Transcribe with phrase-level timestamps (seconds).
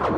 [0.00, 0.12] Hello,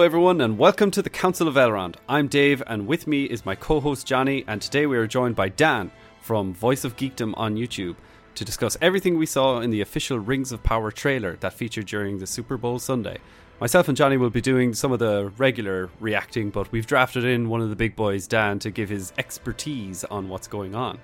[0.00, 1.94] everyone, and welcome to the Council of Elrond.
[2.08, 5.36] I'm Dave, and with me is my co host Johnny, and today we are joined
[5.36, 7.94] by Dan from Voice of Geekdom on YouTube
[8.34, 12.18] to discuss everything we saw in the official Rings of Power trailer that featured during
[12.18, 13.18] the Super Bowl Sunday.
[13.60, 17.50] Myself and Johnny will be doing some of the regular reacting, but we've drafted in
[17.50, 20.98] one of the big boys, Dan, to give his expertise on what's going on.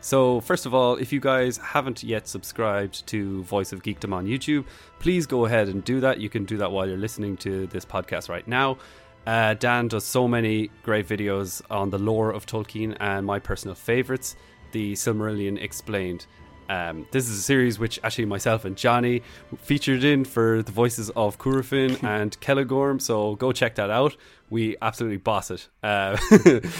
[0.00, 4.26] So, first of all, if you guys haven't yet subscribed to Voice of Geekdom on
[4.26, 4.64] YouTube,
[5.00, 6.20] please go ahead and do that.
[6.20, 8.78] You can do that while you're listening to this podcast right now.
[9.26, 13.74] Uh, Dan does so many great videos on the lore of Tolkien and my personal
[13.74, 14.36] favorites,
[14.70, 16.26] the Silmarillion Explained.
[16.68, 19.22] Um, this is a series which actually myself and Johnny
[19.58, 24.16] featured in for the voices of Curufin and Celegorm, so go check that out.
[24.50, 25.68] We absolutely boss it.
[25.82, 26.16] Uh,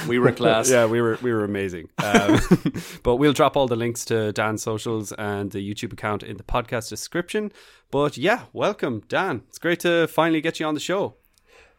[0.08, 0.70] we were class.
[0.70, 1.90] yeah, we were we were amazing.
[1.98, 2.40] Um,
[3.02, 6.42] but we'll drop all the links to Dan's socials and the YouTube account in the
[6.42, 7.52] podcast description.
[7.90, 9.42] But yeah, welcome, Dan.
[9.48, 11.16] It's great to finally get you on the show.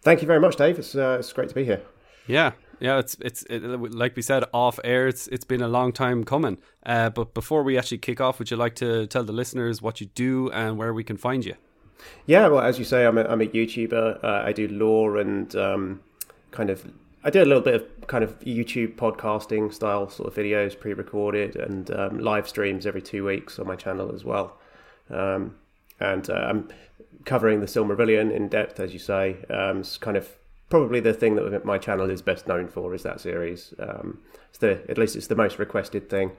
[0.02, 0.80] Thank you very much, Dave.
[0.80, 1.82] It's uh, it's great to be here.
[2.28, 5.08] Yeah, yeah, it's it's it, like we said off air.
[5.08, 6.58] It's it's been a long time coming.
[6.86, 10.00] Uh, but before we actually kick off, would you like to tell the listeners what
[10.02, 11.56] you do and where we can find you?
[12.26, 14.24] Yeah, well, as you say, I'm a, I'm a YouTuber.
[14.24, 16.00] Uh, I do lore and um,
[16.52, 16.90] kind of
[17.24, 21.58] I do a little bit of kind of YouTube podcasting style sort of videos, pre-recorded
[21.58, 24.58] and um, live streams every two weeks on my channel as well.
[25.10, 25.56] Um,
[26.00, 26.70] and uh, I'm
[27.26, 29.44] covering the Silmarillion in depth, as you say.
[29.50, 30.30] Um, it's kind of
[30.70, 33.74] probably the thing that my channel is best known for is that series.
[33.80, 36.32] Um, it's the at least it's the most requested thing.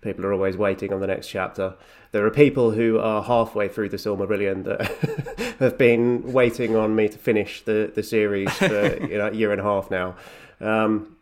[0.00, 1.74] People are always waiting on the next chapter.
[2.12, 7.08] There are people who are halfway through the Silmarillion that have been waiting on me
[7.08, 10.14] to finish the, the series for you know, a year and a half now.
[10.60, 11.16] Um,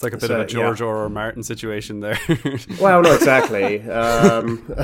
[0.00, 0.86] it's like a bit so, of a George yeah.
[0.86, 0.96] R.
[0.96, 1.08] R.
[1.10, 2.18] Martin situation there.
[2.80, 3.82] well, not exactly.
[3.82, 4.64] Um,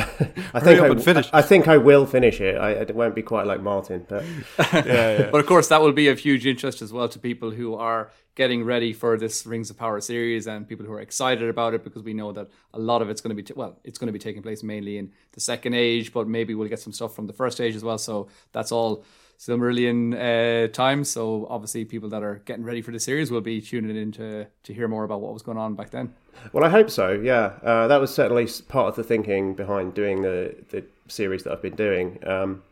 [0.53, 2.59] I think I, I, think I will finish it.
[2.59, 4.25] I, it won't be quite like Martin, but
[4.59, 5.31] yeah, yeah.
[5.31, 8.11] But of course, that will be of huge interest as well to people who are
[8.35, 11.83] getting ready for this Rings of Power series and people who are excited about it
[11.83, 14.09] because we know that a lot of it's going to be t- well, it's going
[14.09, 17.15] to be taking place mainly in the second age, but maybe we'll get some stuff
[17.15, 17.97] from the first age as well.
[17.97, 19.03] So that's all
[19.39, 21.05] Silmarillion uh, time.
[21.05, 24.47] So obviously, people that are getting ready for the series will be tuning in to,
[24.65, 26.15] to hear more about what was going on back then.
[26.53, 27.13] Well, I hope so.
[27.13, 31.53] Yeah, uh, that was certainly part of the thinking behind doing the the series that
[31.53, 32.19] I've been doing.
[32.27, 32.63] Um,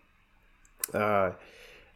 [0.93, 1.33] uh,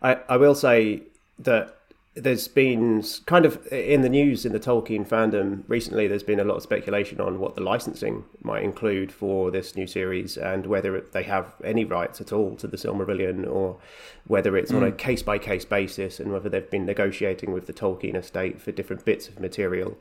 [0.02, 1.02] I I will say
[1.40, 1.77] that
[2.22, 6.08] there's been kind of in the news in the Tolkien fandom recently.
[6.08, 9.86] There's been a lot of speculation on what the licensing might include for this new
[9.86, 13.78] series and whether they have any rights at all to the Silmarillion or
[14.26, 14.78] whether it's mm.
[14.78, 18.60] on a case by case basis and whether they've been negotiating with the Tolkien estate
[18.60, 19.96] for different bits of material.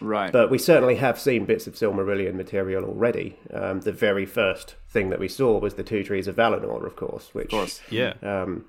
[0.00, 0.32] Right.
[0.32, 3.36] But we certainly have seen bits of Silmarillion material already.
[3.52, 6.96] Um, the very first thing that we saw was the Two Trees of Valinor, of
[6.96, 7.80] course, which of course.
[7.90, 8.64] yeah, um,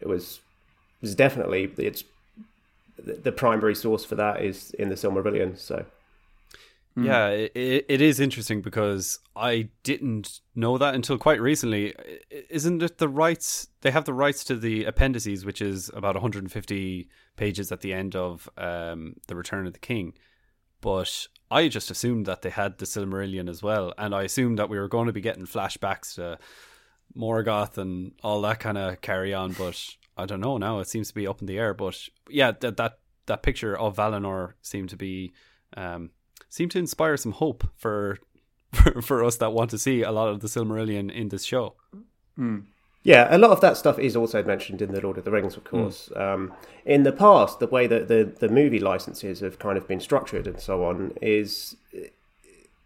[0.00, 0.40] it was
[1.02, 2.04] was definitely it's
[3.04, 5.58] the primary source for that is in the Silmarillion.
[5.58, 5.84] So.
[6.96, 7.06] Mm.
[7.06, 11.94] Yeah, it, it is interesting because I didn't know that until quite recently.
[12.50, 13.68] Isn't it the rights?
[13.80, 18.14] They have the rights to the appendices, which is about 150 pages at the end
[18.14, 20.12] of um, the Return of the King.
[20.82, 24.68] But I just assumed that they had the Silmarillion as well, and I assumed that
[24.68, 26.38] we were going to be getting flashbacks to
[27.16, 29.52] Morgoth and all that kind of carry on.
[29.52, 29.82] But
[30.16, 30.78] I don't know now.
[30.80, 33.96] It seems to be up in the air, but yeah, that that that picture of
[33.96, 35.32] Valinor seemed to be
[35.76, 36.10] um,
[36.48, 38.18] seemed to inspire some hope for,
[38.72, 41.74] for for us that want to see a lot of the Silmarillion in this show.
[42.38, 42.64] Mm.
[43.04, 45.56] Yeah, a lot of that stuff is also mentioned in the Lord of the Rings,
[45.56, 46.08] of course.
[46.14, 46.20] Mm.
[46.20, 46.52] Um,
[46.84, 50.46] in the past, the way that the, the movie licenses have kind of been structured
[50.46, 51.74] and so on is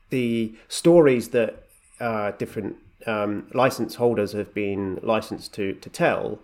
[0.08, 1.64] the stories that
[2.00, 2.76] uh, different
[3.06, 6.40] um, license holders have been licensed to to tell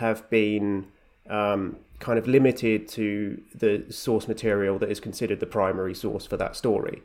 [0.00, 0.86] have been
[1.28, 6.36] um, kind of limited to the source material that is considered the primary source for
[6.38, 7.02] that story,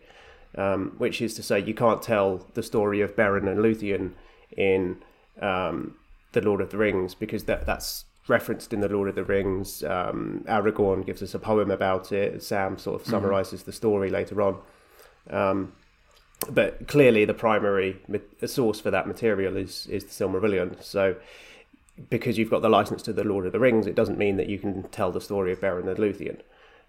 [0.58, 4.14] um, which is to say, you can't tell the story of Beren and Luthien
[4.58, 4.98] in
[5.42, 5.96] um,
[6.32, 9.84] the Lord of the Rings because that that's referenced in the Lord of the Rings.
[9.84, 12.42] Um, Aragorn gives us a poem about it.
[12.42, 13.12] Sam sort of mm-hmm.
[13.12, 13.70] summarizes mm-hmm.
[13.70, 14.60] the story later on.
[15.30, 15.74] Um,
[16.50, 18.00] but clearly, the primary
[18.46, 20.82] source for that material is is the Silmarillion.
[20.84, 21.16] So
[22.10, 24.50] because you've got the license to the Lord of the Rings, it doesn't mean that
[24.50, 26.42] you can tell the story of Beren and Luthien.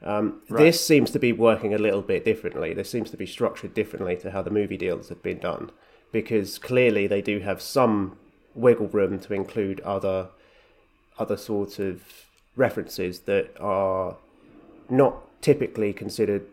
[0.02, 0.64] Um, right.
[0.64, 2.74] This seems to be working a little bit differently.
[2.74, 5.70] This seems to be structured differently to how the movie deals have been done,
[6.12, 8.18] because clearly they do have some
[8.54, 10.28] wiggle room to include other
[11.18, 12.02] other sorts of
[12.56, 14.16] references that are
[14.90, 16.46] not typically considered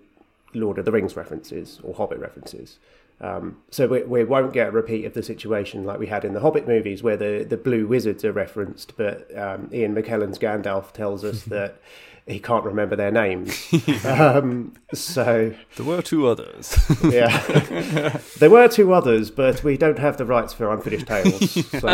[0.53, 2.77] Lord of the Rings references or Hobbit references.
[3.23, 6.33] Um, so we, we won't get a repeat of the situation like we had in
[6.33, 10.91] the Hobbit movies, where the, the blue wizards are referenced, but um, Ian McKellen's Gandalf
[10.91, 11.79] tells us that
[12.27, 13.65] he can't remember their names.
[14.05, 16.77] um, so there were two others.
[17.05, 21.51] yeah, there were two others, but we don't have the rights for Unfinished Tales.
[21.79, 21.87] So.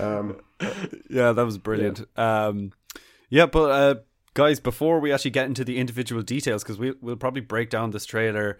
[0.00, 0.40] um,
[1.10, 2.06] yeah, that was brilliant.
[2.16, 2.72] Yeah, um,
[3.28, 3.94] yeah but uh,
[4.32, 7.90] guys, before we actually get into the individual details, because we, we'll probably break down
[7.90, 8.58] this trailer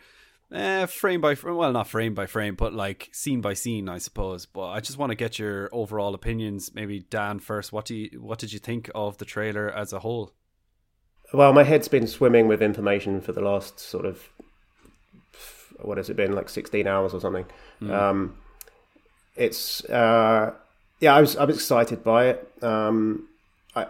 [0.53, 1.57] uh, frame by frame.
[1.57, 4.47] Well, not frame by frame, but like scene by scene, I suppose.
[4.47, 6.73] But I just want to get your overall opinions.
[6.75, 7.73] Maybe Dan first.
[7.73, 10.33] What do you, what did you think of the trailer as a whole?
[11.33, 14.29] Well, my head's been swimming with information for the last sort of
[15.81, 17.47] what has it been like sixteen hours or something.
[17.83, 17.91] Mm.
[17.91, 18.37] Um,
[19.35, 20.53] it's uh,
[21.01, 22.53] yeah, I was I was excited by it.
[22.63, 23.29] Um,
[23.75, 23.87] I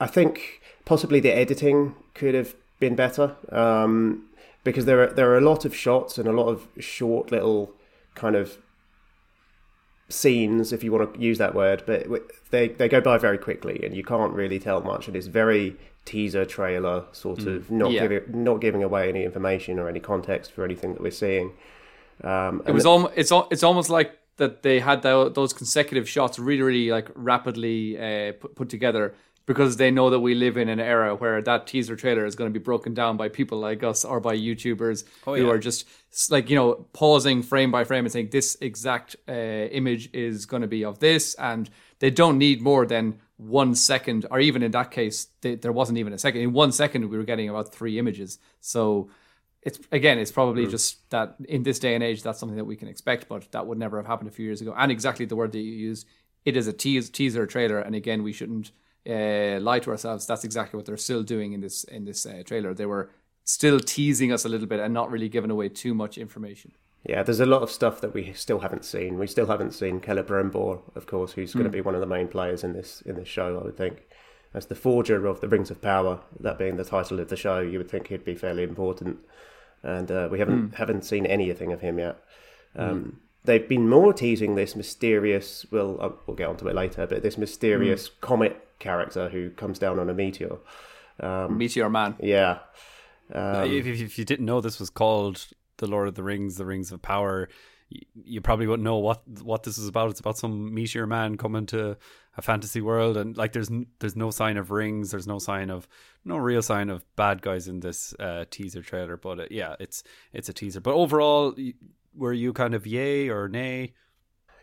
[0.00, 3.36] I think possibly the editing could have been better.
[3.50, 4.28] Um,
[4.64, 7.72] because there are there are a lot of shots and a lot of short little
[8.14, 8.58] kind of
[10.08, 12.06] scenes, if you want to use that word, but
[12.50, 15.06] they they go by very quickly, and you can't really tell much.
[15.06, 17.56] And it's very teaser trailer, sort mm.
[17.56, 18.06] of not yeah.
[18.06, 21.52] giving not giving away any information or any context for anything that we're seeing.
[22.22, 26.62] Um, it was almost it's it's almost like that they had those consecutive shots really
[26.62, 29.14] really like rapidly uh, put, put together
[29.46, 32.50] because they know that we live in an era where that teaser trailer is going
[32.50, 35.42] to be broken down by people like us or by YouTubers oh, yeah.
[35.42, 35.86] who are just
[36.30, 40.62] like you know pausing frame by frame and saying this exact uh, image is going
[40.62, 41.68] to be of this, and
[41.98, 45.98] they don't need more than one second, or even in that case, they, there wasn't
[45.98, 46.40] even a second.
[46.40, 48.38] In one second, we were getting about three images.
[48.60, 49.10] So
[49.62, 50.70] it's again, it's probably mm.
[50.70, 53.66] just that in this day and age, that's something that we can expect, but that
[53.66, 54.74] would never have happened a few years ago.
[54.76, 56.06] And exactly the word that you use,
[56.44, 58.70] it is a tease, teaser trailer, and again, we shouldn't
[59.08, 60.26] uh, lie to ourselves.
[60.26, 62.74] That's exactly what they're still doing in this in this uh, trailer.
[62.74, 63.10] They were
[63.44, 66.72] still teasing us a little bit and not really giving away too much information.
[67.06, 69.18] Yeah, there's a lot of stuff that we still haven't seen.
[69.18, 71.54] We still haven't seen Celebrimbor, of course, who's mm.
[71.54, 73.58] going to be one of the main players in this in this show.
[73.58, 74.04] I would think,
[74.54, 77.60] as the forger of the Rings of Power, that being the title of the show,
[77.60, 79.18] you would think he'd be fairly important.
[79.82, 80.74] And uh, we haven't mm.
[80.76, 82.22] haven't seen anything of him yet.
[82.76, 83.14] Um, mm
[83.44, 85.66] they've been more teasing this mysterious.
[85.70, 88.20] Well, uh, we'll get onto it later, but this mysterious mm.
[88.20, 90.56] comet character who comes down on a meteor.
[91.20, 92.16] Um, meteor Man.
[92.20, 92.58] Yeah.
[93.32, 95.46] Um, if, if, you didn't know this was called
[95.78, 97.48] the Lord of the Rings, the Rings of Power,
[97.88, 100.10] you, you probably wouldn't know what what this is about.
[100.10, 101.96] It's about some meteor man coming to
[102.36, 105.88] a fantasy world, and like there's there's no sign of rings, there's no sign of
[106.24, 109.16] no real sign of bad guys in this uh, teaser trailer.
[109.16, 110.80] But uh, yeah, it's it's a teaser.
[110.80, 111.54] But overall,
[112.14, 113.94] were you kind of yay or nay?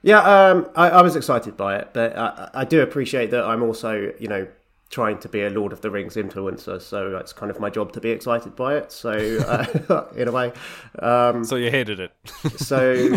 [0.03, 3.62] Yeah, um, I, I, was excited by it, but I, I, do appreciate that I'm
[3.62, 4.48] also, you know,
[4.89, 7.94] trying to be a Lord of the Rings influencer, so it's kind of my job
[7.94, 8.92] to be excited by it.
[8.92, 10.53] So, uh, in a way,
[11.00, 12.12] um, so you hated it.
[12.57, 13.15] so,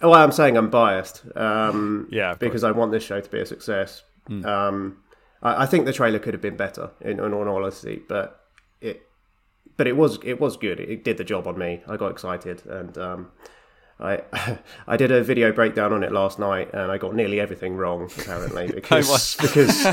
[0.00, 1.24] well, I'm saying I'm biased.
[1.36, 2.74] Um, yeah, because course.
[2.74, 4.04] I want this show to be a success.
[4.28, 4.46] Mm.
[4.46, 4.98] Um,
[5.42, 8.40] I, I, think the trailer could have been better, in, in all honesty, but
[8.80, 9.02] it,
[9.76, 10.78] but it was it was good.
[10.78, 11.82] It did the job on me.
[11.88, 12.96] I got excited and.
[14.00, 14.22] I
[14.86, 18.10] I did a video breakdown on it last night, and I got nearly everything wrong
[18.18, 19.86] apparently because because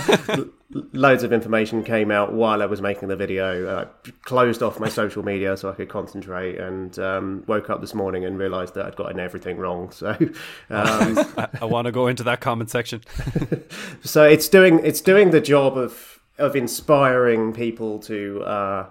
[0.93, 3.79] loads of information came out while I was making the video.
[3.79, 7.93] I closed off my social media so I could concentrate, and um, woke up this
[7.93, 9.91] morning and realised that I'd gotten everything wrong.
[9.91, 10.09] So
[10.69, 13.01] um, I, I want to go into that comment section.
[14.03, 18.89] so it's doing it's doing the job of of inspiring people to uh,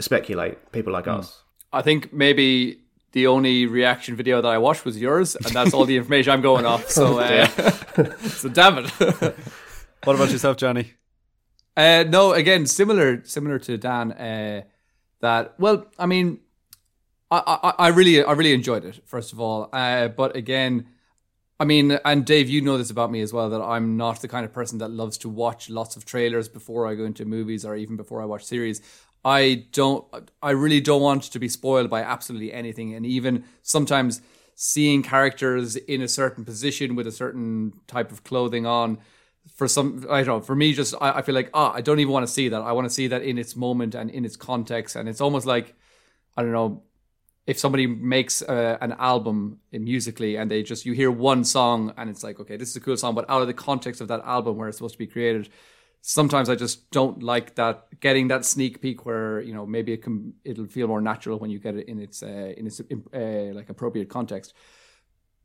[0.00, 0.72] speculate.
[0.72, 1.18] People like mm.
[1.18, 1.42] us.
[1.72, 2.81] I think maybe
[3.12, 6.40] the only reaction video that I watched was yours, and that's all the information I'm
[6.40, 6.90] going off.
[6.90, 7.46] So, uh,
[8.20, 8.90] so damn it.
[10.04, 10.92] what about yourself, Johnny?
[11.76, 14.12] Uh, no, again, similar, similar to Dan.
[14.12, 14.62] Uh,
[15.20, 16.40] that well, I mean,
[17.30, 17.42] I,
[17.78, 19.00] I, I really, I really enjoyed it.
[19.06, 20.88] First of all, uh, but again,
[21.60, 24.28] I mean, and Dave, you know this about me as well that I'm not the
[24.28, 27.64] kind of person that loves to watch lots of trailers before I go into movies
[27.64, 28.80] or even before I watch series.
[29.24, 30.04] I don't,
[30.42, 32.94] I really don't want to be spoiled by absolutely anything.
[32.94, 34.20] And even sometimes
[34.54, 38.98] seeing characters in a certain position with a certain type of clothing on,
[39.56, 41.98] for some, I don't know, for me, just, I, I feel like, ah, I don't
[41.98, 42.62] even want to see that.
[42.62, 44.94] I want to see that in its moment and in its context.
[44.96, 45.74] And it's almost like,
[46.36, 46.82] I don't know,
[47.46, 52.08] if somebody makes uh, an album musically and they just, you hear one song and
[52.08, 54.20] it's like, okay, this is a cool song, but out of the context of that
[54.24, 55.48] album where it's supposed to be created,
[56.02, 60.02] sometimes I just don't like that getting that sneak peek where you know maybe it
[60.02, 63.54] can it'll feel more natural when you get it in its uh, in its uh,
[63.54, 64.52] like appropriate context.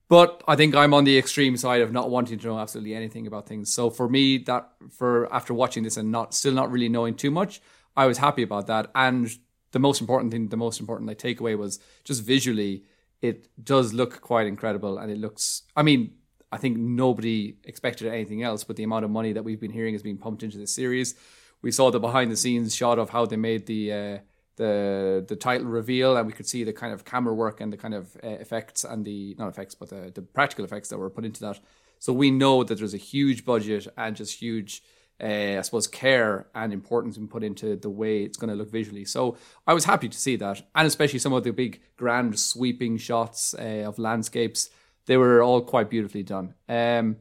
[0.10, 3.28] But I think I'm on the extreme side of not wanting to know absolutely anything
[3.28, 3.72] about things.
[3.74, 7.32] So for me, that for after watching this and not still not really knowing too
[7.32, 7.62] much,
[7.96, 8.90] I was happy about that.
[8.96, 9.30] And
[9.72, 12.84] the most important thing, the most important like takeaway was just visually,
[13.22, 15.64] it does look quite incredible, and it looks.
[15.76, 16.14] I mean,
[16.52, 19.96] I think nobody expected anything else, but the amount of money that we've been hearing
[19.96, 21.16] is being pumped into this series.
[21.62, 24.18] We saw the behind the scenes shot of how they made the uh,
[24.56, 27.78] the the title reveal, and we could see the kind of camera work and the
[27.78, 31.10] kind of uh, effects and the not effects, but the, the practical effects that were
[31.10, 31.60] put into that.
[32.00, 34.84] So we know that there's a huge budget and just huge,
[35.22, 38.72] uh, I suppose, care and importance been put into the way it's going to look
[38.72, 39.06] visually.
[39.06, 42.98] So I was happy to see that, and especially some of the big, grand, sweeping
[42.98, 44.70] shots uh, of landscapes.
[45.08, 46.54] They were all quite beautifully done.
[46.70, 47.18] Um,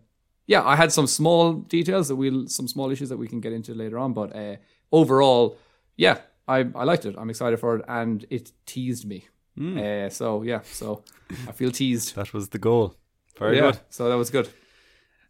[0.47, 3.53] yeah, I had some small details that we'll, some small issues that we can get
[3.53, 4.57] into later on, but uh,
[4.93, 5.57] overall,
[5.97, 7.17] yeah, I, I liked it.
[7.19, 9.27] I'm excited for it, and it teased me.
[9.59, 11.03] Uh, so yeah, so
[11.49, 12.15] I feel teased.
[12.17, 12.95] That was the goal.
[13.39, 13.81] Very yeah, good.
[13.89, 14.51] so that was good.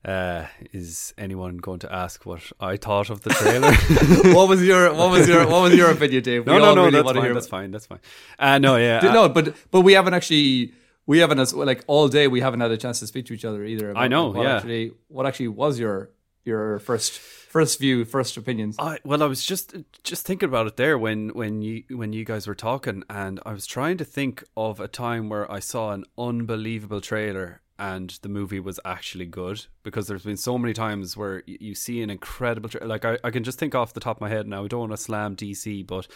[0.05, 3.73] Uh, is anyone going to ask what I thought of the trailer?
[4.35, 6.45] what was your what was your what was your opinion, Dave?
[6.47, 6.85] no, We no, all no.
[6.87, 7.33] really that's fine.
[7.35, 7.71] That's fine.
[7.71, 8.01] That's fine.
[8.39, 8.99] Uh, no, yeah.
[8.99, 10.73] Uh, no, but but we haven't actually
[11.07, 13.45] we haven't as like all day we haven't had a chance to speak to each
[13.45, 13.91] other either.
[13.91, 14.57] about, I know, like, what yeah.
[14.57, 16.11] Actually, what actually was your
[16.45, 18.77] your first first view, first opinions?
[18.79, 22.25] I well, I was just just thinking about it there when when you when you
[22.25, 25.93] guys were talking, and I was trying to think of a time where I saw
[25.93, 31.17] an unbelievable trailer and the movie was actually good because there's been so many times
[31.17, 34.17] where you see an incredible tra- like I, I can just think off the top
[34.17, 34.65] of my head now.
[34.65, 36.09] I don't want to slam DC, but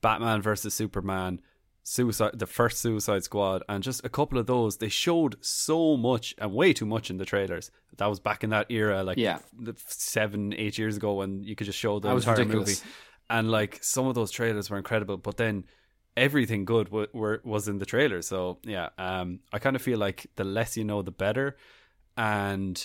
[0.00, 1.40] Batman versus Superman.
[1.88, 4.78] Suicide, the first Suicide Squad, and just a couple of those.
[4.78, 7.70] They showed so much and way too much in the trailers.
[7.98, 9.38] That was back in that era, like Yeah.
[9.56, 12.80] the seven, eight years ago, when you could just show the entire ridiculous.
[12.82, 12.92] movie.
[13.30, 15.64] And like some of those trailers were incredible, but then
[16.16, 18.20] everything good w- were, was in the trailer.
[18.20, 21.56] So yeah, um, I kind of feel like the less you know, the better.
[22.16, 22.76] And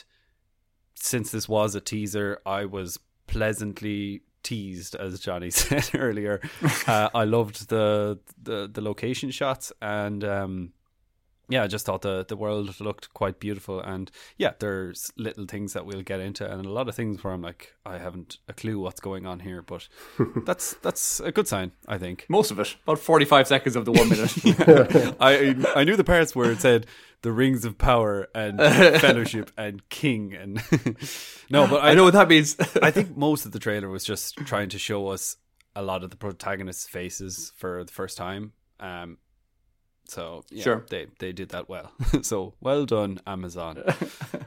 [0.93, 6.41] since this was a teaser, I was pleasantly teased, as Johnny said earlier.
[6.87, 10.23] uh, I loved the, the the location shots and.
[10.23, 10.73] Um,
[11.51, 15.73] yeah, I just thought the the world looked quite beautiful, and yeah, there's little things
[15.73, 18.53] that we'll get into, and a lot of things where I'm like, I haven't a
[18.53, 19.89] clue what's going on here, but
[20.45, 22.25] that's that's a good sign, I think.
[22.29, 25.15] Most of it, about forty five seconds of the one minute.
[25.19, 26.85] I I knew the parts where it said
[27.21, 28.57] the rings of power and
[29.01, 30.55] fellowship and king and
[31.49, 32.55] no, but I, I know what that means.
[32.81, 35.37] I think most of the trailer was just trying to show us
[35.75, 38.53] a lot of the protagonists' faces for the first time.
[38.79, 39.17] Um,
[40.05, 40.85] so yeah, Sure.
[40.89, 41.91] they they did that well.
[42.21, 43.83] so well done, Amazon.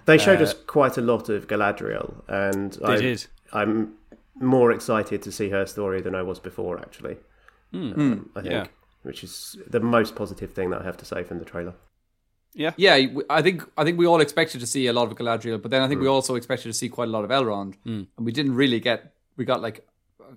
[0.05, 3.27] They showed us quite a lot of Galadriel, and They I, did.
[3.53, 3.95] I'm
[4.41, 7.17] more excited to see her story than I was before, actually.
[7.73, 8.67] Um, I think, yeah.
[9.03, 11.75] which is the most positive thing that I have to say from the trailer.
[12.55, 15.61] Yeah, yeah, I think I think we all expected to see a lot of Galadriel,
[15.61, 18.07] but then I think we also expected to see quite a lot of Elrond, and
[18.19, 19.13] we didn't really get.
[19.37, 19.85] We got like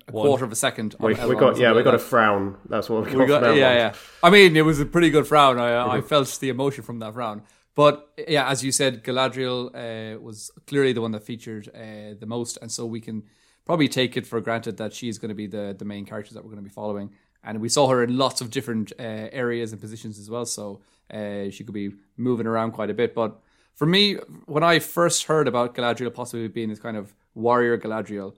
[0.07, 0.25] a One.
[0.25, 0.95] quarter of a second.
[0.99, 2.57] on We, Elrond we got yeah, something we got like a frown.
[2.67, 3.19] That's what we got.
[3.19, 3.93] We got, from yeah, yeah.
[4.23, 5.59] I mean, it was a pretty good frown.
[5.59, 7.43] I, I felt the emotion from that frown.
[7.75, 12.25] But yeah, as you said, Galadriel uh, was clearly the one that featured uh, the
[12.25, 13.23] most, and so we can
[13.65, 16.43] probably take it for granted that she's going to be the the main characters that
[16.43, 17.11] we're going to be following.
[17.43, 20.81] And we saw her in lots of different uh, areas and positions as well, so
[21.11, 23.15] uh, she could be moving around quite a bit.
[23.15, 23.39] But
[23.75, 24.15] for me,
[24.45, 28.33] when I first heard about Galadriel possibly being this kind of warrior Galadriel,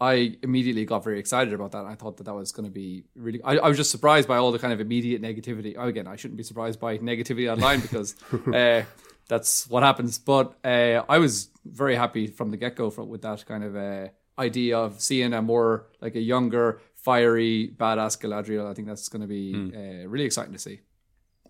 [0.00, 1.84] I immediately got very excited about that.
[1.84, 3.42] I thought that that was going to be really.
[3.42, 5.74] I, I was just surprised by all the kind of immediate negativity.
[5.76, 8.14] Oh, again, I shouldn't be surprised by negativity online because
[8.54, 8.84] uh,
[9.28, 10.18] that's what happens.
[10.18, 14.08] But uh, I was very happy from the get go with that kind of uh,
[14.38, 18.66] idea of seeing a more like a younger, fiery, badass Galadriel.
[18.70, 20.80] I think that's going to be uh, really exciting to see,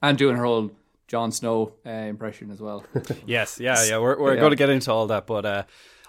[0.01, 0.71] and doing her whole
[1.09, 2.85] Jon Snow uh, impression as well.
[3.27, 3.99] Yes, yeah, yeah.
[3.99, 4.41] We're we're Yeah.
[4.41, 5.63] going to get into all that, but uh,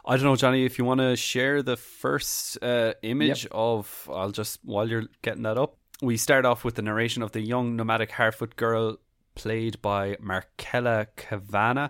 [0.06, 4.32] I don't know, Johnny, if you want to share the first uh, image of, I'll
[4.32, 5.72] just while you're getting that up.
[6.02, 8.98] We start off with the narration of the young nomadic Harfoot girl
[9.36, 11.90] played by Markella Kavanagh,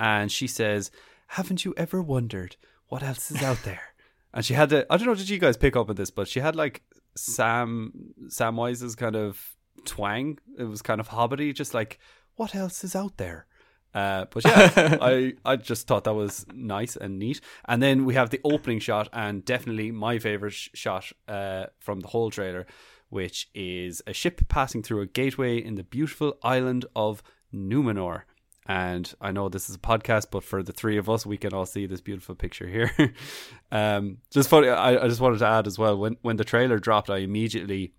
[0.00, 0.90] and she says,
[1.38, 2.56] "Haven't you ever wondered
[2.88, 3.82] what else is out there?"
[4.36, 6.10] And she had the I don't know, did you guys pick up on this?
[6.10, 6.82] But she had like
[7.16, 7.92] Sam
[8.28, 10.38] Samwise's kind of twang.
[10.58, 11.98] It was kind of hobbity, just like
[12.36, 13.46] what else is out there.
[13.94, 17.40] Uh, but yeah, I I just thought that was nice and neat.
[17.66, 22.00] And then we have the opening shot, and definitely my favorite sh- shot uh, from
[22.00, 22.66] the whole trailer,
[23.08, 27.22] which is a ship passing through a gateway in the beautiful island of
[27.54, 28.22] Numenor.
[28.68, 31.52] And I know this is a podcast, but for the three of us, we can
[31.52, 32.90] all see this beautiful picture here.
[33.72, 36.78] um, just funny, I, I just wanted to add as well when when the trailer
[36.78, 37.92] dropped, I immediately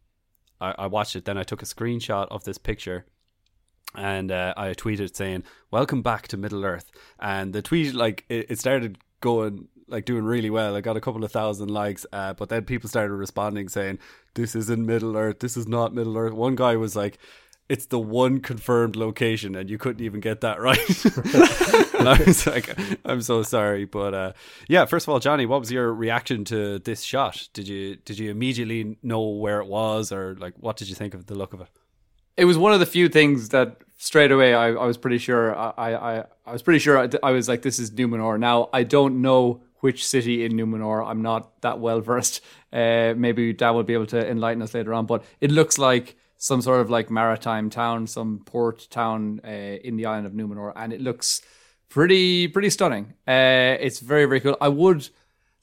[0.59, 1.25] I, I watched it.
[1.25, 3.05] Then I took a screenshot of this picture
[3.95, 8.51] and uh, I tweeted saying, "Welcome back to Middle Earth." And the tweet, like, it,
[8.51, 10.75] it started going like doing really well.
[10.75, 13.99] I got a couple of thousand likes, uh, but then people started responding saying,
[14.33, 15.39] "This is in Middle Earth.
[15.39, 17.17] This is not Middle Earth." One guy was like,
[17.69, 21.05] "It's the one confirmed location," and you couldn't even get that right.
[21.95, 24.33] and I was like, "I'm so sorry," but uh,
[24.67, 24.85] yeah.
[24.85, 27.47] First of all, Johnny, what was your reaction to this shot?
[27.53, 31.13] Did you did you immediately know where it was, or like what did you think
[31.13, 31.69] of the look of it?
[32.35, 35.55] It was one of the few things that straight away I, I was pretty sure
[35.57, 38.39] I, I I was pretty sure I, I was like this is Numenor.
[38.39, 41.05] Now I don't know which city in Numenor.
[41.05, 42.41] I'm not that well versed.
[42.71, 45.05] Uh, maybe Dan will be able to enlighten us later on.
[45.05, 49.97] But it looks like some sort of like maritime town, some port town uh, in
[49.97, 51.41] the island of Numenor, and it looks
[51.89, 53.13] pretty pretty stunning.
[53.27, 54.57] Uh, it's very very cool.
[54.61, 55.09] I would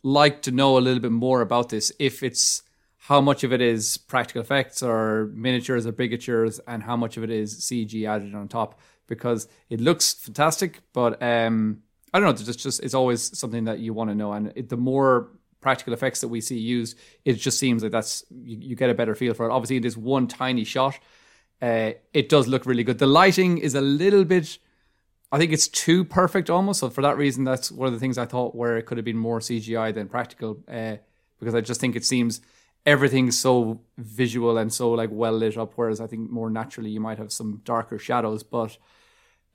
[0.02, 1.92] like to know a little bit more about this.
[1.98, 2.62] If it's
[2.98, 7.24] how much of it is practical effects or miniatures or bigatures, and how much of
[7.24, 12.30] it is CG added on top, because it looks fantastic, but um, I don't know.
[12.30, 15.30] It's just it's always something that you want to know, and it, the more
[15.64, 18.94] practical effects that we see used, it just seems like that's you, you get a
[18.94, 19.52] better feel for it.
[19.52, 20.96] Obviously, in this one tiny shot,
[21.60, 22.98] uh, it does look really good.
[22.98, 24.58] The lighting is a little bit.
[25.32, 26.80] I think it's too perfect almost.
[26.80, 29.04] So for that reason, that's one of the things I thought where it could have
[29.04, 30.96] been more CGI than practical, uh,
[31.40, 32.42] because I just think it seems
[32.86, 35.72] everything's so visual and so like well lit up.
[35.76, 38.42] Whereas I think more naturally you might have some darker shadows.
[38.42, 38.76] But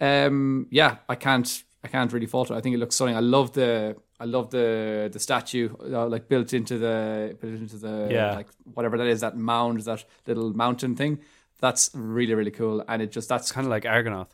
[0.01, 2.56] um, yeah, I can't I can't really fault it.
[2.56, 3.16] I think it looks stunning.
[3.16, 7.77] I love the I love the the statue uh, like built into the built into
[7.77, 8.35] the Yeah.
[8.35, 11.19] like whatever that is that mound that little mountain thing.
[11.61, 14.29] That's really really cool, and it just that's Kind of like Argonath.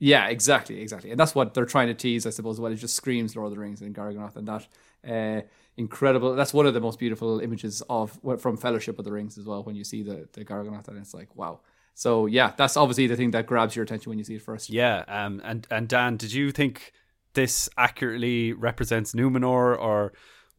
[0.00, 2.60] yeah, exactly, exactly, and that's what they're trying to tease, I suppose.
[2.60, 4.66] Well, it just screams Lord of the Rings and Garganoth, and that
[5.08, 5.42] uh,
[5.76, 6.34] incredible.
[6.34, 9.62] That's one of the most beautiful images of from Fellowship of the Rings as well.
[9.62, 11.60] When you see the the Garganoth, and it's like wow.
[11.94, 14.70] So yeah, that's obviously the thing that grabs your attention when you see it first.
[14.70, 16.92] Yeah, um, and and Dan, did you think
[17.38, 20.12] this accurately represents Numenor, or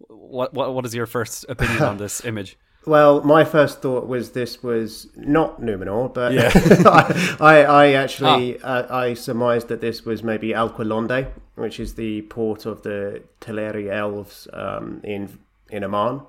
[0.07, 0.53] what?
[0.53, 2.57] What, what is your first opinion on this image?
[2.86, 6.50] Well, my first thought was this was not Numenor, but Yeah.
[7.41, 12.65] I, I, actually uh, I surmised that this was maybe Alqualonde, which is the port
[12.65, 15.37] of the Teleri elves um, in
[15.70, 16.22] in Aman,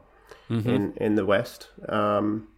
[0.50, 1.68] in in the west.
[1.88, 2.48] Um,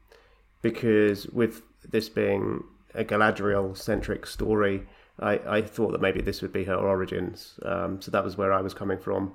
[0.62, 4.87] because with this being a Galadriel centric story,
[5.22, 7.58] I, I thought that maybe this would be her origins.
[7.64, 9.32] Um, so that was where I was coming from.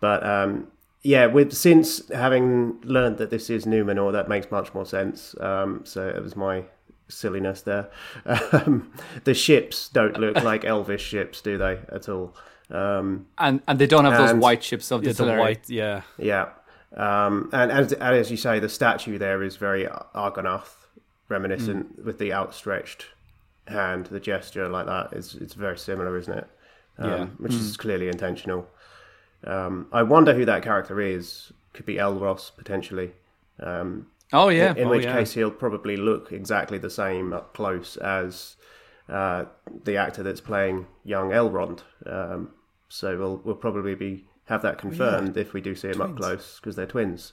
[0.00, 0.68] But um,
[1.02, 5.34] yeah, with since having learned that this is Numenor, that makes much more sense.
[5.40, 6.64] Um, so it was my
[7.08, 7.90] silliness there.
[8.52, 8.92] Um,
[9.24, 11.78] the ships don't look like Elvish ships, do they?
[11.92, 12.34] At all?
[12.70, 16.48] Um, And and they don't have those white ships of the, The white, yeah, yeah,
[16.96, 20.86] um, and as and as you say, the statue there is very Argonath
[21.28, 23.06] reminiscent with the outstretched
[23.66, 25.12] hand, the gesture like that.
[25.12, 26.46] It's it's very similar, isn't it?
[26.98, 27.26] Um, Yeah.
[27.38, 28.68] which is clearly intentional.
[29.44, 31.52] Um, I wonder who that character is.
[31.72, 33.12] Could be Elros potentially.
[33.60, 35.12] Um, Oh yeah, in Oh, which yeah.
[35.12, 38.56] case he'll probably look exactly the same up close as
[39.08, 39.44] uh,
[39.84, 41.80] the actor that's playing young Elrond.
[42.06, 42.50] Um,
[42.88, 46.58] so we'll we'll probably be have that confirmed if we do see him up close
[46.60, 47.32] because they're twins.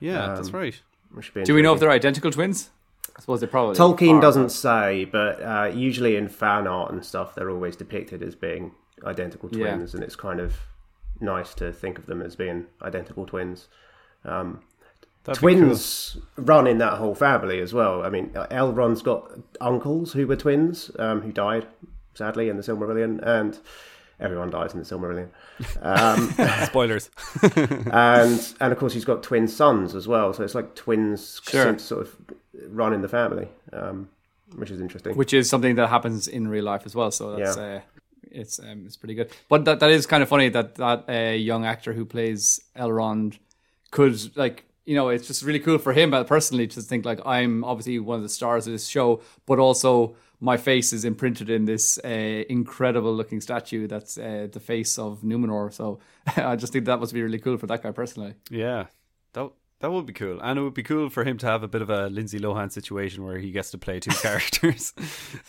[0.00, 0.80] yeah, that's Um, right.
[1.12, 2.70] Which should be Do we know if they're identical twins?
[3.16, 7.34] I suppose they probably Tolkien doesn't say, but uh, usually in fan art and stuff,
[7.34, 8.72] they're always depicted as being
[9.04, 9.74] identical Yeah.
[9.74, 10.56] twins, and it's kind of
[11.20, 13.68] nice to think of them as being identical twins.
[14.24, 14.62] Um,
[15.24, 18.04] That'd be twins run in that whole family as well.
[18.04, 21.66] I mean, Elrond's got uncles who were twins um, who died
[22.14, 23.58] sadly in the Silmarillion, and
[24.20, 25.28] everyone dies in the Silmarillion.
[25.80, 26.30] Um.
[26.66, 27.10] Spoilers.
[27.92, 31.78] and and of course he's got twin sons as well, so it's like twins Sure.
[31.78, 32.16] sort of
[32.68, 34.08] run in the family, um,
[34.56, 35.16] which is interesting.
[35.16, 37.10] which is something that happens in real life as well.
[37.10, 37.62] So that's Yeah.
[37.76, 37.80] uh,
[38.30, 39.30] it's um, it's pretty good.
[39.48, 43.38] But that that is kind of funny that that uh, young actor who plays Elrond
[43.90, 47.20] could like you know it's just really cool for him uh, personally to think like
[47.24, 51.48] I'm obviously one of the stars of this show, but also my face is imprinted
[51.48, 55.72] in this uh, incredible looking statue that's uh, the face of Numenor.
[55.72, 56.00] So
[56.36, 58.34] I just think that must be really cool for that guy personally.
[58.50, 58.86] Yeah,
[59.32, 59.50] that
[59.84, 61.82] that would be cool, and it would be cool for him to have a bit
[61.82, 64.94] of a Lindsay Lohan situation where he gets to play two characters.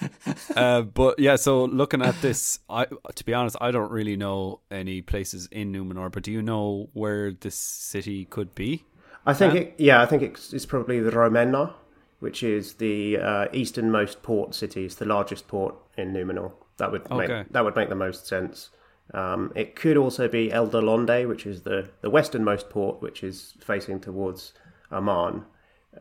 [0.57, 4.59] uh, but yeah, so looking at this, I to be honest, I don't really know
[4.69, 6.11] any places in Numenor.
[6.11, 8.83] But do you know where this city could be?
[9.25, 11.73] I think it, yeah, I think it's, it's probably the Romenna,
[12.19, 14.83] which is the uh, easternmost port city.
[14.83, 16.51] It's the largest port in Numenor.
[16.75, 17.27] That would Okay.
[17.37, 18.69] make, that would make the most sense.
[19.13, 23.99] Um, it could also be Eldalonde, which is the, the westernmost port, which is facing
[23.99, 24.53] towards
[24.91, 25.45] Aman.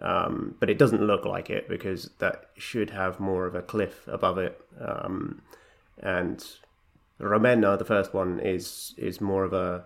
[0.00, 4.08] Um, but it doesn't look like it because that should have more of a cliff
[4.08, 4.60] above it.
[4.80, 5.42] Um,
[6.00, 6.44] and
[7.20, 9.84] Romenna, the first one, is is more of a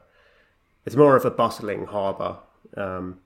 [0.86, 2.38] it's more of a bustling harbour,
[2.76, 3.18] um,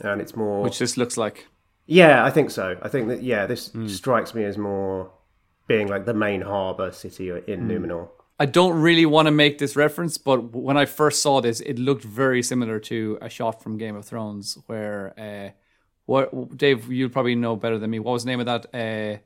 [0.00, 0.62] and it's more.
[0.62, 1.48] Which this looks like.
[1.86, 2.78] Yeah, I think so.
[2.80, 5.10] I think that yeah, this strikes me as more
[5.66, 8.08] being like the main harbour city in Numenor.
[8.40, 11.78] I don't really want to make this reference, but when I first saw this, it
[11.78, 15.50] looked very similar to a shot from Game of Thrones, where uh,
[16.06, 17.98] what Dave, you'll probably know better than me.
[17.98, 19.18] What was the name of that uh,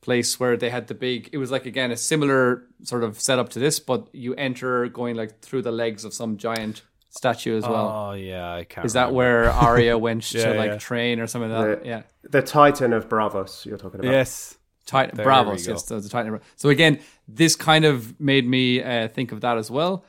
[0.00, 1.28] place where they had the big?
[1.32, 5.16] It was like again a similar sort of setup to this, but you enter going
[5.16, 7.88] like through the legs of some giant statue as well.
[7.88, 8.86] Oh yeah, I can't.
[8.86, 9.16] Is that remember.
[9.16, 10.78] where Arya went Yeah, to like yeah.
[10.78, 11.82] train or something like that?
[11.82, 12.02] The- yeah.
[12.30, 14.12] The Titan of Braavos you're talking about.
[14.12, 14.56] Yes.
[14.86, 16.40] Titan There Braavos, yes, so the Titan.
[16.56, 20.04] So again, this kind of made me uh, think of that as well.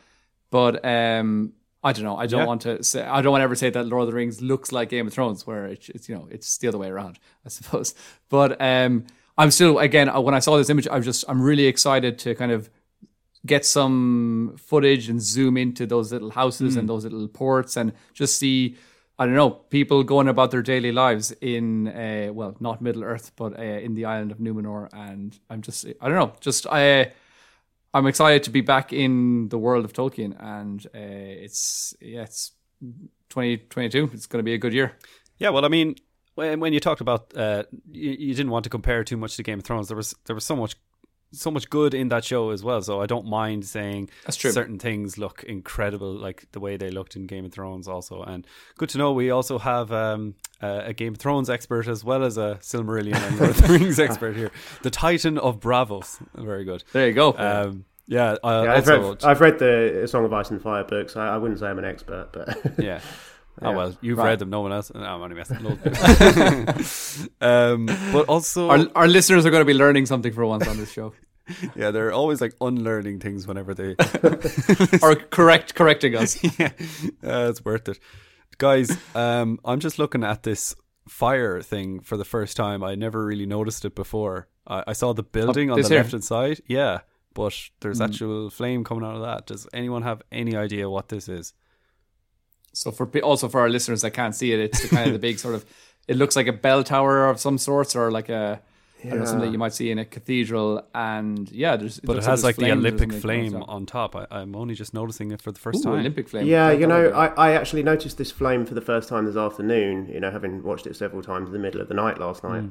[0.49, 2.17] But um, I don't know.
[2.17, 2.45] I don't Yeah.
[2.47, 3.03] want to say.
[3.03, 5.13] I don't want to ever say that Lord of the Rings looks like Game of
[5.13, 7.93] Thrones, where it's, it's you know it's the other way around, I suppose.
[8.29, 9.05] But um,
[9.37, 12.17] I'm still again uh, when I saw this image, I was just I'm really excited
[12.19, 12.69] to kind of
[13.45, 18.37] get some footage and zoom into those little houses and those little ports and just
[18.39, 18.77] see
[19.19, 23.31] I don't know people going about their daily lives in uh, well not Middle Earth
[23.35, 27.11] but uh, in the island of Numenor and I'm just I don't know just I
[27.93, 30.99] I'm excited to be back in the world of Tolkien and uh,
[31.45, 32.51] it's yeah it's
[33.29, 34.97] 2022 it's going to be a good year.
[35.39, 35.95] Yeah, well, I mean,
[36.35, 39.43] when, when you talked about uh, you, you didn't want to compare too much to
[39.43, 40.75] Game of Thrones, there was there was so much
[41.33, 42.81] so much good in that show as well.
[42.81, 44.51] So I don't mind saying That's true.
[44.51, 47.87] certain things look incredible, like the way they looked in Game of Thrones.
[47.87, 48.45] Also, and
[48.77, 52.23] good to know we also have um, a, a Game of Thrones expert as well
[52.23, 54.51] as a Silmarillion and Lord of the Rings expert here,
[54.83, 56.19] the Titan of Braavos.
[56.35, 56.83] Very good.
[56.93, 60.33] there you go Um, yeah, uh, Yeah, I've, also, read, I've read the Song of
[60.33, 61.15] Ice and Fire books.
[61.15, 62.99] I, I wouldn't say I'm an expert, but Yeah.
[63.61, 63.75] Oh Yeah.
[63.77, 64.29] well, you've Right.
[64.29, 64.49] read them.
[64.49, 64.91] No one else.
[64.93, 65.57] No, I'm only messing.
[67.41, 70.77] Um, but also, our, our listeners are going to be learning something for once on
[70.77, 71.13] this show
[71.75, 73.95] yeah, they're always like unlearning things whenever they.
[75.03, 76.69] are correct correcting us yeah,
[77.21, 77.99] uh, it's worth it,
[78.57, 78.97] guys.
[79.13, 80.73] Um, I'm just looking at this
[81.09, 82.81] fire thing for the first time.
[82.81, 84.47] I never really noticed it before.
[84.65, 85.97] I, I saw the building on the here?
[85.97, 86.61] left hand side.
[86.65, 87.01] Yeah,
[87.33, 88.03] but there's Hmm.
[88.05, 89.45] actual flame coming out of that.
[89.45, 91.53] Does anyone have any idea what this is?
[92.73, 95.19] So for also for our listeners that can't see it, it's the kind of the
[95.19, 95.65] big sort of.
[96.05, 98.61] It looks like a bell tower of some sorts, or like a
[99.05, 100.85] I don't know something that you might see in a cathedral.
[100.93, 104.15] And yeah, there's But it looks has there's like the Olympic flame on top.
[104.15, 105.99] I, I'm only just noticing it for the first Ooh, time.
[105.99, 106.45] Olympic flame.
[106.45, 110.09] yeah, you know, I, I actually noticed this flame for the first time this afternoon.
[110.11, 112.63] You know, having watched it several times in the middle of the night last night,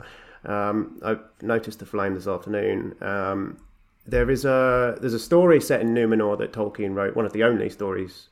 [0.45, 2.97] um, I noticed the flame this afternoon.
[3.01, 3.59] Um,
[4.07, 7.15] there is a there's a story set in Numenor that Tolkien wrote.
[7.15, 8.29] One of the only stories,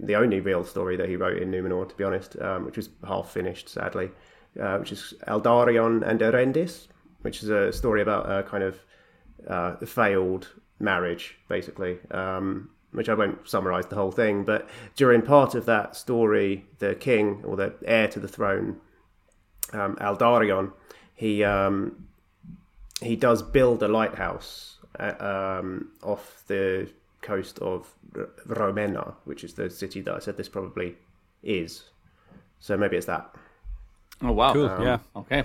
[0.00, 2.90] the only real story that he wrote in Numenor, to be honest, um, which was
[3.06, 4.10] half finished, sadly,
[4.60, 6.88] uh, which is Aldarion and Erendis,
[7.20, 8.78] which is a story about a kind of
[9.48, 10.48] uh, failed
[10.78, 11.98] marriage, basically.
[12.10, 16.94] Um, which I won't summarize the whole thing, but during part of that story, the
[16.94, 18.82] king or the heir to the throne,
[19.72, 20.72] um, Aldarion,
[21.14, 22.06] he um,
[23.00, 26.88] he does build a lighthouse uh, um, off the
[27.22, 30.96] coast of R- Romenna, which is the city that I said this probably
[31.42, 31.84] is.
[32.60, 33.34] So maybe it's that.
[34.20, 34.52] Oh wow!
[34.52, 34.66] Cool.
[34.84, 34.98] yeah.
[35.16, 35.44] Okay,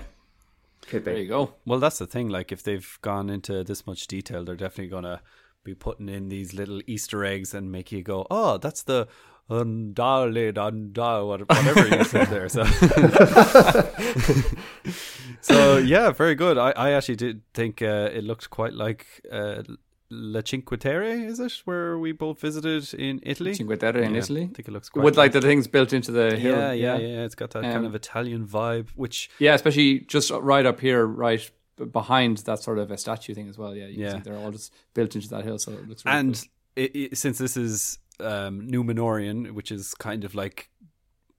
[0.86, 1.54] Could there you go.
[1.64, 2.28] Well, that's the thing.
[2.28, 5.20] Like, if they've gone into this much detail, they're definitely gonna
[5.64, 9.08] be putting in these little Easter eggs and make you go, "Oh, that's the
[9.50, 12.64] undale danda whatever you said there." So,
[15.40, 16.56] so yeah, very good.
[16.56, 19.62] I, I actually did think uh, it looked quite like uh,
[20.10, 21.04] La Cinque Terre.
[21.26, 23.54] Is it where we both visited in Italy?
[23.54, 24.42] Cinque Terre in Yeah, Italy.
[24.44, 26.56] I think it looks quite With like the things built into the hill.
[26.56, 27.24] yeah, yeah, yeah.
[27.24, 31.06] It's got that kind Um, of Italian vibe, which Yeah, especially just right up here,
[31.06, 31.50] right
[31.92, 33.74] behind that sort of a statue thing as well.
[33.76, 34.12] Yeah, you Yeah.
[34.12, 36.84] can see they're all just built into that hill, so it looks really and cool.
[36.84, 40.70] it, it, since this is um, Numenorian, which is kind of like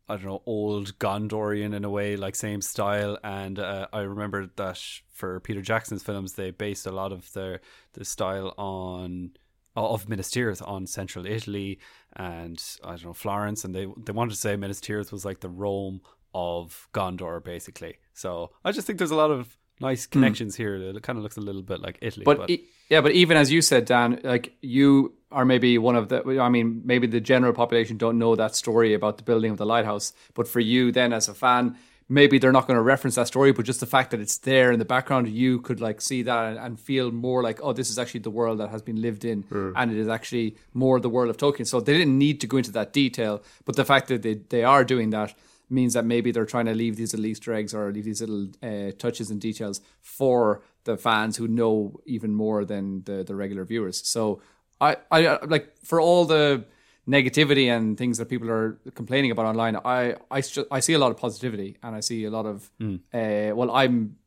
[0.10, 3.17] I don't know old Gondorian in a way, like same style.
[3.24, 4.82] And uh, I remember that
[5.13, 7.62] for Peter Jackson's films, they based a lot of their
[7.93, 9.32] the style on
[9.76, 11.80] of Minas Tirith on central Italy
[12.15, 15.39] and I don't know Florence, and they they wanted to say Minas Tirith was like
[15.41, 16.02] the Rome
[16.34, 17.95] of Gondor, basically.
[18.13, 20.76] So I just think there's a lot of nice connections here.
[20.76, 23.52] It kind of looks a little bit like Italy, But, e- yeah, but even as
[23.52, 26.39] you said, Dan, like you are maybe one of the.
[26.39, 29.65] I mean, maybe the general population don't know that story about the building of the
[29.65, 30.13] lighthouse.
[30.34, 31.78] But for you, then as a fan,
[32.10, 34.72] maybe they're not going to reference that story, but just the fact that it's there
[34.72, 38.00] in the background, you could like see that and, feel more like, oh, this is
[38.00, 41.30] actually the world that has been lived in, and it is actually more the world
[41.30, 41.68] of Tolkien.
[41.68, 44.63] So they didn't need to go into that detail, but the fact that they they
[44.63, 45.36] are doing that
[45.70, 48.48] means that maybe they're trying to leave these little Easter eggs or leave these little
[48.63, 53.65] uh, touches and details for the fans who know even more than the the regular
[53.65, 54.02] viewers.
[54.08, 54.42] So
[54.82, 56.65] I I like for all the
[57.08, 61.12] negativity and things that people are complaining about online, I I, I see a lot
[61.12, 63.00] of positivity and I see a lot of mm.
[63.13, 64.18] uh, well, I'm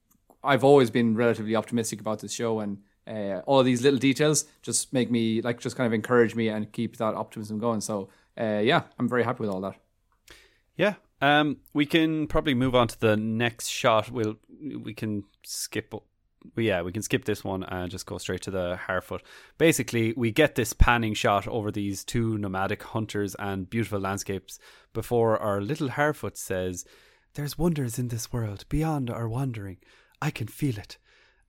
[0.44, 2.78] I've always been relatively optimistic about this show and.
[3.04, 6.70] Uh, all these little details just make me like just kind of encourage me and
[6.70, 7.80] keep that optimism going.
[7.80, 8.10] So
[8.40, 9.74] uh, yeah, I'm very happy with all that.
[10.76, 14.10] Yeah, um, we can probably move on to the next shot.
[14.10, 15.92] We'll we can skip.
[16.56, 19.20] Yeah, we can skip this one and just go straight to the Harfoot.
[19.58, 24.58] Basically, we get this panning shot over these two nomadic hunters and beautiful landscapes
[24.92, 26.84] before our little Harfoot says,
[27.34, 29.78] "There's wonders in this world beyond our wandering.
[30.20, 30.98] I can feel it."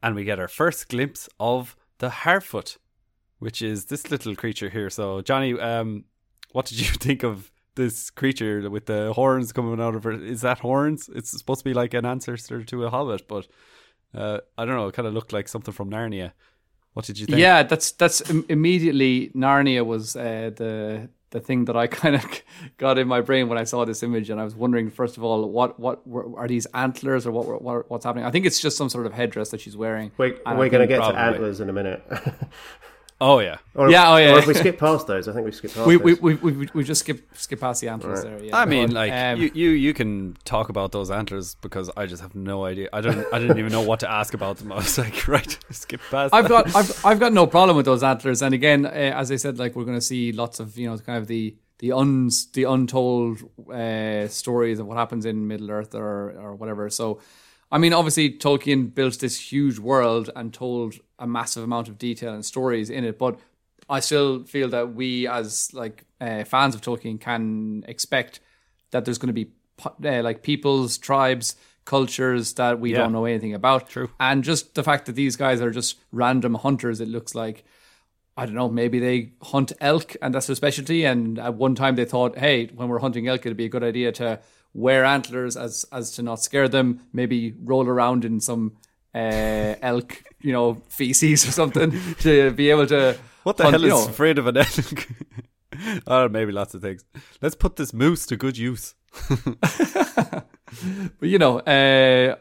[0.01, 2.77] And we get our first glimpse of the Harfoot,
[3.39, 4.89] which is this little creature here.
[4.89, 6.06] So, Johnny, um,
[6.51, 10.21] what did you think of this creature with the horns coming out of it.
[10.23, 11.10] Is that horns?
[11.13, 13.47] It's supposed to be like an ancestor to a hobbit, but
[14.13, 14.88] uh, I don't know.
[14.88, 16.32] It kind of looked like something from Narnia.
[16.93, 17.39] What did you think?
[17.39, 22.23] Yeah, that's that's immediately Narnia was uh, the the thing that I kind of
[22.78, 25.23] got in my brain when I saw this image, and I was wondering first of
[25.23, 26.02] all, what what
[26.38, 28.26] are these antlers or what, what what's happening?
[28.26, 30.12] I think it's just some sort of headdress that she's wearing.
[30.17, 31.15] We're, we're going to get probably.
[31.15, 32.04] to antlers in a minute.
[33.25, 34.33] Oh yeah, or, yeah, oh yeah.
[34.33, 35.88] Or if we skip past those, I think we skip past.
[35.88, 38.38] We we, we, we, we just skip skip past the antlers right.
[38.38, 38.47] there.
[38.47, 38.57] Yeah.
[38.57, 42.21] I mean, like um, you, you you can talk about those antlers because I just
[42.21, 42.89] have no idea.
[42.91, 44.73] I don't I didn't even know what to ask about them.
[44.73, 46.33] I was like, right, skip past.
[46.33, 46.65] I've that.
[46.65, 48.41] got I've I've got no problem with those antlers.
[48.41, 50.97] And again, uh, as I said, like we're going to see lots of you know
[50.97, 55.95] kind of the the uns the untold uh, stories of what happens in Middle Earth
[55.95, 56.89] or or whatever.
[56.89, 57.21] So
[57.73, 62.33] I mean, obviously, Tolkien built this huge world and told a massive amount of detail
[62.33, 63.39] and stories in it, but
[63.89, 68.41] I still feel that we, as like uh, fans of Tolkien, can expect
[68.91, 69.51] that there's going to be
[69.86, 71.55] uh, like peoples, tribes,
[71.86, 72.97] cultures that we yeah.
[72.97, 73.89] don't know anything about.
[73.89, 74.09] True.
[74.19, 77.63] And just the fact that these guys are just random hunters, it looks like.
[78.36, 81.05] I don't know, maybe they hunt elk and that's their specialty.
[81.05, 83.83] And at one time they thought, hey, when we're hunting elk, it'd be a good
[83.83, 84.39] idea to
[84.73, 87.01] wear antlers as as to not scare them.
[87.13, 88.77] Maybe roll around in some
[89.13, 93.17] uh, elk, you know, feces or something to be able to.
[93.43, 94.10] What the hunt, hell is know.
[94.10, 95.08] afraid of an elk?
[96.08, 97.04] or maybe lots of things.
[97.41, 98.95] Let's put this moose to good use.
[99.30, 100.45] but
[101.21, 102.36] you know, uh,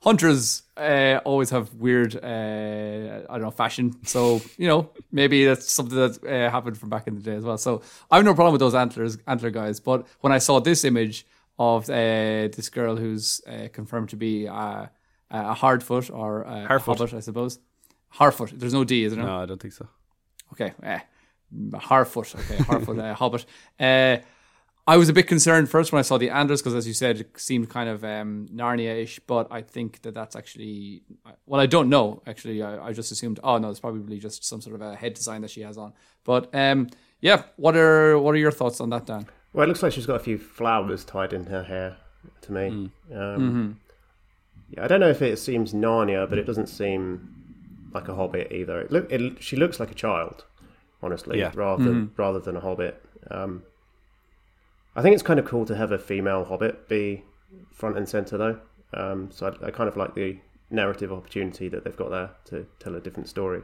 [0.00, 4.04] hunters uh, always have weird, uh, I don't know, fashion.
[4.04, 7.44] So you know, maybe that's something that uh, happened from back in the day as
[7.44, 7.58] well.
[7.58, 9.80] So I have no problem with those antlers, antler guys.
[9.80, 11.26] But when I saw this image,
[11.58, 14.48] of uh, this girl who's uh, confirmed to be
[15.32, 16.98] uh, a hardfoot or a Harfoot.
[16.98, 17.58] hobbit, I suppose.
[18.16, 18.50] Harfoot.
[18.58, 19.24] There's no D, is there?
[19.24, 19.88] No, I don't think so.
[20.52, 21.00] Okay, eh,
[21.74, 22.34] Harfoot.
[22.34, 23.46] Okay, Harfoot, uh, hobbit.
[23.80, 24.18] Uh,
[24.86, 27.20] I was a bit concerned first when I saw the Anders because, as you said,
[27.20, 29.20] it seemed kind of um, Narnia-ish.
[29.20, 31.02] But I think that that's actually
[31.46, 32.20] well, I don't know.
[32.26, 33.38] Actually, I, I, just assumed.
[33.44, 35.92] Oh no, it's probably just some sort of a head design that she has on.
[36.24, 36.88] But um,
[37.20, 39.26] yeah, what are what are your thoughts on that, Dan?
[39.52, 41.96] Well, it looks like she's got a few flowers tied in her hair
[42.42, 42.60] to me.
[42.60, 42.72] Mm.
[42.74, 43.72] Um, mm-hmm.
[44.72, 47.28] Yeah, I don't know if it seems Narnia, but it doesn't seem
[47.92, 48.80] like a hobbit either.
[48.80, 50.44] It look, it, she looks like a child,
[51.02, 51.52] honestly, yeah.
[51.54, 52.20] rather than mm-hmm.
[52.20, 53.04] rather than a hobbit.
[53.30, 53.62] Um,
[54.96, 57.24] I think it's kind of cool to have a female hobbit be
[57.70, 58.60] front and center, though.
[58.94, 60.38] Um, so I, I, kind of like the
[60.70, 63.62] narrative opportunity that they've got there to tell a different story.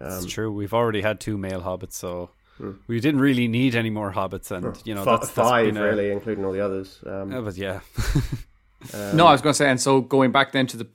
[0.00, 0.52] Um, it's true.
[0.52, 2.72] We've already had two male hobbits, so Hmm.
[2.86, 6.10] We didn't really need any more hobbits, and you know F- that's, that's five really,
[6.10, 7.00] including all the others.
[7.06, 7.80] Um, but yeah.
[8.94, 10.86] um, no, I was going to say, and so going back then to the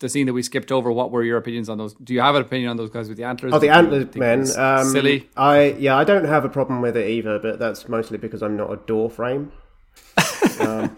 [0.00, 1.94] the scene that we skipped over, what were your opinions on those?
[1.94, 3.52] Do you have an opinion on those guys with the antlers?
[3.52, 4.46] Oh, the antlered men.
[4.56, 5.28] Um, silly.
[5.36, 8.56] I yeah, I don't have a problem with it either, but that's mostly because I'm
[8.56, 9.52] not a door frame.
[10.60, 10.96] um,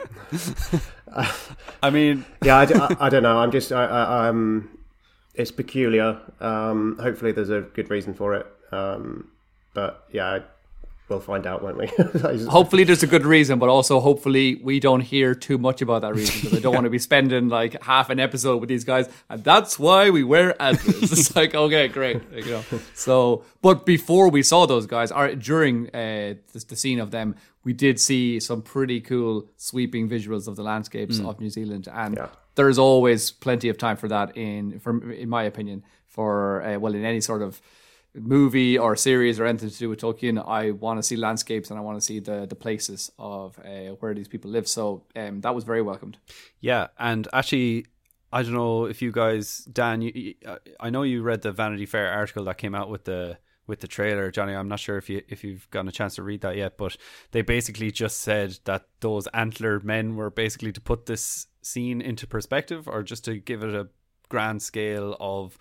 [1.82, 3.38] I mean, yeah, I, I, I, don't know.
[3.38, 4.78] I'm just, I, I, um,
[5.34, 6.20] it's peculiar.
[6.40, 8.46] Um, hopefully, there's a good reason for it.
[8.72, 9.30] Um,
[9.74, 10.40] but yeah,
[11.10, 11.86] we'll find out, won't we?
[12.46, 16.14] hopefully, there's a good reason, but also hopefully we don't hear too much about that
[16.14, 19.08] reason because I don't want to be spending like half an episode with these guys,
[19.28, 21.12] and that's why we wear antlers.
[21.12, 22.64] it's like okay, great, you know.
[22.94, 27.34] So, but before we saw those guys, or during uh, the, the, scene of them,
[27.64, 31.28] we did see some pretty cool sweeping visuals of the landscapes mm.
[31.28, 32.28] of New Zealand, and yeah.
[32.54, 36.94] there's always plenty of time for that in, for in my opinion, for uh, well,
[36.94, 37.60] in any sort of
[38.14, 41.78] movie or series or anything to do with Tolkien, I want to see landscapes and
[41.78, 44.66] I want to see the the places of uh, where these people live.
[44.68, 46.18] So um, that was very welcomed.
[46.60, 47.86] Yeah, and actually,
[48.32, 50.34] I don't know if you guys, Dan, you,
[50.78, 53.88] I know you read the Vanity Fair article that came out with the with the
[53.88, 54.54] trailer, Johnny.
[54.54, 56.96] I'm not sure if you if you've gotten a chance to read that yet, but
[57.30, 62.26] they basically just said that those antlered men were basically to put this scene into
[62.26, 63.88] perspective or just to give it a
[64.28, 65.56] grand scale of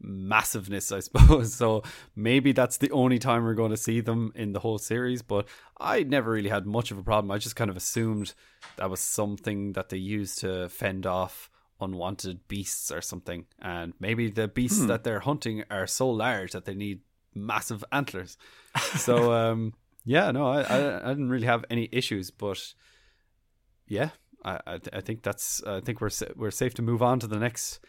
[0.00, 1.54] massiveness, I suppose.
[1.54, 1.82] So
[2.14, 5.22] maybe that's the only time we're going to see them in the whole series.
[5.22, 7.30] But I never really had much of a problem.
[7.30, 8.34] I just kind of assumed
[8.76, 13.46] that was something that they used to fend off unwanted beasts or something.
[13.60, 14.86] And maybe the beasts hmm.
[14.86, 17.00] that they're hunting are so large that they need
[17.34, 18.36] massive antlers.
[18.96, 22.74] so um, yeah, no, I, I, I didn't really have any issues, but
[23.86, 24.10] yeah,
[24.44, 27.38] I I, I think that's I think we're we're safe to move on to the
[27.38, 27.80] next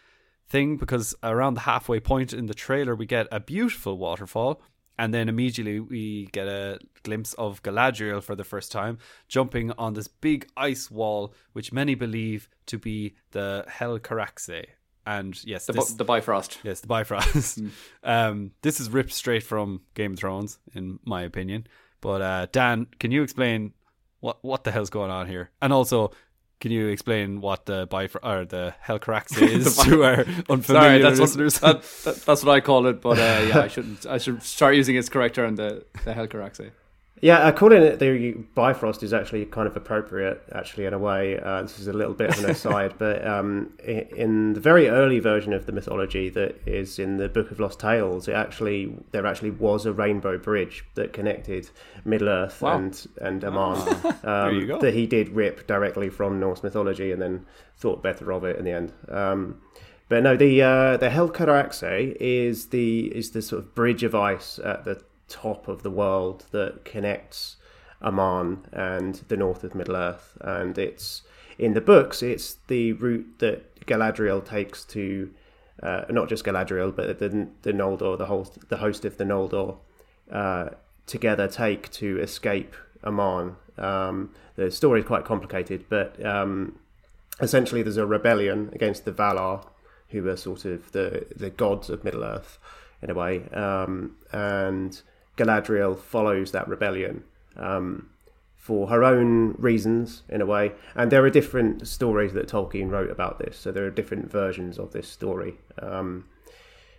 [0.50, 4.62] thing because around the halfway point in the trailer we get a beautiful waterfall
[5.00, 9.94] and then immediately we get a glimpse of Galadriel for the first time jumping on
[9.94, 14.66] this big ice wall which many believe to be the Helcaraxes
[15.06, 16.60] and yes the, this, the Bifrost.
[16.64, 17.62] Yes the Bifrost.
[17.62, 17.70] Mm.
[18.04, 21.68] um, this is ripped straight from Game of Thrones in my opinion.
[22.02, 23.74] But uh, Dan can you explain
[24.20, 25.50] what what the hell's going on here?
[25.62, 26.12] And also
[26.60, 31.20] can you explain what the bifr or the Helcaraxe is to our unfamiliar Sorry, that's
[31.20, 31.62] listeners?
[31.62, 34.06] What, that, that, that's what I call it, but uh, yeah, I shouldn't.
[34.06, 36.72] I should start using its correct term, the the Helcaraxe.
[37.20, 41.40] Yeah, calling it the Bifrost is actually kind of appropriate, actually, in a way.
[41.40, 45.20] Uh, this is a little bit of an aside, but um, in the very early
[45.20, 49.26] version of the mythology that is in the Book of Lost Tales, it actually there
[49.26, 51.70] actually was a rainbow bridge that connected
[52.06, 52.78] Middle Earth wow.
[52.78, 53.78] and and Aman
[54.24, 57.46] um, that he did rip directly from Norse mythology and then
[57.78, 58.94] thought better of it in the end.
[59.10, 59.62] Um,
[60.10, 64.60] but no, the uh, the Helcaraxe is the is the sort of bridge of ice
[64.60, 67.58] at the top of the world that connects
[68.02, 70.38] Aman and the north of Middle Earth.
[70.42, 71.24] And it's
[71.58, 75.32] in the books, it's the route that Galadriel takes to
[75.82, 79.78] uh, not just Galadriel, but the the Noldor, the host, the host of the Noldor,
[80.32, 80.70] uh,
[81.06, 83.56] together take to escape Aman.
[83.78, 86.80] Um, the story is quite complicated, but um,
[87.40, 89.68] essentially there's a rebellion against the Valar,
[90.10, 92.58] who are sort of the the gods of Middle Earth
[93.02, 95.02] in a way, um, and
[95.38, 97.24] Galadriel follows that rebellion
[97.56, 98.10] um,
[98.56, 100.74] for her own reasons, in a way.
[100.94, 104.78] And there are different stories that Tolkien wrote about this, so there are different versions
[104.78, 105.56] of this story.
[105.82, 106.26] Um,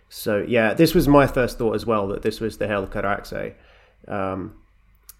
[0.09, 3.53] so yeah, this was my first thought as well that this was the Helcaraxe,
[4.07, 4.55] um,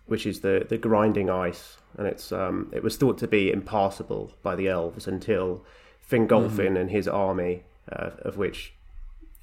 [0.07, 4.33] which is the the grinding ice, and it's um, it was thought to be impassable
[4.41, 5.63] by the elves until
[6.09, 6.77] Fingolfin mm-hmm.
[6.77, 8.73] and his army, uh, of which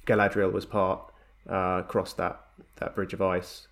[0.05, 0.99] Galadriel was part,
[1.47, 2.46] uh, crossed that
[2.77, 3.67] that bridge of ice.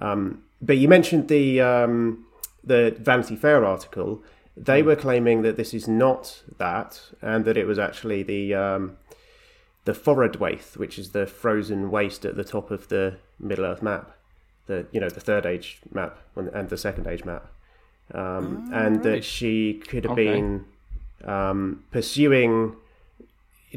[0.00, 2.26] Um, but you mentioned the um,
[2.64, 4.22] the Vanity Fair article.
[4.56, 4.88] They hmm.
[4.88, 8.96] were claiming that this is not that, and that it was actually the um,
[9.84, 14.12] the Forodwaith, which is the frozen waste at the top of the Middle Earth map,
[14.66, 17.46] the you know the third age map and the second age map,
[18.14, 19.02] um, oh, and right.
[19.02, 20.24] that she could have okay.
[20.24, 20.64] been
[21.24, 22.76] um, pursuing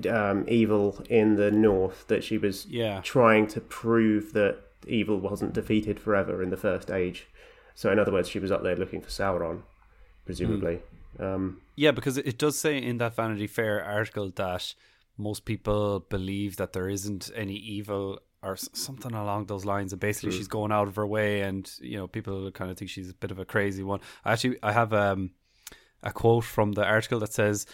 [0.07, 2.07] um, evil in the north.
[2.07, 3.01] That she was yeah.
[3.01, 7.27] trying to prove that evil wasn't defeated forever in the first age.
[7.73, 9.63] So, in other words, she was up there looking for Sauron,
[10.25, 10.79] presumably.
[11.19, 11.35] Mm.
[11.35, 14.73] Um, yeah, because it does say in that Vanity Fair article that
[15.17, 20.29] most people believe that there isn't any evil or something along those lines and basically
[20.29, 20.37] mm.
[20.37, 23.13] she's going out of her way and you know people kind of think she's a
[23.15, 25.31] bit of a crazy one actually i have um,
[26.03, 27.65] a quote from the article that says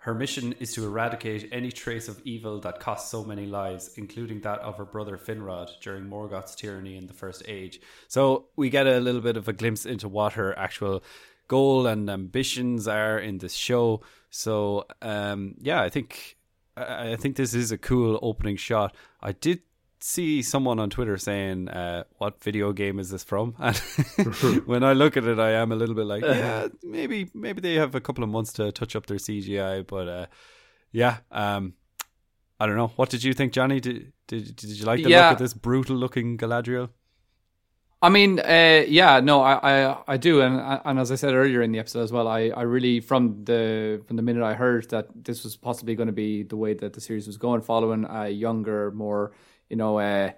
[0.00, 4.40] her mission is to eradicate any trace of evil that cost so many lives, including
[4.40, 7.80] that of her brother Finrod during Morgoth's tyranny in the First Age.
[8.08, 11.02] So we get a little bit of a glimpse into what her actual
[11.48, 14.00] goal and ambitions are in this show.
[14.30, 16.38] So um, yeah, I think
[16.78, 18.96] I think this is a cool opening shot.
[19.20, 19.60] I did
[20.00, 23.76] see someone on Twitter saying, uh, "What video game is this from?" And
[24.66, 27.74] when I look at it, I am a little bit like, "Yeah, maybe maybe they
[27.74, 30.26] have a couple of months to touch up their CGI." But uh,
[30.92, 31.74] yeah, um,
[32.58, 32.92] I don't know.
[32.96, 33.80] What did you think, Johnny?
[33.80, 35.30] Did did, did you like the yeah.
[35.30, 36.90] look of this brutal looking Galadriel?
[38.02, 41.60] I mean, uh, yeah, no, I, I, I do, and and as I said earlier
[41.60, 44.88] in the episode as well, I, I really from the from the minute I heard
[44.88, 48.06] that this was possibly going to be the way that the series was going, following
[48.08, 49.32] a younger, more
[49.70, 50.32] you know, uh,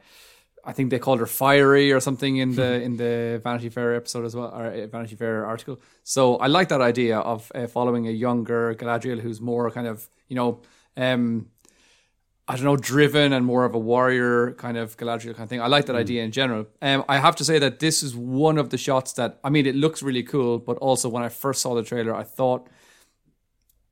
[0.64, 4.24] I think they called her fiery or something in the in the Vanity Fair episode
[4.24, 5.80] as well, or uh, Vanity Fair article.
[6.04, 10.08] So I like that idea of uh, following a younger Galadriel who's more kind of
[10.28, 10.60] you know,
[10.96, 11.48] um,
[12.48, 15.60] I don't know, driven and more of a warrior kind of Galadriel kind of thing.
[15.60, 16.00] I like that mm.
[16.00, 16.66] idea in general.
[16.80, 19.66] Um, I have to say that this is one of the shots that I mean,
[19.66, 22.68] it looks really cool, but also when I first saw the trailer, I thought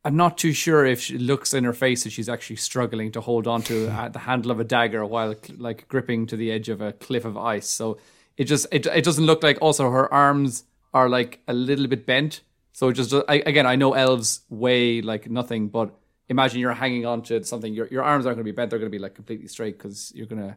[0.04, 3.20] I'm not too sure if she looks in her face that she's actually struggling to
[3.20, 6.68] hold on to uh, the handle of a dagger while like gripping to the edge
[6.68, 7.68] of a cliff of ice.
[7.68, 7.98] So
[8.36, 9.58] it just it it doesn't look like.
[9.60, 12.40] Also, her arms are like a little bit bent.
[12.72, 15.94] So it just I, again, I know elves weigh like nothing, but
[16.28, 17.74] imagine you're hanging on to something.
[17.74, 19.76] Your your arms aren't going to be bent; they're going to be like completely straight
[19.76, 20.56] because you're going to.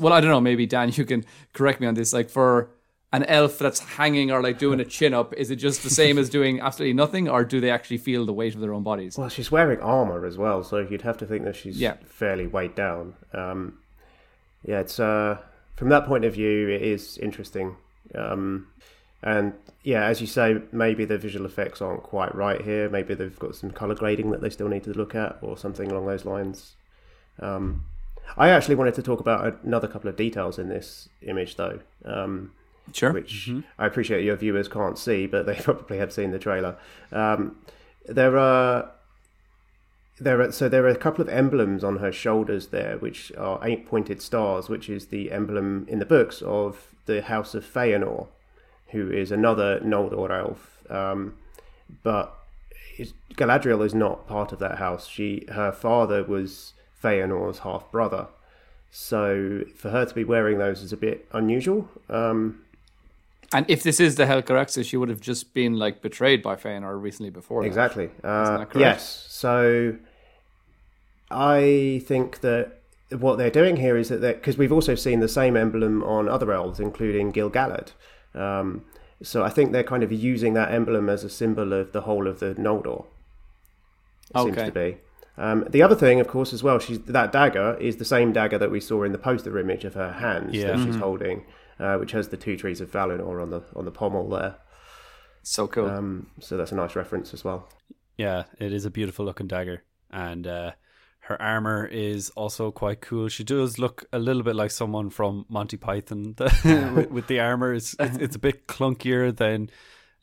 [0.00, 0.40] Well, I don't know.
[0.40, 2.12] Maybe Dan, you can correct me on this.
[2.12, 2.70] Like for
[3.16, 6.18] an elf that's hanging or like doing a chin up, is it just the same
[6.18, 9.16] as doing absolutely nothing, or do they actually feel the weight of their own bodies?
[9.16, 11.94] Well, she's wearing armor as well, so you'd have to think that she's Yeah.
[12.06, 13.14] fairly weighed down.
[13.32, 13.78] Um,
[14.64, 15.38] yeah, it's uh,
[15.76, 17.76] from that point of view, it is interesting.
[18.14, 18.66] Um,
[19.22, 19.52] and
[19.82, 22.88] yeah, as you say, maybe the visual effects aren't quite right here.
[22.90, 25.90] Maybe they've got some color grading that they still need to look at, or something
[25.90, 26.74] along those lines.
[27.40, 27.84] Um,
[28.36, 31.80] I actually wanted to talk about another couple of details in this image, though.
[32.04, 32.52] Um,
[32.92, 33.12] Sure.
[33.12, 36.76] which I appreciate your viewers can't see, but they probably have seen the trailer.
[37.12, 37.56] Um,
[38.06, 38.90] there are
[40.20, 43.58] there are so there are a couple of emblems on her shoulders there, which are
[43.62, 48.28] eight pointed stars, which is the emblem in the books of the House of Feanor,
[48.88, 50.78] who is another Noldor elf.
[50.90, 51.36] Um,
[52.02, 52.34] but
[53.34, 55.08] Galadriel is not part of that house.
[55.08, 58.28] She her father was Feanor's half brother.
[58.90, 61.88] So for her to be wearing those is a bit unusual.
[62.08, 62.63] Um,
[63.54, 67.00] And if this is the Helcaraxes, she would have just been like betrayed by Feanor
[67.00, 67.62] recently before.
[67.62, 67.66] that.
[67.68, 68.10] Exactly.
[68.22, 68.76] Uh, that correct?
[68.76, 69.26] yes.
[69.30, 69.96] So
[71.30, 72.80] I think that
[73.18, 76.52] what they're doing here is that because we've also seen the same emblem on other
[76.52, 77.92] elves, including Gil-galad.
[78.34, 78.84] Um,
[79.22, 82.26] so I think they're kind of using that emblem as a symbol of the whole
[82.26, 83.06] of the Noldor.
[84.34, 84.96] It seems to be.
[85.36, 88.58] Um, the other thing, of course, as well, she's that dagger is the same dagger
[88.58, 90.68] that we saw in the poster image of her hands Yeah.
[90.68, 90.86] that Mm-hmm.
[90.86, 91.44] she's holding,
[91.78, 94.56] uh, which has the two trees of Valinor on the on the pommel there.
[95.42, 95.88] So cool.
[95.88, 97.68] Um, so that's a nice reference as well.
[98.16, 100.72] Yeah, it is a beautiful looking dagger, and uh,
[101.20, 103.28] her armor is also quite cool.
[103.28, 107.74] She does look a little bit like someone from Monty Python with, with the armor.
[107.74, 109.70] It's, it's it's a bit clunkier than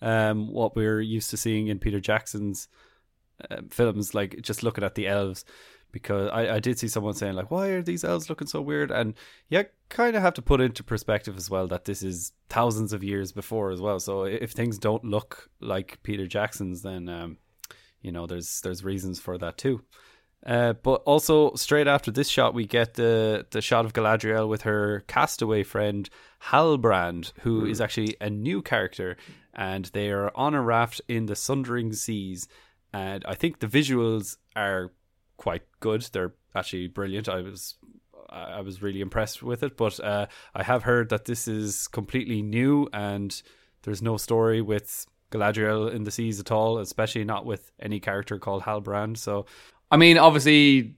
[0.01, 2.67] um, what we're used to seeing in Peter Jackson's
[3.49, 4.13] uh, films.
[4.13, 5.43] Like just looking at the elves,
[5.91, 8.91] because I, I did see someone saying like, "Why are these elves looking so weird?"
[8.91, 9.13] And
[9.49, 13.03] yeah, kind of have to put into perspective as well that this is thousands of
[13.03, 13.99] years before as well.
[13.99, 17.37] So if things don't look like Peter Jackson's, then um,
[18.01, 19.81] you know there's there's reasons for that too.
[20.45, 24.63] Uh, but also straight after this shot, we get the the shot of Galadriel with
[24.63, 26.09] her castaway friend
[26.45, 29.17] Halbrand, who is actually a new character,
[29.53, 32.47] and they are on a raft in the Sundering Seas.
[32.93, 34.91] And I think the visuals are
[35.41, 36.03] quite good.
[36.13, 37.27] They're actually brilliant.
[37.27, 37.75] I was
[38.29, 39.75] I was really impressed with it.
[39.75, 43.41] But uh, I have heard that this is completely new, and
[43.81, 48.37] there's no story with Galadriel in the seas at all, especially not with any character
[48.37, 49.17] called Halbrand.
[49.17, 49.47] So
[49.89, 50.95] I mean, obviously,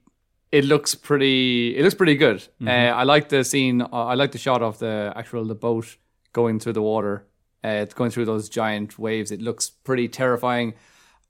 [0.52, 1.78] it looks pretty.
[1.78, 2.46] It looks pretty good.
[2.66, 3.82] Uh, I like the scene.
[3.82, 5.98] uh, I like the shot of the actual the boat
[6.34, 7.26] going through the water.
[7.64, 9.32] Uh, it's going through those giant waves.
[9.32, 10.74] It looks pretty terrifying.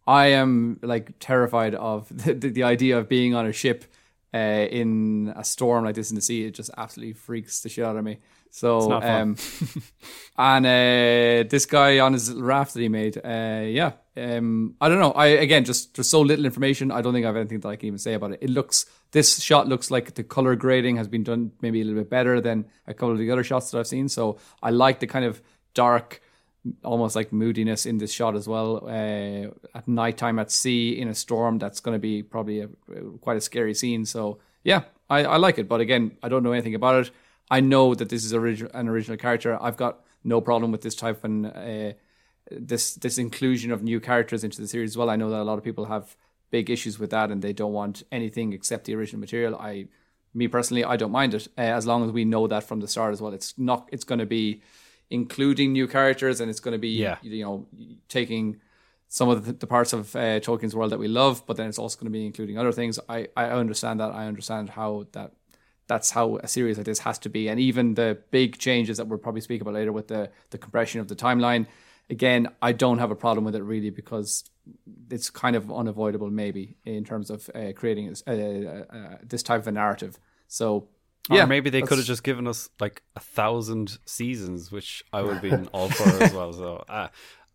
[0.05, 3.85] I am like terrified of the, the, the idea of being on a ship
[4.33, 6.45] uh, in a storm like this in the sea.
[6.45, 8.19] It just absolutely freaks the shit out of me.
[8.49, 9.35] So, um,
[10.37, 14.99] and uh, this guy on his raft that he made, uh, yeah, um, I don't
[14.99, 15.11] know.
[15.11, 16.91] I again, just there's so little information.
[16.91, 18.39] I don't think I have anything that I can even say about it.
[18.43, 22.01] It looks this shot looks like the color grading has been done maybe a little
[22.01, 24.07] bit better than a couple of the other shots that I've seen.
[24.07, 25.41] So I like the kind of
[25.73, 26.21] dark,
[26.83, 28.85] almost like moodiness in this shot as well.
[28.87, 32.69] Uh, at nighttime at sea in a storm, that's going to be probably a,
[33.21, 34.05] quite a scary scene.
[34.05, 35.67] So yeah, I, I like it.
[35.67, 37.11] But again, I don't know anything about it.
[37.51, 39.61] I know that this is an original character.
[39.61, 41.93] I've got no problem with this type and uh,
[42.49, 45.09] this this inclusion of new characters into the series as well.
[45.09, 46.15] I know that a lot of people have
[46.49, 49.55] big issues with that and they don't want anything except the original material.
[49.55, 49.87] I,
[50.33, 52.87] me personally, I don't mind it uh, as long as we know that from the
[52.87, 53.33] start as well.
[53.33, 53.89] It's not.
[53.91, 54.61] It's going to be
[55.09, 57.17] including new characters and it's going to be Yeah.
[57.21, 57.67] you know
[58.09, 58.59] taking
[59.09, 61.77] some of the, the parts of uh, Tolkien's world that we love, but then it's
[61.77, 62.99] also going to be including other things.
[63.07, 64.11] I I understand that.
[64.11, 65.33] I understand how that
[65.85, 67.47] that's how a series like this has to be.
[67.49, 70.99] And even the big changes that we'll probably speak about later with the the compression
[71.01, 71.67] of the timeline.
[72.09, 74.43] Again, I don't have a problem with it really because
[75.09, 78.33] it's kind of unavoidable, maybe in terms of uh, creating uh, uh,
[78.97, 80.19] uh, this type of a narrative.
[80.47, 80.89] So,
[81.29, 85.21] Or yeah, maybe they could have just given us like a thousand seasons, which I
[85.21, 86.51] would have been all for as well.
[86.51, 87.07] So uh,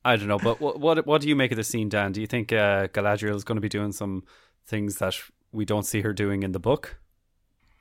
[0.04, 2.12] I don't know, but what what what do you make of the scene, Dan?
[2.12, 4.24] Do you think uh, Galadriel is going to be doing some
[4.66, 5.14] things that
[5.52, 6.98] we don't see her doing in the book?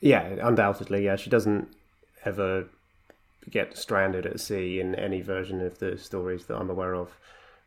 [0.02, 1.06] Yeah, undoubtedly.
[1.06, 1.70] Yeah, she doesn't
[2.26, 2.66] ever
[3.50, 7.18] get stranded at sea in any version of the stories that I'm aware of.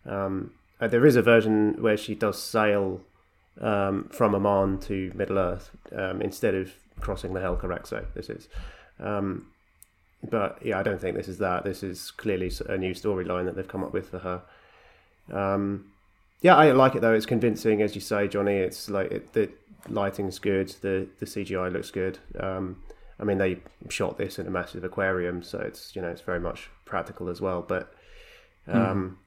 [0.04, 3.00] Um, uh, there is a version where she does sail
[3.60, 8.04] um, from Aman to Middle Earth um, instead of crossing the Helcaraxe.
[8.14, 8.48] This is,
[8.98, 9.46] um,
[10.28, 11.64] but yeah, I don't think this is that.
[11.64, 14.42] This is clearly a new storyline that they've come up with for her.
[15.32, 15.92] Um,
[16.42, 17.14] yeah, I like it though.
[17.14, 18.56] It's convincing, as you say, Johnny.
[18.56, 19.50] It's like it, the
[19.88, 20.68] lighting's good.
[20.80, 22.18] The the CGI looks good.
[22.38, 22.82] Um,
[23.18, 23.58] I mean, they
[23.90, 27.40] shot this in a massive aquarium, so it's you know it's very much practical as
[27.40, 27.62] well.
[27.66, 27.92] But
[28.66, 29.18] um,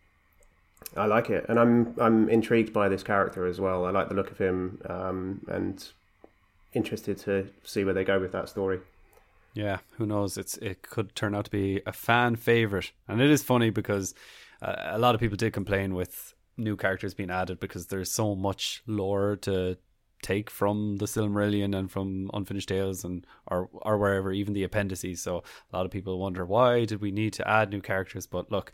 [0.96, 1.00] mm.
[1.00, 3.86] I like it, and I'm I'm intrigued by this character as well.
[3.86, 5.88] I like the look of him, um, and
[6.74, 8.80] interested to see where they go with that story.
[9.54, 10.38] Yeah, who knows?
[10.38, 14.16] It's it could turn out to be a fan favorite, and it is funny because
[14.62, 18.36] uh, a lot of people did complain with new characters being added because there's so
[18.36, 19.78] much lore to
[20.24, 25.22] take from the Silmarillion and from Unfinished Tales and or or wherever, even the appendices.
[25.22, 28.26] So a lot of people wonder why did we need to add new characters?
[28.26, 28.72] But look,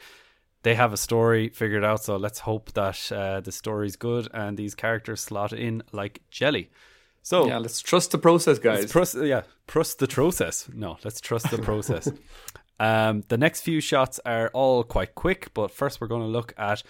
[0.63, 4.57] they have a story figured out, so let's hope that uh, the story's good and
[4.57, 6.69] these characters slot in like jelly.
[7.21, 8.91] So yeah, let's trust the process, guys.
[8.91, 10.69] Trust, yeah, trust the process.
[10.73, 12.09] No, let's trust the process.
[12.79, 16.53] um, the next few shots are all quite quick, but first we're going to look
[16.57, 16.83] at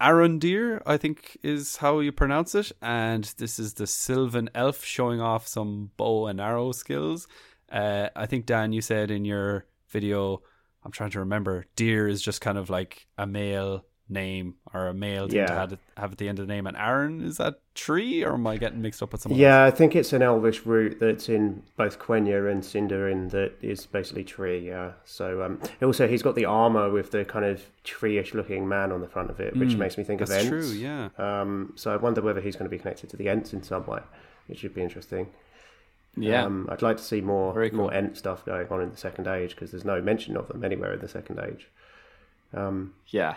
[0.00, 5.20] Arondir, I think is how you pronounce it, and this is the Sylvan elf showing
[5.20, 7.28] off some bow and arrow skills.
[7.70, 10.42] Uh, I think Dan, you said in your video,
[10.82, 14.94] I'm trying to remember, deer is just kind of like a male name or a
[14.94, 15.46] male thing yeah.
[15.46, 16.66] to have, have at the end of the name.
[16.66, 19.72] And Aaron, is that tree or am I getting mixed up with someone Yeah, else?
[19.72, 24.24] I think it's an Elvish root that's in both Quenya and Sindarin that is basically
[24.24, 24.92] tree, yeah.
[25.04, 29.00] So um, also he's got the armor with the kind of tree-ish looking man on
[29.00, 30.48] the front of it, which mm, makes me think of Ents.
[30.48, 31.08] true, yeah.
[31.18, 33.86] Um, so I wonder whether he's going to be connected to the Ents in some
[33.86, 34.00] way,
[34.46, 35.28] which should be interesting.
[36.16, 37.78] Yeah, um, I'd like to see more cool.
[37.78, 40.64] more Ent stuff going on in the Second Age because there's no mention of them
[40.64, 41.68] anywhere in the Second Age.
[42.52, 43.36] Um, yeah,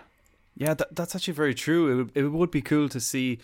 [0.56, 1.92] yeah, that, that's actually very true.
[1.92, 3.40] It would, it would be cool to see.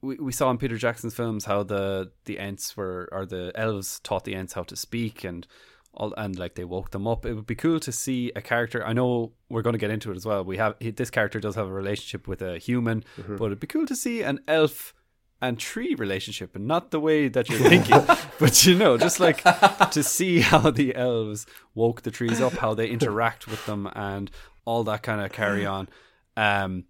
[0.00, 4.00] We, we saw in Peter Jackson's films how the the Ents were or the elves
[4.00, 5.46] taught the Ents how to speak and
[5.94, 7.24] all and like they woke them up.
[7.24, 8.84] It would be cool to see a character.
[8.84, 10.44] I know we're going to get into it as well.
[10.44, 13.36] We have this character does have a relationship with a human, mm-hmm.
[13.36, 14.94] but it'd be cool to see an elf
[15.40, 18.00] and tree relationship and not the way that you're thinking
[18.38, 19.42] but you know just like
[19.90, 24.30] to see how the elves woke the trees up how they interact with them and
[24.64, 25.88] all that kind of carry on
[26.36, 26.84] um,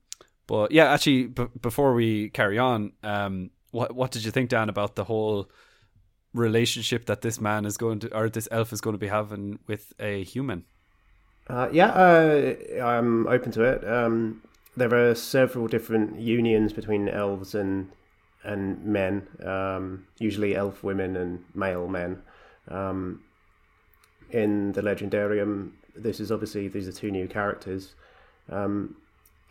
[0.47, 4.69] but yeah, actually, b- before we carry on, um, what what did you think, Dan,
[4.69, 5.51] about the whole
[6.35, 9.59] relationship that this man is going to, or this elf is going to be having
[9.67, 10.65] with a human?
[11.49, 13.87] Uh, yeah, uh, I'm open to it.
[13.87, 14.43] Um,
[14.77, 17.91] there are several different unions between elves and
[18.45, 22.23] and men, um, usually elf women and male men.
[22.69, 23.23] Um,
[24.31, 27.95] in the Legendarium, this is obviously these are two new characters.
[28.49, 28.97] Um,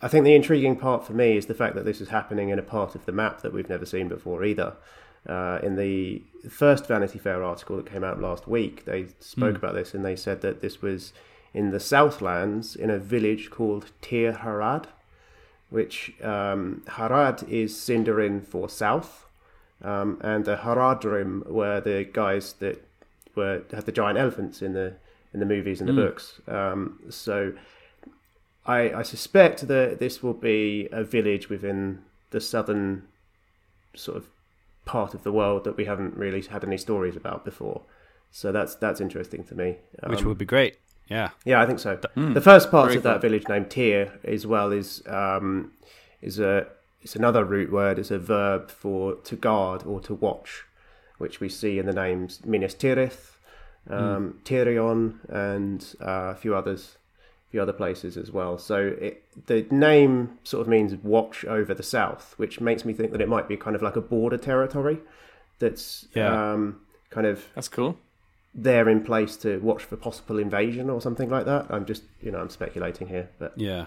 [0.02, 2.58] I think the intriguing part for me is the fact that this is happening in
[2.58, 4.74] a part of the map that we've never seen before either.
[5.28, 9.56] Uh, in the first Vanity Fair article that came out last week, they spoke mm.
[9.56, 11.12] about this and they said that this was
[11.54, 14.86] in the Southlands in a village called Tir Harad,
[15.70, 19.26] which um, Harad is Sindarin for south,
[19.82, 22.84] um, and the Haradrim were the guys that
[23.36, 24.94] were had the giant elephants in the
[25.32, 26.06] in the movies and the mm.
[26.06, 26.40] books.
[26.48, 27.52] Um, so
[28.64, 33.08] I, I suspect that this will be a village within the southern
[33.94, 34.28] sort of
[34.84, 37.82] part of the world that we haven't really had any stories about before.
[38.30, 39.76] So that's that's interesting to me.
[40.02, 40.76] Um, Which would be great.
[41.08, 41.30] Yeah.
[41.44, 41.96] Yeah, I think so.
[42.16, 43.20] Mm, the first part of that cool.
[43.20, 45.72] village named Tir as well is um,
[46.22, 46.66] is a
[47.02, 47.98] it's another root word.
[47.98, 50.64] It's a verb for to guard or to watch,
[51.18, 53.32] which we see in the names Minas Tirith,
[53.90, 54.44] um, mm.
[54.44, 56.96] Tirion, and uh, a few others
[57.52, 58.56] few other places as well.
[58.58, 63.12] So it, the name sort of means watch over the south, which makes me think
[63.12, 64.98] that it might be kind of like a border territory
[65.58, 66.52] that's yeah.
[66.52, 66.80] um,
[67.10, 67.96] kind of that's cool
[68.54, 71.66] there in place to watch for possible invasion or something like that.
[71.68, 73.86] I'm just you know I'm speculating here, but yeah.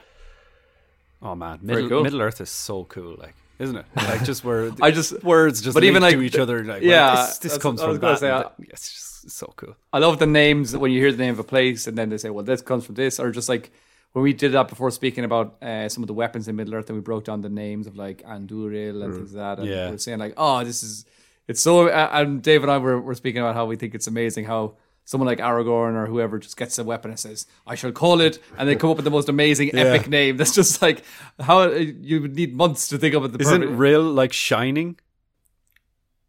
[1.23, 2.03] Oh man, Middle, cool.
[2.03, 3.85] Middle Earth is so cool, like isn't it?
[3.95, 6.63] Like just where I just words just but even like to each other.
[6.63, 8.19] Like yeah, well, this, this comes from that.
[8.19, 9.75] Say, I, it's just so cool.
[9.91, 12.17] I love the names when you hear the name of a place and then they
[12.17, 13.71] say, well, this comes from this, or just like
[14.13, 16.89] when we did that before speaking about uh, some of the weapons in Middle Earth,
[16.89, 19.15] and we broke down the names of like Anduril and mm.
[19.15, 19.61] things like that.
[19.61, 19.89] And yeah.
[19.89, 21.05] we are saying like, oh, this is
[21.47, 21.89] it's so.
[21.89, 24.75] Uh, and Dave and I were, were speaking about how we think it's amazing how
[25.05, 28.39] someone like Aragorn or whoever just gets a weapon and says, "I shall call it,"
[28.57, 29.81] and they come up with the most amazing, yeah.
[29.81, 30.37] epic name.
[30.37, 31.03] That's just like
[31.39, 33.31] how you would need months to think of it.
[33.31, 33.79] The Isn't perfect.
[33.79, 34.99] Rill like shining?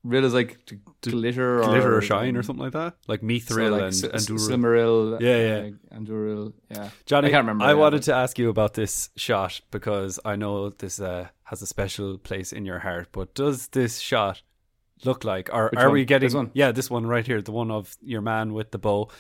[0.05, 0.79] Real is like to
[1.11, 4.29] glitter, glitter or, or shine or something like that, like Mithril so like and S-
[4.29, 4.49] Anduril.
[4.49, 6.91] Silmaril, yeah, yeah, uh, Anduril, yeah.
[7.07, 7.65] Johnny, I can't remember.
[7.65, 11.67] I wanted to ask you about this shot because I know this uh, has a
[11.67, 13.09] special place in your heart.
[13.13, 14.43] But does this shot
[15.05, 15.93] look like, or Which are one?
[15.95, 16.27] we getting?
[16.27, 16.51] This one?
[16.55, 19.11] Yeah, this one right here, the one of your man with the bow.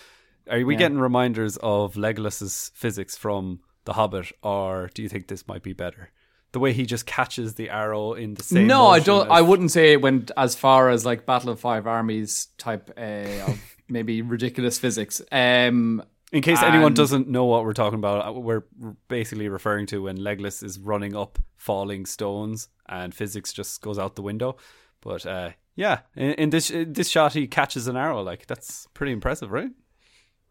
[0.50, 0.78] Are we yeah.
[0.78, 5.72] getting reminders of Legolas's physics from The Hobbit, or do you think this might be
[5.72, 6.10] better?
[6.56, 8.66] the way he just catches the arrow in the same.
[8.66, 9.26] No, I don't.
[9.26, 12.90] as- I wouldn't say it went as far as like Battle of Five Armies type
[12.96, 13.60] uh, of
[13.90, 15.20] maybe ridiculous physics.
[15.30, 16.02] Um,
[16.32, 18.64] In case anyone doesn't know what we're talking about, uh, we're
[19.08, 24.16] basically referring to when Legolas is running up falling stones and physics just goes out
[24.16, 24.56] the window.
[25.02, 28.22] But uh, yeah, in, in this in this shot, he catches an arrow.
[28.22, 29.70] Like that's pretty impressive, right?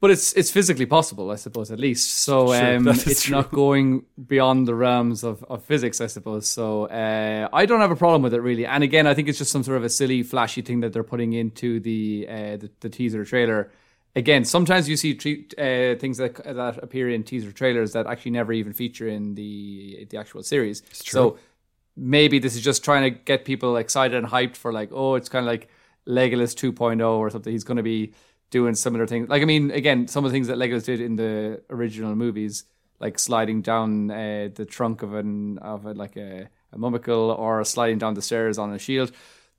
[0.02, 2.20] but it's it's physically possible, I suppose, at least.
[2.20, 3.36] So Sure, um, it's true.
[3.36, 6.48] not going beyond the realms of, of physics, I suppose.
[6.48, 8.66] So uh, I don't have a problem with it really.
[8.68, 11.04] And again, I think it's just some sort of a silly, flashy thing that they're
[11.04, 13.72] putting into the uh, the, the teaser trailer.
[14.18, 18.32] Again, sometimes you see tre- uh, things that that appear in teaser trailers that actually
[18.32, 20.84] never even feature in the the actual series.
[20.92, 21.38] So
[21.96, 25.30] maybe this is just trying to get people excited and hyped for like, oh, it's
[25.30, 25.70] kind of like
[26.08, 27.52] Legolas 2.0 or something.
[27.52, 28.14] He's going to be
[28.52, 29.30] doing similar things.
[29.30, 32.66] Like, I mean, again, some of the things that Legolas did in the original movies,
[33.00, 37.64] like sliding down uh, the trunk of an of a, like a, a mûmakil or
[37.64, 39.12] sliding down the stairs on a shield.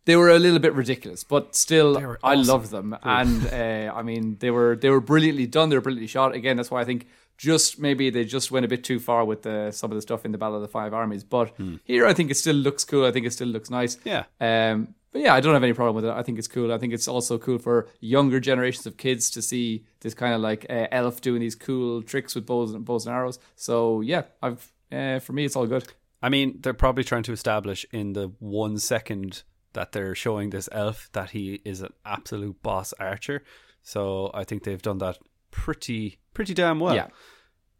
[0.06, 2.46] They were a little bit ridiculous, but still, were I awesome.
[2.46, 2.96] loved them.
[3.02, 5.68] And uh, I mean, they were they were brilliantly done.
[5.68, 6.34] They were brilliantly shot.
[6.34, 7.06] Again, that's why I think
[7.36, 10.24] just maybe they just went a bit too far with the, some of the stuff
[10.24, 11.24] in the Battle of the Five Armies.
[11.24, 13.04] But here, I think it still looks cool.
[13.04, 13.98] I think it still looks nice.
[14.04, 14.24] Yeah.
[14.40, 16.10] Um, but yeah, I don't have any problem with it.
[16.10, 16.72] I think it's cool.
[16.72, 20.40] I think it's also cool for younger generations of kids to see this kind of
[20.40, 23.38] like uh, elf doing these cool tricks with bows and bows and arrows.
[23.54, 25.86] So yeah, I've uh, for me, it's all good.
[26.22, 30.68] I mean, they're probably trying to establish in the one second that they're showing this
[30.72, 33.42] elf that he is an absolute boss archer.
[33.82, 35.18] So I think they've done that
[35.50, 36.94] pretty pretty damn well.
[36.94, 37.08] Yeah.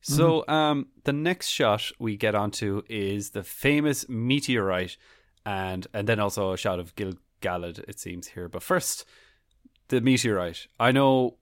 [0.00, 4.96] So um, the next shot we get onto is the famous meteorite,
[5.44, 7.80] and and then also a shot of Gil Galad.
[7.88, 9.04] It seems here, but first
[9.88, 10.66] the meteorite.
[10.78, 11.36] I know,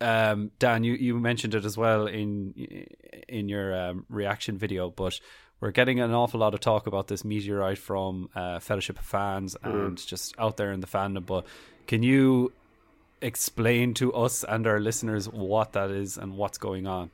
[0.00, 2.54] um, Dan, you, you mentioned it as well in
[3.28, 5.18] in your um, reaction video, but
[5.60, 9.56] we're getting an awful lot of talk about this meteorite from uh, Fellowship of Fans
[9.62, 11.24] and just out there in the fandom.
[11.24, 11.46] But
[11.86, 12.52] can you
[13.24, 17.10] explain to us and our listeners what that is and what's going on?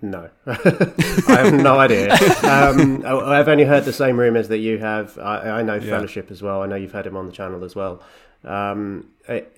[0.00, 2.12] No, I have no idea.
[2.42, 5.16] Um, I- I've only heard the same rumors that you have.
[5.18, 6.62] I, I know Fellowship as well.
[6.62, 8.02] I know you've had him on the channel as well.
[8.44, 9.52] Um, it,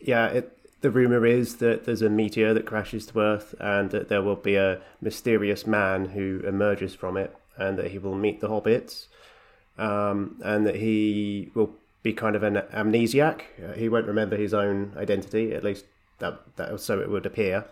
[0.00, 0.52] yeah, it,
[0.82, 4.36] the rumor is that there's a meteor that crashes to Earth, and that there will
[4.36, 9.06] be a mysterious man who emerges from it, and that he will meet the hobbits,
[9.78, 11.74] um, and that he will
[12.06, 13.40] be kind of an amnesiac.
[13.64, 15.84] Uh, He won't remember his own identity, at least
[16.20, 17.64] that, that so it would appear.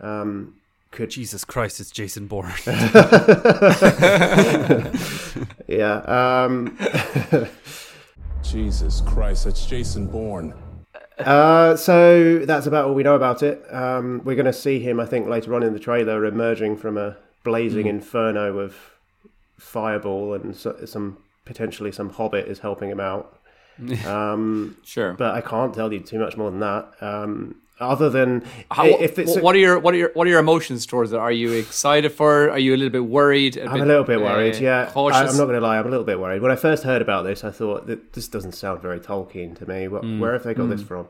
[0.00, 0.54] Um,
[0.92, 2.50] could Jesus Christ, it's Jason Bourne.
[5.68, 5.96] Yeah.
[6.06, 6.78] Um,
[8.42, 10.54] Jesus Christ, that's Jason Bourne.
[11.18, 13.62] uh, so that's about all we know about it.
[13.74, 16.96] Um, we're going to see him, I think, later on in the trailer emerging from
[16.96, 18.76] a blazing inferno of
[19.58, 23.38] fireball, and so, some potentially some hobbit is helping him out.
[24.06, 25.12] Um, Sure.
[25.14, 26.88] but I can't tell you too much more than that.
[27.00, 30.40] Um, other than How, if it's what are your what are your what are your
[30.40, 31.18] emotions towards it?
[31.18, 32.46] Are you excited for?
[32.46, 32.50] it?
[32.52, 33.58] Are you a little bit worried?
[33.58, 34.54] I'm a little bit worried.
[34.56, 35.18] uh, yeah, cautious.
[35.18, 35.78] I, I'm not going to lie.
[35.78, 36.40] I'm a little bit worried.
[36.40, 39.68] When I first heard about this, I thought that this doesn't sound very Tolkien to
[39.68, 39.88] me.
[39.88, 40.20] What, Mm.
[40.20, 41.06] Where have they got this from?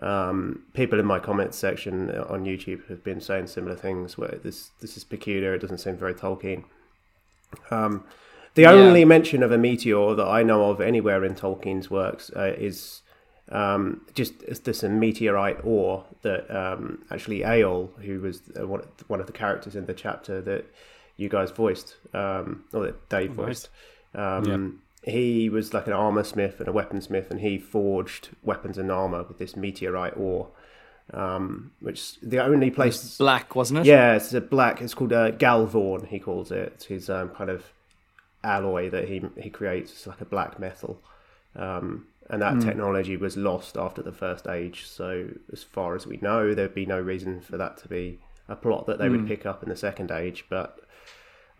[0.00, 4.18] Um, people in my comments section on YouTube have been saying similar things.
[4.18, 5.54] Where this this is peculiar.
[5.54, 6.64] It doesn't seem very Tolkien.
[7.70, 8.04] Um,
[8.54, 12.54] the only mention of a meteor that I know of anywhere in Tolkien's works uh,
[12.56, 13.02] is
[13.50, 19.76] um, just this meteorite ore that um, actually Eöl, who was one, of the characters
[19.76, 20.66] in the chapter that
[21.16, 23.68] you guys voiced, um, or that Dave voiced,
[24.14, 28.90] um, he was like an armor smith and a weaponsmith, and he forged weapons and
[28.90, 30.48] armor with this meteorite ore.
[31.12, 33.86] Um, which the only place black, wasn't it?
[33.86, 34.80] yeah, it's a black.
[34.80, 36.06] It's called uh, Galvorn.
[36.06, 36.72] He calls it.
[36.74, 37.64] It's his um, kind of
[38.44, 39.92] alloy that he he creates.
[39.92, 41.00] It's like a black metal,
[41.56, 44.86] um, and that technology was lost after the first age.
[44.86, 48.18] So, as far as we know, there'd be no reason for that to be
[48.48, 50.44] a plot that they would pick up in the second age.
[50.48, 50.78] But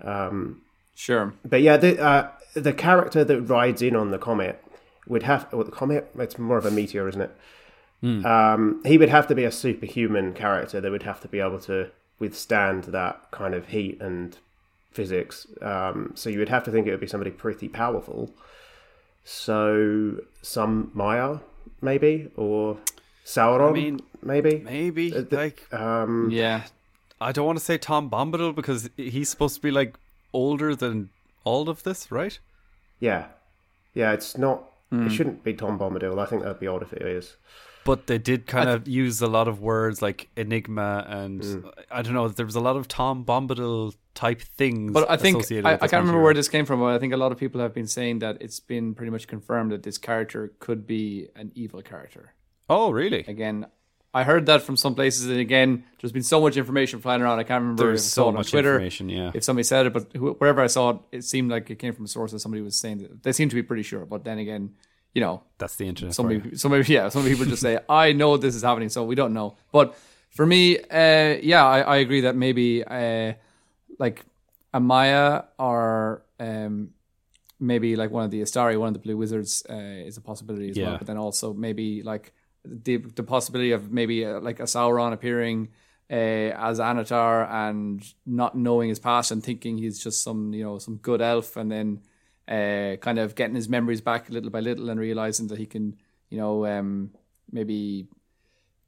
[0.02, 0.62] um,
[0.94, 1.32] Sure.
[1.44, 4.62] but yeah, the uh, the character that rides in on the comet
[5.06, 6.10] would have well, the comet.
[6.18, 7.30] It's more of a meteor, isn't it?
[8.26, 11.60] Um, he would have to be a superhuman character that would have to be able
[11.60, 14.36] to withstand that kind of heat and
[14.92, 15.46] physics.
[15.60, 18.30] Um, so you would have to think it would be somebody pretty powerful.
[19.24, 21.38] So some Maya,
[21.80, 22.78] maybe, or
[23.24, 24.58] Sauron, I mean, maybe.
[24.58, 26.64] Maybe the- like Um, Yeah.
[27.20, 29.96] I don't want to say Tom Bombadil because he's supposed to be like
[30.32, 31.10] older than
[31.44, 32.38] all of this, right?
[32.98, 33.26] yeah,
[33.94, 34.12] yeah.
[34.12, 34.64] It's not.
[34.94, 36.18] It shouldn't be Tom Bombadil.
[36.18, 37.36] I think that'd be odd if it is.
[37.84, 41.72] But they did kind of use a lot of words like enigma and Mm.
[41.90, 42.28] I don't know.
[42.28, 44.92] There was a lot of Tom Bombadil type things.
[44.92, 46.80] But I think I, I can't remember where this came from.
[46.80, 49.26] But I think a lot of people have been saying that it's been pretty much
[49.26, 52.34] confirmed that this character could be an evil character.
[52.70, 53.24] Oh, really?
[53.26, 53.66] Again,
[54.14, 57.38] I heard that from some places, and again, there's been so much information flying around.
[57.38, 59.08] I can't remember There's if I saw so it on much Twitter, information.
[59.08, 59.30] Yeah.
[59.34, 61.94] if somebody said it, but wh- wherever I saw it, it seemed like it came
[61.94, 64.04] from a source that somebody was saying that they seem to be pretty sure.
[64.04, 64.74] But then again,
[65.14, 66.14] you know, That's the internet.
[66.14, 69.04] some people, some people, yeah, some people just say, "I know this is happening," so
[69.04, 69.56] we don't know.
[69.70, 69.94] But
[70.30, 73.34] for me, uh, yeah, I, I agree that maybe uh,
[73.98, 74.24] like
[74.74, 76.90] Amaya or um,
[77.60, 80.70] maybe like one of the Istari, one of the Blue Wizards, uh, is a possibility
[80.70, 80.84] as Yeah.
[80.88, 80.98] well.
[80.98, 82.32] But then also maybe like
[82.64, 85.68] the the possibility of maybe uh, like a Sauron appearing.
[86.10, 90.76] Uh, as Annatar and not knowing his past and thinking he's just some you know
[90.78, 92.02] some good elf and then
[92.52, 95.96] uh, kind of getting his memories back little by little and realizing that he can,
[96.28, 97.10] you know, um,
[97.50, 98.06] maybe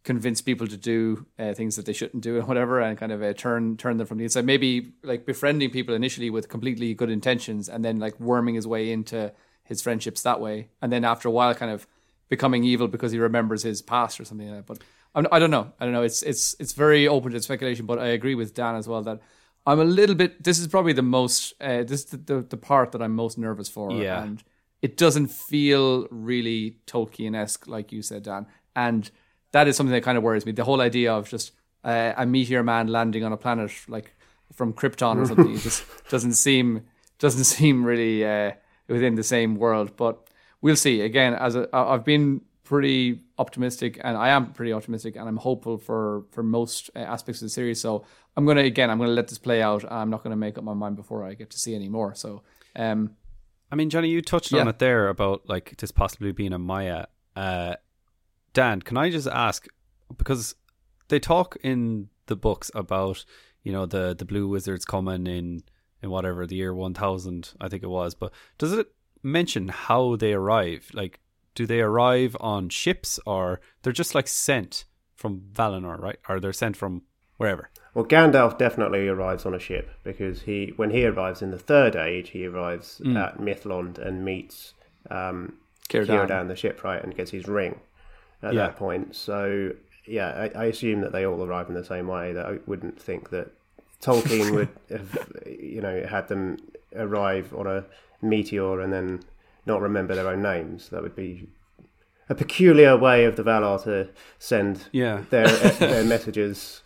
[0.03, 3.23] convince people to do uh, things that they shouldn't do and whatever, and kind of
[3.23, 4.45] uh, turn turn them from the inside.
[4.45, 8.93] Maybe like befriending people initially with completely good intentions, and then like worming his way
[8.93, 11.87] into his friendships that way, and then after a while, kind of
[12.29, 14.67] becoming evil because he remembers his past or something like that.
[14.67, 14.79] But
[15.15, 15.73] I'm, I don't know.
[15.81, 16.03] I don't know.
[16.03, 19.21] It's it's it's very open to speculation, but I agree with Dan as well that.
[19.67, 20.43] I'm a little bit.
[20.45, 21.55] This is probably the most.
[21.61, 23.91] Uh, this is the, the the part that I'm most nervous for.
[23.93, 24.23] Yeah.
[24.23, 24.43] and
[24.83, 28.47] it doesn't feel really Tolkien esque, like you said, Dan.
[28.77, 29.11] And
[29.53, 30.53] that is something that kind of worries me.
[30.53, 31.53] The whole idea of just
[31.85, 34.15] uh, a meteor man landing on a planet like
[34.53, 36.83] from Krypton or something it just doesn't seem
[37.19, 38.53] doesn't seem really uh,
[38.89, 39.97] within the same world.
[39.97, 40.29] But
[40.61, 41.01] we'll see.
[41.01, 45.79] Again, as I- I've been pretty optimistic, and I am pretty optimistic, and I'm hopeful
[45.79, 47.81] for for most uh, aspects of the series.
[47.81, 48.05] So
[48.37, 49.85] I'm gonna again, I'm gonna let this play out.
[49.91, 52.14] I'm not gonna make up my mind before I get to see any more.
[52.14, 52.43] So.
[52.76, 53.16] Um,
[53.70, 54.70] I mean, Johnny, you touched on Yeah.
[54.70, 57.07] it there about like this possibly being a Maya.
[57.37, 57.74] Uh,
[58.53, 59.66] Dan, can I just ask
[60.16, 60.55] because
[61.09, 63.24] they talk in the books about
[63.62, 65.62] you know the the blue wizards coming in
[66.03, 68.89] in whatever the year one thousand I think it was, but does it
[69.22, 70.91] mention how they arrive?
[70.93, 71.20] Like,
[71.55, 74.85] do they arrive on ships or they're just like sent
[75.16, 76.18] from Valinor, right?
[76.28, 77.03] Or they're sent from
[77.37, 77.70] wherever?
[77.95, 81.95] Well, Gandalf definitely arrives on a ship because he, when he arrives in the Third
[81.95, 84.74] Age, he arrives at Mithlond and meets
[85.11, 85.55] um,
[85.89, 86.07] Círdan.
[86.28, 87.80] Círdan, the shipwright, and gets his ring
[88.43, 88.66] at Yeah.
[88.66, 89.14] that point.
[89.14, 89.70] So,
[90.07, 92.32] yeah, I, I assume that they all arrive in the same way.
[92.32, 93.51] That I wouldn't think that
[94.03, 95.16] Tolkien would have,
[95.47, 96.57] you know, had them
[96.97, 97.85] arrive on a
[98.22, 99.20] meteor and then
[99.66, 100.89] not remember their own names.
[100.89, 101.49] That would be
[102.29, 104.09] a peculiar way of the Valar to
[104.39, 105.22] send Yeah.
[105.31, 105.47] their
[105.79, 106.83] their messages,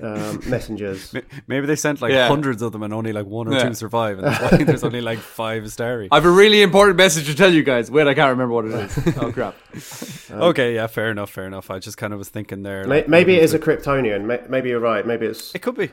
[0.00, 1.12] um, messengers.
[1.46, 2.28] Maybe they sent like Yeah.
[2.28, 3.68] hundreds of them and only like one or Yeah.
[3.68, 6.08] two survive, and that's why there's only like five Istari.
[6.12, 7.90] I have a really important message to tell you guys.
[7.90, 9.16] Wait, I can't remember what it is.
[9.22, 9.54] oh crap!
[10.30, 11.70] okay, yeah, fair enough, fair enough.
[11.70, 12.84] I just kind of was thinking there.
[12.84, 14.48] Like, Maybe it is a Kryptonian.
[14.48, 15.04] Maybe you're right.
[15.06, 15.90] Maybe it's It could be.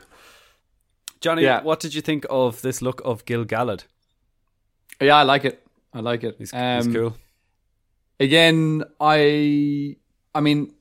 [1.20, 1.62] Johnny, Yeah.
[1.62, 3.84] what did you think of this look of Gil Galad?
[5.00, 5.64] Yeah, I like it.
[5.94, 6.36] I like it.
[6.38, 7.16] He's, Um, he's cool.
[8.22, 9.96] Again, I,
[10.36, 10.74] I mean,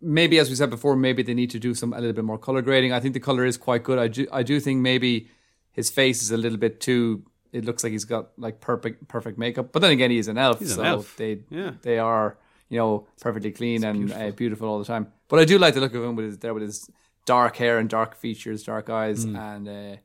[0.00, 2.38] maybe as we said before, maybe they need to do some a little bit more
[2.38, 2.92] color grading.
[2.92, 3.98] I think the color is quite good.
[3.98, 5.28] I do, I do think maybe
[5.72, 7.24] his face is a little bit too.
[7.52, 9.72] It looks like he's got like perfect, perfect makeup.
[9.72, 11.16] But then again, he's an elf, He's an so elf.
[11.16, 11.72] they, Yeah.
[11.82, 12.36] they are,
[12.68, 14.22] you know, perfectly clean and beautiful.
[14.22, 15.12] Uh, beautiful all the time.
[15.28, 16.90] But I do like the look of him with his there with his
[17.26, 19.36] dark hair and dark features, dark eyes, Hmm.
[19.36, 19.96] and uh,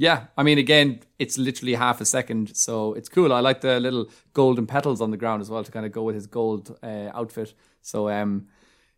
[0.00, 0.28] yeah.
[0.38, 3.32] I mean, again, it's literally half a second, so it's cool.
[3.34, 6.02] I like the little golden petals on the ground as well to kind of go
[6.04, 7.52] with his gold uh, outfit.
[7.82, 8.46] So um,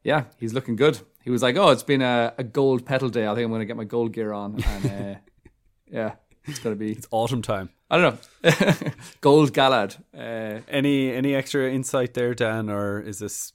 [0.05, 1.01] yeah, he's looking good.
[1.25, 3.27] He was like, "Oh, it's been a, a gold petal day.
[3.27, 5.19] I think I'm going to get my gold gear on." And uh,
[5.91, 6.13] yeah,
[6.45, 6.93] it's going to be.
[6.93, 7.71] It's autumn time.
[7.91, 8.73] I don't know,
[9.21, 9.97] gold Galad.
[10.17, 13.53] Uh, Any any extra insight there, Dan, or is this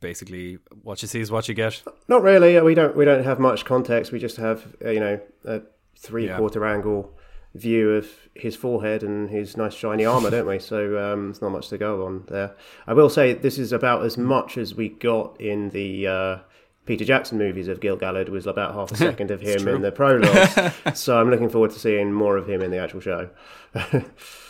[0.00, 1.82] basically what you see is what you get?
[2.08, 2.58] not really.
[2.62, 2.96] We don't.
[2.96, 4.10] We don't have much context.
[4.10, 5.60] We just have uh, you know a
[6.02, 7.12] three-quarter angle
[7.54, 10.58] view of his forehead and his nice shiny armor, don't we?
[10.58, 12.54] So um, there's not much to go on there.
[12.86, 16.06] I will say this is about as much as we got in the.
[16.06, 16.38] Uh,
[16.84, 19.92] Peter Jackson movies of Gil Galad was about half a second of him in the
[19.92, 23.30] prologue, so I'm looking forward to seeing more of him in the actual show.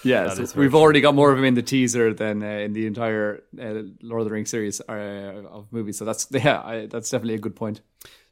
[0.04, 2.86] Yeah, so we've already got more of him in the teaser than uh, in the
[2.86, 5.96] entire uh, Lord of the Rings series uh, of movies.
[5.96, 7.82] So that's yeah, I, that's definitely a good point.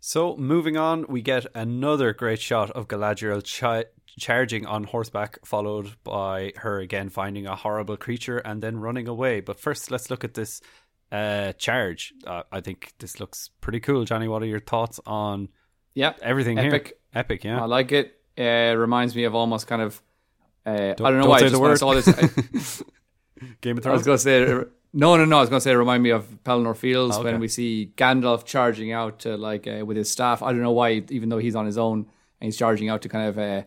[0.01, 3.84] So moving on, we get another great shot of Galadriel chi-
[4.18, 9.40] charging on horseback, followed by her again finding a horrible creature and then running away.
[9.40, 10.62] But first, let's look at this
[11.12, 12.14] uh, charge.
[12.26, 14.05] Uh, I think this looks pretty cool.
[14.05, 15.48] Johnny, what are your thoughts on
[15.94, 16.86] Yeah, everything Epic.
[16.86, 16.94] here?
[17.14, 17.61] Epic, yeah.
[17.61, 18.16] I like it.
[18.38, 20.01] Uh, reminds me of almost kind of.
[20.64, 21.38] Uh, I don't know don't why.
[21.38, 21.78] say just the word.
[21.78, 24.07] saw this, I, Game of I was Thrones.
[24.24, 25.36] going to say no, no, no.
[25.36, 27.30] I was going to say remind me of Pelennor Fields Okay.
[27.32, 30.43] when we see Gandalf charging out to like uh, with his staff.
[30.43, 31.99] I don't know why, even though he's on his own
[32.41, 33.62] and he's charging out to kind of uh,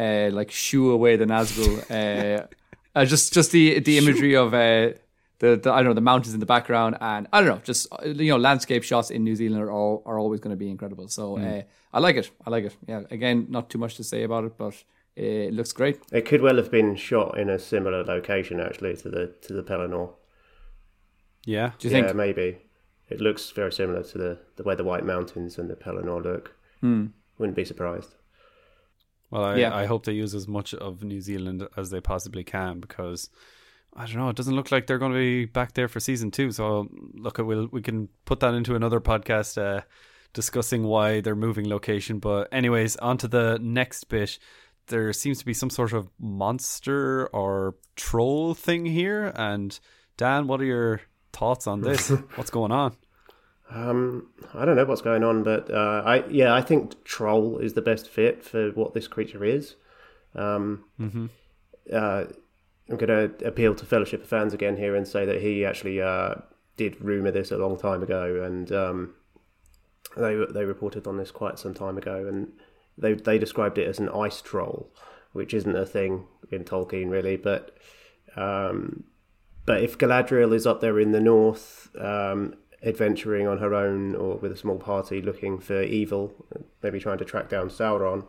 [0.00, 1.78] uh, like shoo away the Nazgul.
[1.90, 2.46] uh,
[2.94, 4.92] uh, just just the the imagery of uh,
[5.40, 7.86] the, the I don't know the mountains in the background and I don't know just
[8.04, 11.08] you know landscape shots in New Zealand are all, are always going to be incredible.
[11.08, 11.62] So uh,
[11.92, 12.30] I like it.
[12.46, 12.76] I like it.
[12.86, 13.02] Yeah.
[13.10, 14.74] Again, not too much to say about it, but
[15.16, 15.98] it looks great.
[16.12, 19.62] It could well have been shot in a similar location, actually, to the to the
[19.64, 20.10] Pelennor.
[21.48, 21.72] Yeah.
[21.78, 22.16] Do you yeah, think?
[22.16, 22.58] maybe.
[23.08, 26.54] It looks very similar to the, the way the White Mountains and the Pelennor look.
[26.82, 28.14] Wouldn't be surprised.
[29.30, 29.74] Well, I, Yeah.
[29.74, 33.30] I hope they use as much of New Zealand as they possibly can because
[33.96, 34.28] I don't know.
[34.28, 36.52] It doesn't look like they're going to be back there for season two.
[36.52, 39.80] So look, we'll we can put that into another podcast uh,
[40.34, 42.18] discussing why they're moving location.
[42.18, 44.38] But anyways, on to the next bit.
[44.88, 49.32] There seems to be some sort of monster or troll thing here.
[49.34, 49.78] And
[50.18, 51.00] Dan, what are your
[51.32, 52.08] thoughts on this?
[52.36, 52.96] What's going on?
[53.70, 57.74] Um, I don't know what's going on, but uh, I yeah, I think troll is
[57.74, 59.76] the best fit for what this creature is.
[60.34, 60.84] Um,
[61.92, 62.24] uh,
[62.88, 63.08] I'm going
[63.38, 66.36] to appeal to Fellowship of Fans again here and say that he actually uh,
[66.76, 69.14] did rumor this a long time ago, and um,
[70.16, 72.52] they they reported on this quite some time ago, and
[72.96, 74.90] they they described it as an ice troll,
[75.32, 77.76] which isn't a thing in Tolkien really, but
[78.36, 79.04] um,
[79.68, 84.36] but if Galadriel is up there in the north, um, adventuring on her own or
[84.36, 86.32] with a small party looking for evil,
[86.82, 88.26] maybe trying to track down Sauron,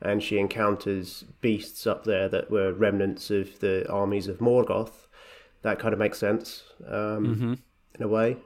[0.00, 5.08] and she encounters beasts up there that were remnants of the armies of Morgoth,
[5.62, 7.58] that kind of makes sense um,
[7.96, 8.36] in a way.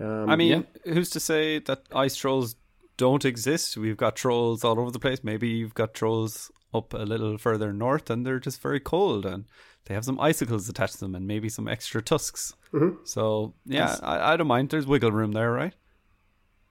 [0.00, 2.56] Um, I mean, who's to say that ice trolls
[2.96, 3.76] don't exist?
[3.76, 5.22] We've got trolls all over the place.
[5.22, 9.44] Maybe you've got trolls up a little further north and they're just very cold and
[9.86, 12.54] they have some icicles attached to them and maybe some extra tusks.
[12.72, 12.96] Mm-hmm.
[13.04, 14.70] So, yeah, I, I don't mind.
[14.70, 15.74] There's wiggle room there, right?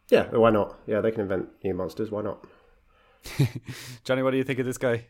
[0.09, 0.77] yeah, why not?
[0.87, 2.11] Yeah, they can invent new monsters.
[2.11, 2.45] Why not?
[4.03, 5.07] Johnny, what do you think of this guy?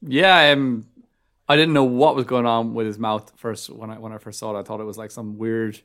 [0.00, 0.86] Yeah, um,
[1.48, 4.18] I didn't know what was going on with his mouth first when I when I
[4.18, 4.60] first saw it.
[4.60, 5.80] I thought it was like some weird,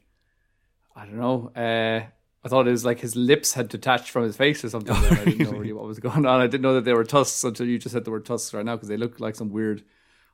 [0.95, 1.51] I don't know.
[1.55, 2.07] Uh,
[2.45, 4.95] I thought it was like his lips had detached from his face or something.
[4.95, 6.41] and I didn't know really what was going on.
[6.41, 8.65] I didn't know that they were tusks until you just said the word tusks right
[8.65, 9.83] now because they look like some weird.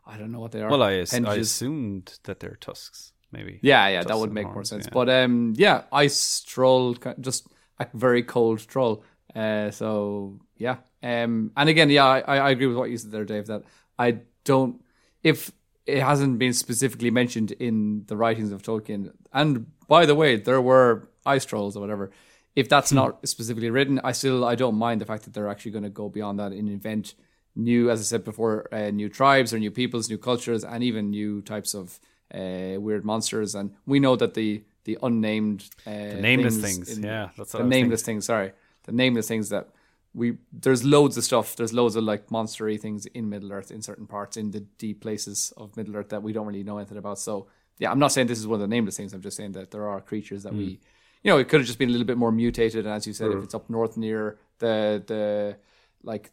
[0.05, 0.69] I don't know what they are.
[0.69, 3.59] Well, I, I assumed that they're tusks, maybe.
[3.61, 4.85] Yeah, yeah, that would make more sense.
[4.85, 4.91] yeah.
[4.93, 7.47] But um, yeah, ice troll, ki- just
[7.79, 9.03] a very cold troll.
[9.35, 13.23] Uh, so yeah, um, and again, yeah, I, I agree with what you said there,
[13.25, 13.45] Dave.
[13.45, 13.61] That
[13.99, 14.81] I don't,
[15.21, 15.51] if
[15.85, 20.59] it hasn't been specifically mentioned in the writings of Tolkien, and by the way, there
[20.61, 22.11] were ice trolls or whatever.
[22.55, 25.71] If that's not specifically written, I still I don't mind the fact that they're actually
[25.71, 27.13] going to go beyond that and invent
[27.55, 31.11] new, as I said before, uh, new tribes or new peoples, new cultures, and even
[31.11, 31.99] new types of
[32.33, 33.55] uh, weird monsters.
[33.55, 38.01] And we know that the the unnamed, uh, the nameless things, yeah, that's the nameless
[38.01, 38.25] things.
[38.25, 38.51] Sorry,
[38.83, 39.69] the nameless things that
[40.13, 41.55] we there's loads of stuff.
[41.55, 45.01] There's loads of like monstery things in Middle Earth in certain parts in the deep
[45.01, 47.19] places of Middle Earth that we don't really know anything about.
[47.19, 49.13] So yeah, I'm not saying this is one of the nameless things.
[49.13, 50.79] I'm just saying that there are creatures that we,
[51.23, 52.85] you know, it could have just been a little bit more mutated.
[52.85, 55.57] And as you said, if it's up north near the the
[56.03, 56.31] like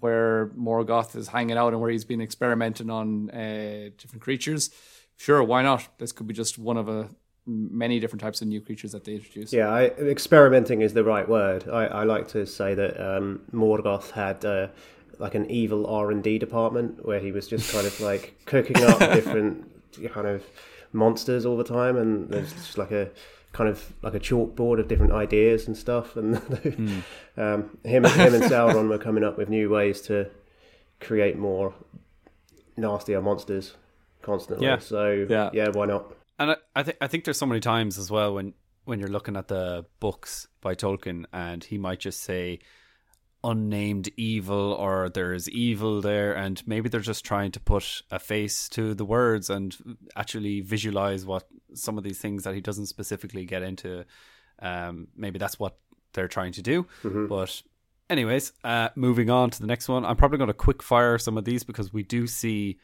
[0.00, 4.70] where Morgoth is hanging out and where he's been experimenting on uh, different creatures,
[5.16, 5.86] sure, why not?
[5.98, 7.08] This could be just one of a
[7.46, 9.52] many different types of new creatures that they introduce.
[9.52, 11.68] Yeah, I, experimenting is the right word.
[11.68, 14.68] I, I like to say that um, Morgoth had uh,
[15.18, 18.82] like an evil R and D department where he was just kind of like cooking
[18.82, 19.70] up different
[20.12, 20.44] kind of
[20.92, 23.10] monsters all the time, and there's just like a
[23.58, 26.16] kind of like a chalkboard of different ideas and stuff.
[26.16, 26.36] And
[27.36, 30.30] um, him, him and Sauron were coming up with new ways to
[31.00, 31.74] create more
[32.76, 33.74] nastier monsters
[34.22, 34.64] constantly.
[34.64, 34.78] Yeah.
[34.78, 35.50] So Yeah.
[35.52, 36.14] yeah, why not?
[36.38, 38.54] And I, I think I think there's so many times as well when
[38.84, 42.60] when you're looking at the books by Tolkien and he might just say
[43.44, 48.68] unnamed evil or there's evil there and maybe they're just trying to put a face
[48.68, 49.76] to the words and
[50.16, 54.04] actually visualize what some of these things that he doesn't specifically get into.
[54.60, 55.76] Um maybe that's what
[56.14, 56.86] they're trying to do.
[57.28, 57.62] But
[58.10, 60.04] anyways uh moving on to the next one.
[60.04, 62.78] I'm probably going to quick fire some of these because we do see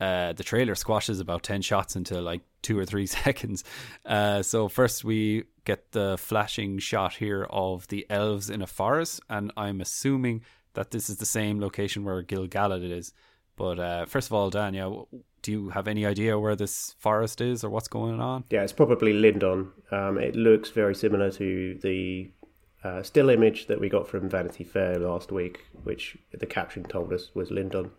[0.00, 3.62] uh, the trailer squashes about 10 shots into like two or three seconds.
[4.04, 9.20] Uh, so, first, we get the flashing shot here of the elves in a forest,
[9.30, 10.42] and I'm assuming
[10.74, 13.12] that this is the same location where Gilgalad is.
[13.56, 14.90] But uh, first of all, Dan, yeah,
[15.42, 18.42] do you have any idea where this forest is or what's going on?
[18.50, 19.70] Yeah, it's probably Lindon.
[19.92, 22.32] Um, it looks very similar to the
[22.82, 27.12] uh, still image that we got from Vanity Fair last week, which the caption told
[27.12, 27.92] us was Lindon.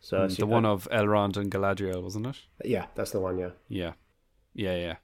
[0.00, 2.36] So Mm, the one of Elrond and Galadriel, wasn't it?
[2.64, 3.38] yeah, that's the one.
[3.38, 3.50] Yeah.
[3.68, 3.92] Yeah,
[4.54, 4.96] yeah, yeah,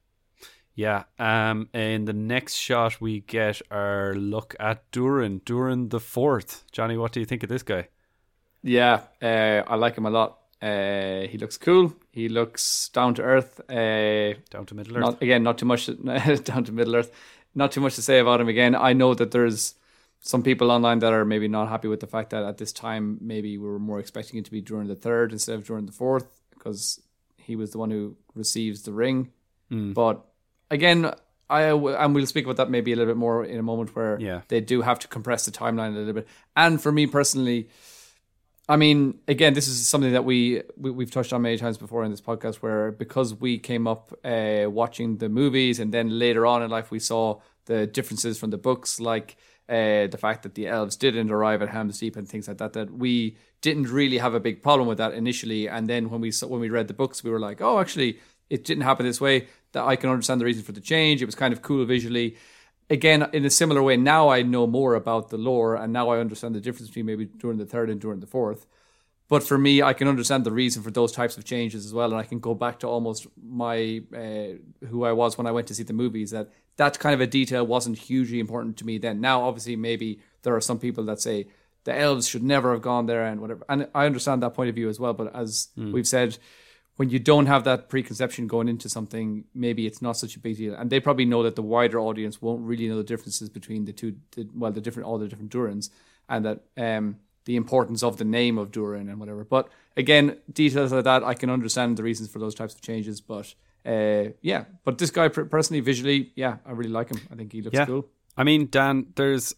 [0.74, 1.04] yeah.
[1.50, 6.64] Um, in the next shot, we get our look at Durin, Durin the Fourth.
[6.72, 7.88] Johnny, what do you think of this guy?
[8.62, 10.38] Yeah, uh, I like him a lot.
[10.62, 11.94] Uh, he looks cool.
[12.12, 13.60] He looks down to earth.
[13.70, 15.00] Uh, Down to Middle Earth.
[15.04, 15.86] not again, not too much
[16.44, 17.10] down to Middle Earth.
[17.54, 18.48] Not too much to say about him.
[18.48, 19.74] Again, I know that there's
[20.20, 23.16] some people online that are maybe not happy with the fact that at this time
[23.22, 25.92] maybe we were more expecting it to be Durin the third instead of Durin the
[25.92, 27.00] fourth because
[27.38, 29.32] he was the one who receives the ring.
[29.70, 30.24] But
[30.70, 31.12] again,
[31.48, 34.18] I and we'll speak about that maybe a little bit more in a moment where
[34.20, 34.42] Yeah.
[34.48, 36.28] they do have to compress the timeline a little bit.
[36.56, 37.68] And for me personally,
[38.68, 42.04] I mean, again, this is something that we, we we've touched on many times before
[42.04, 46.46] in this podcast, where because we came up uh, watching the movies, and then later
[46.46, 49.36] on in life we saw the differences from the books, like
[49.68, 52.72] uh, the fact that the elves didn't arrive at Helm's Deep and things like that.
[52.74, 56.30] That we didn't really have a big problem with that initially, and then when we
[56.30, 59.20] saw, when we read the books, we were like, oh, actually, it didn't happen this
[59.20, 59.48] way.
[59.72, 61.22] That I can understand the reason for the change.
[61.22, 62.36] It was kind of cool visually
[62.90, 66.18] again, in a similar way, now I know more about the lore and now I
[66.18, 68.66] understand the difference between maybe Durin the third and Durin the fourth.
[69.28, 72.10] But for me, I can understand the reason for those types of changes as well,
[72.10, 75.68] and I can go back to almost my uh, who I was when I went
[75.68, 76.32] to see the movies.
[76.32, 79.20] That that kind of a detail wasn't hugely important to me then.
[79.20, 81.46] Now, obviously, maybe there are some people that say
[81.84, 84.74] the elves should never have gone there and whatever, and I understand that point of
[84.74, 85.12] view as well.
[85.12, 86.36] But as we've said,
[87.00, 90.58] when you don't have that preconception going into something, maybe it's not such a big
[90.58, 90.74] deal.
[90.74, 93.92] And they probably know that the wider audience won't really know the differences between the
[93.94, 95.88] two, the, well, the different all the different Durins,
[96.28, 99.44] and that um, the importance of the name of Durin and whatever.
[99.44, 103.22] But again, details like that, I can understand the reasons for those types of changes.
[103.22, 103.54] But
[103.86, 107.20] uh, yeah, but this guy personally, visually, yeah, I really like him.
[107.32, 107.86] I think he looks Yeah.
[107.86, 108.08] cool.
[108.36, 109.54] I mean, Dan, there's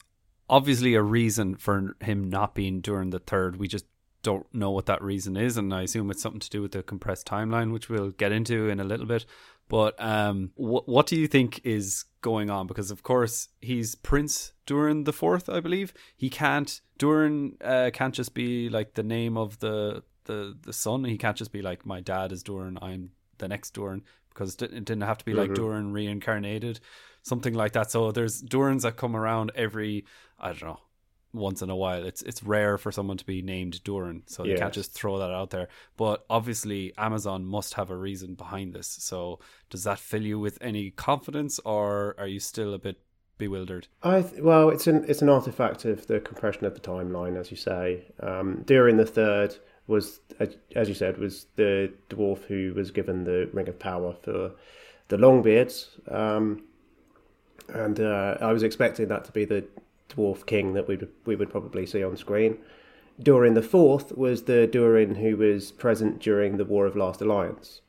[0.49, 3.57] obviously a reason for him not being Durin the third.
[3.57, 3.87] We just
[4.23, 6.83] don't know what that reason is, and I assume it's something to do with the
[6.83, 9.27] compressed timeline, which we'll get into in a little bit.
[9.69, 12.67] But um, what what do you think is going on?
[12.67, 15.93] Because of course he's Prince Durin the Fourth, I believe.
[16.17, 21.05] He can't Durin uh, can't just be like the name of the the the son.
[21.05, 22.79] He can't just be like my dad is Durin.
[22.83, 26.81] I'm the next Durin because it didn't- it didn't have to be like Durin reincarnated,
[27.23, 27.91] something like that.
[27.91, 30.05] So there's Durins that come around every
[30.39, 30.81] I don't know
[31.33, 32.05] once in a while.
[32.05, 35.31] It's it's rare for someone to be named Durin, so you can't just throw that
[35.31, 35.69] out there.
[35.97, 38.87] But obviously, Amazon must have a reason behind this.
[38.89, 39.39] So
[39.71, 43.01] does that fill you with any confidence, or are you still a bit
[43.39, 43.89] bewildered?
[44.03, 47.51] I th- well, it's an it's an artifact of the compression of the timeline, as
[47.51, 48.05] you say.
[48.21, 49.57] Um, Durin the Third
[49.87, 54.15] was, as- as you said, was the dwarf who was given the Ring of Power
[54.23, 54.53] for
[55.09, 56.63] the Longbeards, um,
[57.69, 59.65] and uh, I was expecting that to be the
[60.15, 62.59] dwarf king that we would we would probably see on screen.
[63.21, 67.81] Durin the Fourth was the Durin who was present during the War of Last Alliance.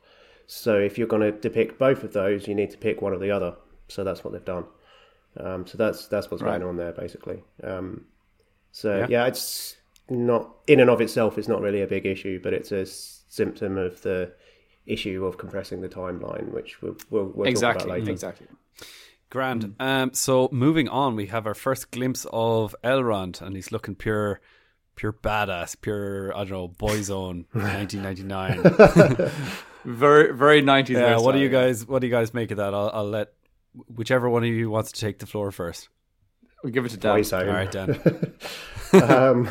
[0.46, 3.18] So if you're going to depict both of those, you need to pick one or
[3.18, 3.56] the other.
[3.88, 4.64] So that's what they've done.
[5.38, 6.58] Um, so that's that's what's Right.
[6.58, 7.42] going on there basically.
[7.62, 8.04] Um,
[8.72, 9.06] so Yeah.
[9.08, 9.26] yeah.
[9.26, 9.76] it's
[10.10, 11.38] not in and of itself.
[11.38, 14.32] It's not really a big issue, but it's a symptom of the
[14.86, 18.10] issue of compressing the timeline, which we'll, we'll, we'll talk about later.
[18.10, 18.46] exactly.
[19.34, 19.74] Grand.
[19.80, 24.40] Um, so moving on, we have our first glimpse of Elrond, and he's looking pure,
[24.94, 29.30] pure badass, pure I don't know, boyzone, 1999.
[29.84, 30.96] Very, very nineties.
[30.96, 32.72] Yeah, what do you guys what do you guys make of that?
[32.72, 33.34] I'll, I'll let
[33.94, 35.90] whichever one of you wants to take the floor first.
[36.62, 37.16] We'll give it to Dan.
[37.16, 37.48] Boy zone.
[37.48, 38.34] All right, Dan.
[39.02, 39.48] um,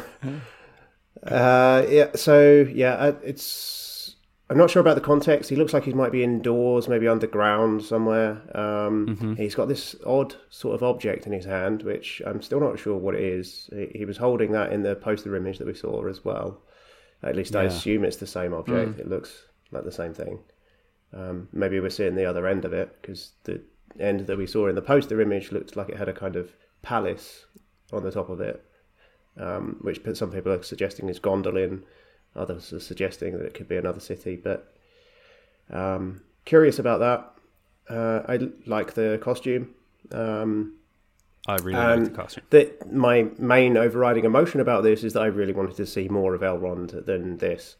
[1.21, 2.15] uh, yeah.
[2.15, 3.92] So yeah, uh, it's.
[4.49, 5.49] I'm not sure about the context.
[5.49, 8.41] He looks like he might be indoors, maybe underground somewhere.
[8.55, 12.77] Um, He's got this odd sort of object in his hand, which I'm still not
[12.77, 13.69] sure what it is.
[13.73, 16.61] He, he was holding that in the poster image that we saw as well.
[17.23, 18.99] At least I assume it's the same object.
[18.99, 20.39] It looks like the same thing.
[21.13, 23.61] Um, maybe we're seeing the other end of it because the
[23.99, 26.51] end that we saw in the poster image looked like it had a kind of
[26.81, 27.45] palace
[27.93, 28.63] on the top of it,
[29.37, 31.83] um, which some people are suggesting is Gondolin.
[32.35, 34.35] Others are suggesting that it could be another city.
[34.35, 34.73] But
[35.69, 37.93] um, curious about that.
[37.93, 39.75] Uh, I l- like the costume.
[40.11, 40.75] Um,
[41.47, 42.43] I really like the costume.
[42.49, 46.33] the, my main overriding emotion about this is that I really wanted to see more
[46.33, 47.75] of Elrond than this.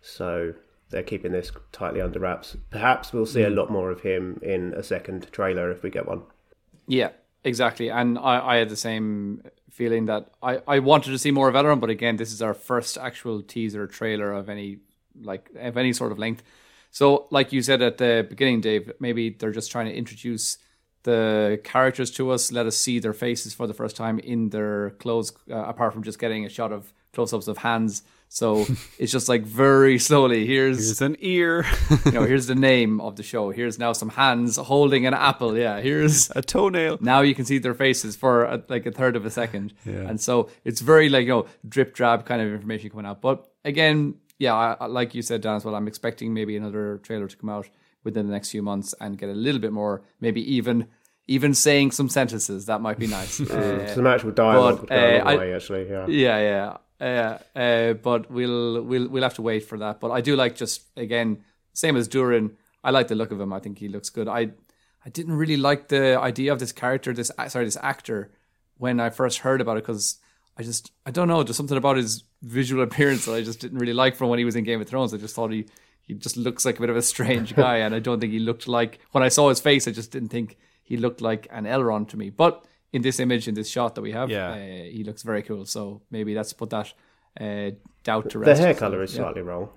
[0.00, 0.54] So
[0.90, 2.56] they're keeping this tightly under wraps.
[2.70, 6.06] Perhaps we'll see a lot more of him in a second trailer if we get
[6.06, 6.22] one.
[6.86, 7.10] Yeah,
[7.44, 7.88] exactly.
[7.90, 11.54] And I, I had the same feeling that I, I wanted to see more of
[11.54, 14.78] Elrond, but again, this is our first actual teaser trailer of any
[15.20, 16.42] like of any sort of length.
[16.90, 20.58] So, like you said at the beginning, Dave, maybe they're just trying to introduce
[21.02, 24.90] the characters to us, let us see their faces for the first time in their
[24.90, 28.02] clothes, uh, apart from just getting a shot of close-ups of hands.
[28.30, 28.66] So
[28.98, 30.46] it's just like very slowly.
[30.46, 31.64] Here's, Here's an ear,
[32.06, 33.50] you know, here's the name of the show.
[33.50, 35.56] Here's now some hands holding an apple.
[35.56, 36.98] Yeah, here's a toenail.
[37.00, 39.72] now you can see their faces for a, like a third of a second.
[39.84, 40.02] Yeah.
[40.08, 43.20] And so it's very like, you know, drip drab kind of information coming out.
[43.22, 46.98] But again, yeah, I, I- like you said, Dan, as well, I'm expecting maybe another
[47.02, 47.68] trailer to come out
[48.04, 50.86] within the next few months and get a little bit more, maybe even
[51.30, 52.66] even saying some sentences.
[52.66, 53.38] That might be nice.
[53.40, 55.88] Uh, Some actual dialogue but, would go uh, I- way, actually.
[55.90, 56.06] Yeah.
[56.06, 56.76] yeah, yeah.
[57.00, 60.00] Uh, uh, but we'll we'll we'll have to wait for that.
[60.00, 62.56] But I do like just again, same as Durin.
[62.82, 63.52] I like the look of him.
[63.52, 64.28] I think he looks good.
[64.28, 64.50] I
[65.04, 68.32] I didn't really like the idea of this character, this sorry, this actor,
[68.76, 70.18] when I first heard about it because
[70.56, 73.78] I just I don't know, just something about his visual appearance that I just didn't
[73.78, 75.14] really like from when he was in Game of Thrones.
[75.14, 75.66] I just thought he
[76.02, 78.38] he just looks like a bit of a strange guy, and I don't think he
[78.38, 79.86] looked like when I saw his face.
[79.86, 82.30] I just didn't think he looked like an Elrond to me.
[82.30, 84.50] But in this image, in this shot that we have, Yeah.
[84.50, 85.64] uh, he looks very cool.
[85.66, 86.92] So maybe that's put that
[87.40, 87.70] uh,
[88.04, 88.60] doubt to rest.
[88.60, 89.22] The hair color is yeah.
[89.22, 89.68] slightly wrong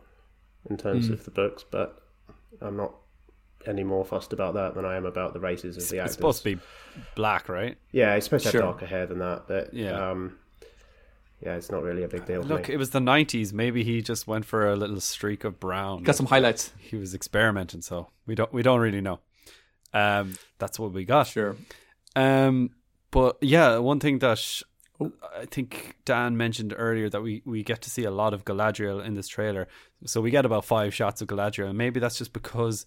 [0.70, 1.14] in terms Hmm.
[1.14, 2.02] of the books, but
[2.62, 2.94] I'm not
[3.68, 6.12] any more fussed about that than I am about the races of the actors.
[6.12, 6.62] It's supposed to be
[7.16, 7.78] black, right?
[7.92, 8.62] Yeah, it's supposed to have Sure.
[8.62, 10.10] darker hair than that, but Yeah.
[10.10, 10.38] um,
[11.42, 12.42] yeah, it's not really a big deal.
[12.42, 12.74] to Look, me.
[12.74, 13.54] it was the '90s.
[13.54, 16.02] Maybe he just went for a little streak of brown.
[16.04, 16.72] Got some highlights.
[16.80, 19.20] He was experimenting, so we don't we don't really know.
[19.94, 21.28] Um, that's what we got.
[21.28, 21.56] Sure.
[22.16, 22.72] Um,
[23.12, 24.62] but yeah, one thing that
[25.00, 25.12] oh.
[25.38, 29.06] I think Dan mentioned earlier that we, we get to see a lot of Galadriel
[29.06, 29.68] in this trailer.
[30.06, 32.86] So we get about five shots of Galadriel, and maybe that's just because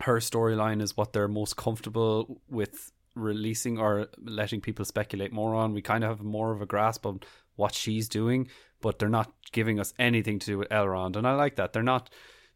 [0.00, 5.74] her storyline is what they're most comfortable with releasing or letting people speculate more on.
[5.74, 7.20] We kind of have more of a grasp on
[7.56, 8.48] what she's doing,
[8.80, 11.72] but they're not giving us anything to do with Elrond, and I like that.
[11.72, 12.10] They're not.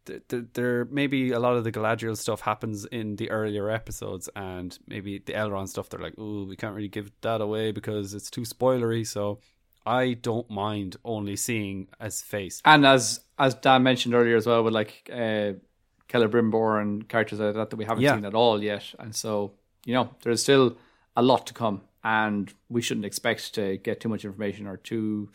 [0.06, 4.28] Th- th- There maybe a lot of the Galadriel stuff happens in the earlier episodes,
[4.36, 5.88] and maybe the Elrond stuff.
[5.88, 9.38] They're like, "Oh, we can't really give that away because it's too spoilery." So
[9.86, 12.60] I don't mind only seeing as face.
[12.64, 15.52] And as as Dan mentioned earlier as well, with like uh,
[16.08, 18.14] Celebrimbor and characters like that that we haven't Yeah.
[18.14, 19.52] seen at all yet, and so
[19.84, 20.76] you know there's still
[21.16, 25.30] a lot to come, and we shouldn't expect to get too much information or too.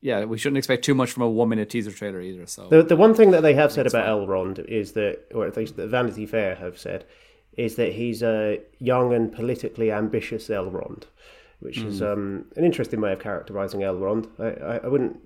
[0.00, 2.46] Yeah, we shouldn't expect too much from a one minute teaser trailer either.
[2.46, 5.56] So The, the one thing that they have said about Elrond is that, or at
[5.56, 7.04] least that Vanity Fair have said,
[7.56, 11.04] is that he's a young and politically ambitious Elrond,
[11.58, 14.28] which is um, an interesting way of characterizing Elrond.
[14.38, 15.18] I, I, I wouldn't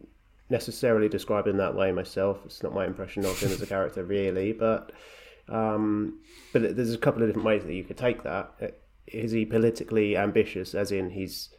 [0.49, 2.39] necessarily describe him that way myself.
[2.47, 4.93] It's not my impression of him as a character, really, but
[5.49, 6.21] um,
[6.55, 8.79] but there's a couple of different ways that you could take that.
[9.07, 11.51] Is he politically ambitious, as in he's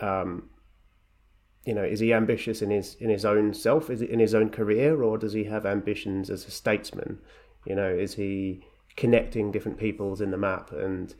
[0.00, 0.50] um,
[1.66, 4.34] you know, is he ambitious in his in his own self, is it in his
[4.34, 7.18] own career, or does he have ambitions as a statesman?
[7.66, 8.64] You know, is he
[8.96, 11.14] connecting different peoples in the map and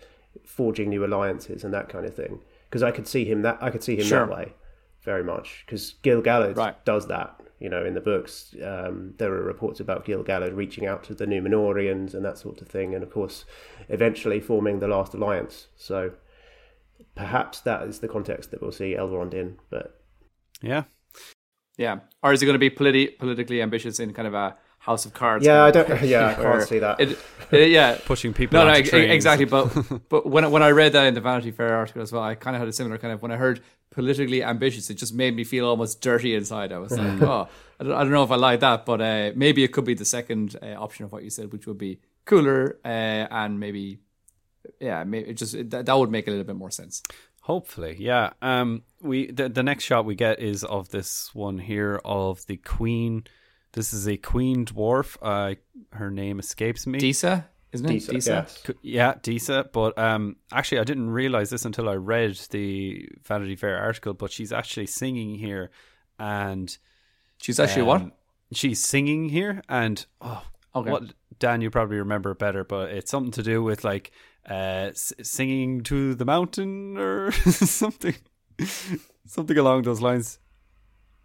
[0.44, 2.40] forging new alliances and that kind of thing?
[2.70, 4.20] Because I could see him that I could see him Sure.
[4.26, 4.54] that way
[5.02, 5.64] very much.
[5.66, 6.82] Because Gil Galad Right.
[6.84, 7.40] does that.
[7.58, 11.14] You know, in the books, um, there are reports about Gil Galad reaching out to
[11.14, 13.44] the Numenoreans and that sort of thing, and of course,
[13.88, 15.68] eventually forming the last alliance.
[15.74, 16.12] So
[17.14, 19.58] perhaps that is the context that we'll see Elrond in.
[19.70, 19.98] But
[20.62, 20.84] Yeah,
[21.76, 25.04] yeah, or is it going to be politi- politically ambitious in kind of a House
[25.04, 25.44] of Cards?
[25.44, 26.02] Yeah, I don't.
[26.02, 27.00] Yeah, I can't see that.
[27.00, 27.18] It,
[27.50, 28.58] it- yeah, pushing people.
[28.58, 29.12] No, no, trains.
[29.12, 29.44] exactly.
[29.46, 32.34] But but when when I read that in the Vanity Fair article as well, I
[32.34, 35.34] kind of had a similar kind of when I heard politically ambitious, it just made
[35.34, 36.72] me feel almost dirty inside.
[36.72, 37.48] I was like, oh,
[37.80, 39.94] I don't, I don't know if I like that, but uh, maybe it could be
[39.94, 43.98] the second uh, option of what you said, which would be cooler uh, and maybe
[44.80, 47.02] yeah, maybe it just it, that, that would make a little bit more sense.
[47.46, 48.30] Hopefully, yeah.
[48.42, 52.56] Um, we the, the next shot we get is of this one here of the
[52.56, 53.22] queen.
[53.72, 55.16] This is a queen dwarf.
[55.22, 55.54] Uh,
[55.92, 56.98] her name escapes me.
[56.98, 57.92] Disa, isn't it?
[57.92, 58.30] Disa, Disa.
[58.30, 58.62] yes.
[58.82, 59.70] Yeah, Disa.
[59.72, 64.12] But um, actually, I didn't realize this until I read the Vanity Fair article.
[64.14, 65.70] But she's actually singing here,
[66.18, 66.76] and
[67.40, 68.00] She's actually what?
[68.00, 68.12] um,
[68.52, 70.42] She's singing here, and oh,
[70.74, 70.90] Okay.
[70.90, 71.04] what
[71.38, 74.10] Dan, you probably remember better, but it's something to do with like
[74.48, 78.14] uh, s- singing to the mountain or something,
[79.26, 80.38] something along those lines.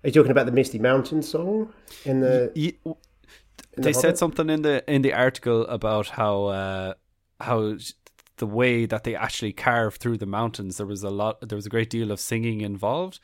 [0.03, 1.71] Are you talking about the Misty Mountain song
[2.05, 2.51] in the?
[2.55, 6.93] In the they said something in the in the article about how uh,
[7.39, 7.77] how
[8.37, 11.67] the way that they actually carved through the mountains there was a lot there was
[11.67, 13.19] a great deal of singing involved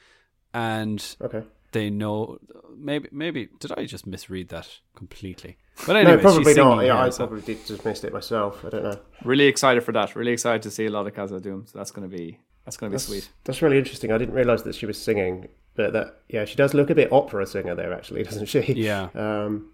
[0.53, 1.41] and Okay.
[1.72, 2.38] they know
[2.78, 6.85] maybe maybe did I just misread that completely but anyway no, probably not.
[6.85, 8.63] Yeah, I so- probably did just missed it myself.
[8.65, 8.99] I don't know.
[9.23, 10.15] Really excited for that.
[10.15, 11.69] Really excited to see a lot of Khazad-dûm.
[11.69, 13.29] So that's going to be that's going to be That's, sweet.
[13.45, 14.11] That's really interesting.
[14.11, 17.11] I didn't realise that she was singing, but that yeah, she does look a bit
[17.13, 18.61] opera singer there, actually, doesn't she?
[18.73, 19.71] yeah Um,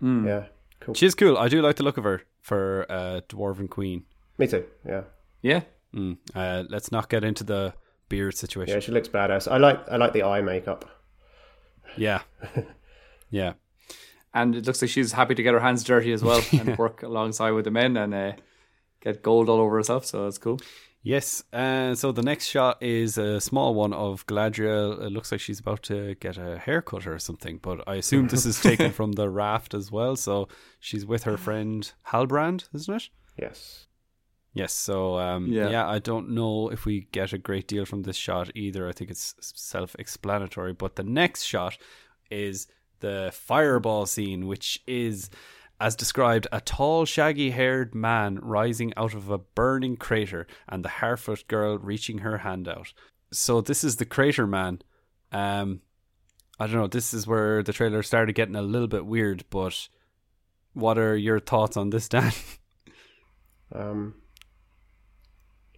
[0.00, 0.26] Hmm.
[0.26, 0.44] yeah.
[0.80, 0.94] Cool.
[0.94, 4.04] she's cool I do like the look of her for uh, dwarven queen
[4.36, 4.64] Me too.
[4.86, 5.04] Yeah.
[5.40, 5.60] Yeah.
[5.94, 6.18] mm.
[6.34, 7.72] uh, let's not get into the
[8.10, 9.50] beard situation Yeah, she looks badass.
[9.50, 10.84] I like I like the eye makeup.
[11.96, 12.20] Yeah.
[13.30, 13.54] Yeah.
[14.34, 17.02] And it looks like she's happy to get her hands dirty as well and work
[17.04, 18.32] alongside with the men and uh,
[19.00, 20.04] get gold all over herself.
[20.04, 20.58] So that's cool.
[21.06, 25.02] Yes, uh, so the next shot is a small one of Galadriel.
[25.04, 28.46] It looks like she's about to get a haircut or something, but I assume this
[28.46, 30.16] is taken from the raft as well.
[30.16, 30.48] So
[30.80, 33.08] she's with her friend Halbrand, isn't it?
[33.38, 33.86] Yes.
[34.54, 35.68] Yes, so um, Yeah.
[35.68, 35.86] yeah.
[35.86, 38.88] I don't know if we get a great deal from this shot either.
[38.88, 40.72] I think it's self explanatory.
[40.72, 41.76] But the next shot
[42.30, 42.66] is
[43.04, 45.28] the fireball scene, which is,
[45.78, 50.88] as described, a tall, shaggy haired man rising out of a burning crater and the
[50.88, 52.94] Harfoot girl reaching her hand out.
[53.30, 54.80] So this is the crater man.
[55.32, 55.82] Um,
[56.58, 56.86] I don't know.
[56.86, 59.88] This is where the trailer started getting a little bit weird, but
[60.72, 62.32] what are your thoughts on this, Dan?
[63.72, 64.14] Um,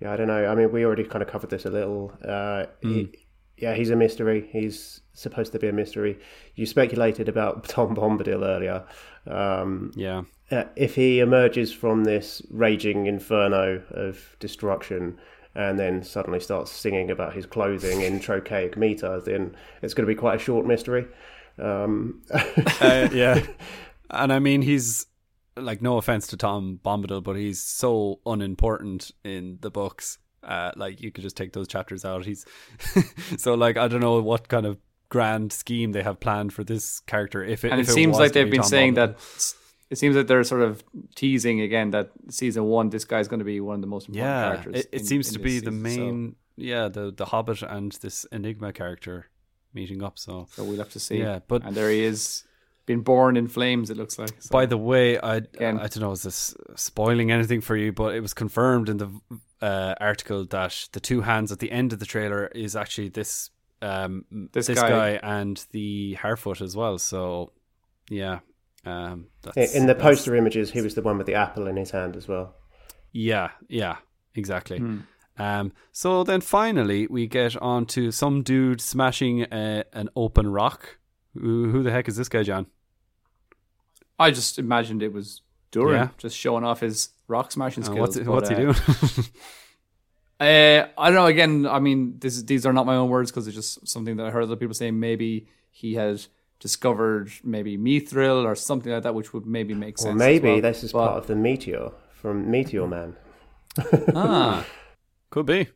[0.02, 0.44] yeah, I don't know.
[0.44, 2.12] I mean, we already kind of covered this a little.
[2.22, 3.10] Uh, he,
[3.56, 4.48] yeah, he's a mystery.
[4.52, 6.18] He's supposed to be a mystery.
[6.54, 8.84] You speculated about Tom Bombadil earlier.
[9.26, 10.22] Um, yeah.
[10.50, 15.18] uh, if he emerges from this raging inferno of destruction
[15.54, 20.14] and then suddenly starts singing about his clothing in trochaic meter, then it's going to
[20.14, 21.06] be quite a short mystery.
[21.58, 22.22] Um,
[22.80, 23.44] uh, yeah.
[24.10, 25.06] And I mean, he's
[25.56, 30.18] like, no offense to Tom Bombadil, but he's so unimportant in the books.
[30.46, 32.24] Uh, like, you could just take those chapters out.
[32.24, 32.46] He's
[33.38, 34.78] so like, I don't know what kind of
[35.08, 37.42] grand scheme they have planned for this character.
[37.44, 39.10] If it, And if it seems like they've be been Tom saying that
[39.90, 40.82] it seems like they're sort of
[41.14, 44.26] teasing again that season one, this guy's going to be one of the most important
[44.28, 44.74] Yeah, characters.
[44.76, 45.82] it, it in- seems in to be the season.
[45.82, 46.36] main.
[46.56, 49.26] Yeah, the the Hobbit and this Enigma character
[49.74, 50.18] meeting up.
[50.18, 51.18] So So, so we'll have to see.
[51.18, 52.44] Yeah, but- and there he is,
[52.86, 53.90] being born in flames.
[53.90, 54.30] It looks like.
[54.40, 55.78] So, By the way, I Again.
[55.78, 59.08] I don't know is this spoiling anything for you, but it was confirmed in the
[59.62, 63.50] uh, article that the two hands at the end of the trailer is actually this
[63.82, 64.88] um This this, guy.
[64.90, 65.20] guy.
[65.22, 66.98] and the Harfoot as well.
[66.98, 67.52] So
[68.10, 68.40] yeah,
[68.84, 71.66] um, in that's, in the that's- poster images, he was the one with the apple
[71.66, 72.54] in his hand as well.
[73.12, 73.96] Yeah, yeah,
[74.34, 74.78] exactly.
[74.78, 74.98] Hmm.
[75.38, 80.98] Um, so then finally we get on to some dude smashing a, an open rock.
[81.34, 82.66] Who, who the heck is this guy, John?
[84.18, 86.08] I just imagined it was Durin Yeah.
[86.16, 88.00] just showing off his rock smashing Uh, skills.
[88.00, 88.74] what's but, what's he uh, doing?
[90.38, 91.24] Uh, I don't know.
[91.26, 94.16] Again, I mean, this is, these are not my own words because it's just something
[94.18, 95.00] that I heard other people saying.
[95.00, 96.22] Maybe he had
[96.60, 100.08] discovered maybe Mithril or something like that, which would maybe make sense.
[100.08, 100.60] Or as maybe well.
[100.60, 103.16] this is But- part of the meteor from Meteor Man.
[104.14, 104.66] ah.
[105.30, 105.68] Could be.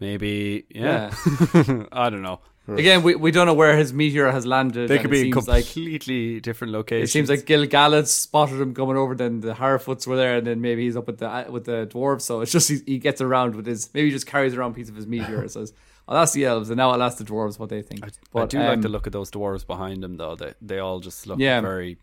[0.00, 1.10] Maybe, yeah.
[1.92, 2.40] I don't know.
[2.68, 4.88] Again, we, we don't know where his meteor has landed.
[4.88, 7.10] They could it be seems like completely different locations.
[7.10, 9.14] it seems like Gil Galad spotted him coming over.
[9.14, 12.22] Then the Harfoots were there, and then maybe he's up with the with the dwarves.
[12.22, 14.74] So it's just he, he gets around with his maybe he just carries around a
[14.74, 15.40] piece of his meteor.
[15.42, 15.72] and says,
[16.08, 18.04] "Oh, that's the elves," and now I'll ask the dwarves what they think.
[18.04, 20.34] I But, do like um, the look of those dwarves behind him, though.
[20.34, 21.60] They they all just look Yeah.
[21.60, 21.98] very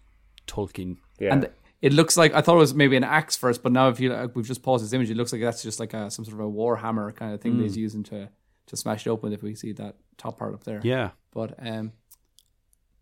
[0.47, 0.97] Tolkien.
[1.19, 1.33] Yeah.
[1.33, 1.49] And
[1.81, 4.13] it looks like I thought it was maybe an axe first, but now if you
[4.13, 6.35] like, we've just paused this image, it looks like that's just like a, some sort
[6.35, 8.29] of a war hammer kind of thing that he's using to
[8.67, 9.33] to smash it open.
[9.33, 11.91] If we see that top part up there, Yeah, But um,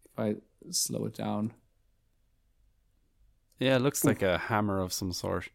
[0.05, 0.35] if I
[0.69, 1.53] slow it down,
[3.59, 3.75] yeah.
[3.75, 5.49] It looks like a hammer of some sort.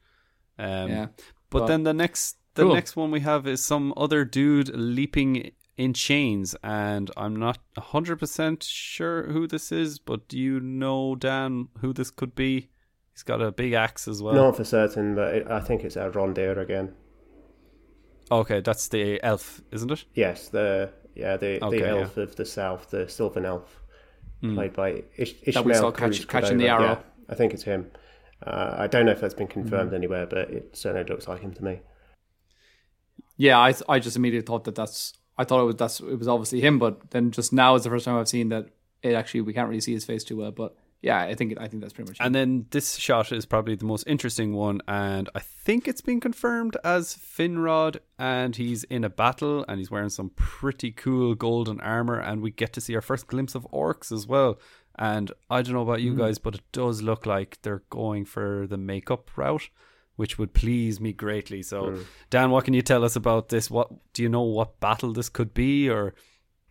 [0.59, 1.07] Um, yeah,
[1.51, 2.75] But Well, then the next the cool.
[2.75, 8.19] next one we have is some other dude leaping in chains, and I'm not hundred
[8.19, 9.99] percent sure who this is.
[9.99, 12.71] But do you know Dan who this could be?
[13.13, 14.35] He's got a big axe as well.
[14.35, 16.95] Not for certain, but it, I think it's Arondir again.
[18.31, 20.05] Okay, that's the elf, isn't it?
[20.15, 22.01] Yes, the yeah the Okay, the yeah.
[22.01, 23.83] elf of the south, the Sylvan elf,
[24.43, 26.83] played by Ish- That Ishmael catch- catching the arrow.
[26.83, 26.99] Yeah,
[27.29, 27.91] I think it's him.
[28.47, 31.53] Uh, I don't know if that's been confirmed anywhere, but it certainly looks like him
[31.55, 31.81] to me.
[33.37, 33.59] yeah.
[33.59, 36.61] I I just immediately thought that that's I thought it was that's it was obviously
[36.61, 38.67] him, but then just now is the first time I've seen that
[39.03, 40.51] it actually we can't really see his face too well.
[40.51, 42.21] But yeah, I think I think that's pretty much.
[42.21, 42.25] It.
[42.25, 42.39] And it.
[42.39, 46.77] then this shot is probably the most interesting one, and I think it's been confirmed
[46.85, 52.19] as Finrod, and he's in a battle, and he's wearing some pretty cool golden armor,
[52.19, 54.59] and we get to see our first glimpse of orcs as well.
[54.99, 58.67] And I don't know about you guys, but it does look like they're going for
[58.67, 59.69] the makeup route,
[60.17, 61.63] which would please me greatly.
[61.63, 61.99] So,
[62.31, 63.71] Dan, what can you tell us about this?
[63.71, 64.43] What do you know?
[64.43, 66.15] What battle this could be, or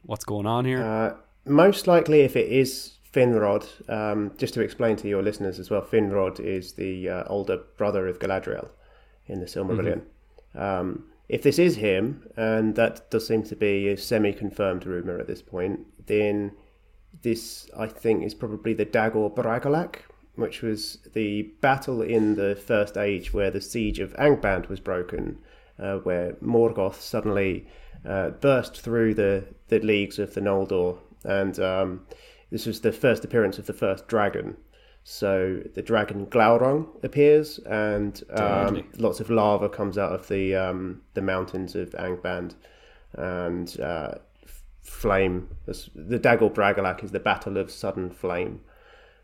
[0.01, 0.83] what's going on here?
[0.83, 1.13] Uh,
[1.45, 5.81] most likely, if it is Finrod, um, just to explain to your listeners as well,
[5.81, 8.67] Finrod is the uh, older brother of Galadriel
[9.27, 10.01] in the Silmarillion.
[10.53, 15.27] Um, if this is him, and that does seem to be a semi-confirmed rumor at
[15.27, 16.51] this point, then
[17.21, 19.95] this I think is probably the Dagor Bragollach,
[20.35, 25.39] which was the battle in the First Age where the siege of Angband was broken,
[25.79, 27.65] uh, where Morgoth suddenly
[28.05, 32.05] uh, burst through the, the leagues of the Noldor and um,
[32.55, 34.55] this was the first appearance of the first dragon.
[35.03, 41.01] So the dragon Glaurung appears, and um, lots of lava comes out of the um,
[41.15, 42.55] the mountains of Angband,
[43.11, 44.11] and uh,
[44.83, 45.49] flame.
[45.65, 48.61] The Dagor Bragollach is the battle of sudden flame.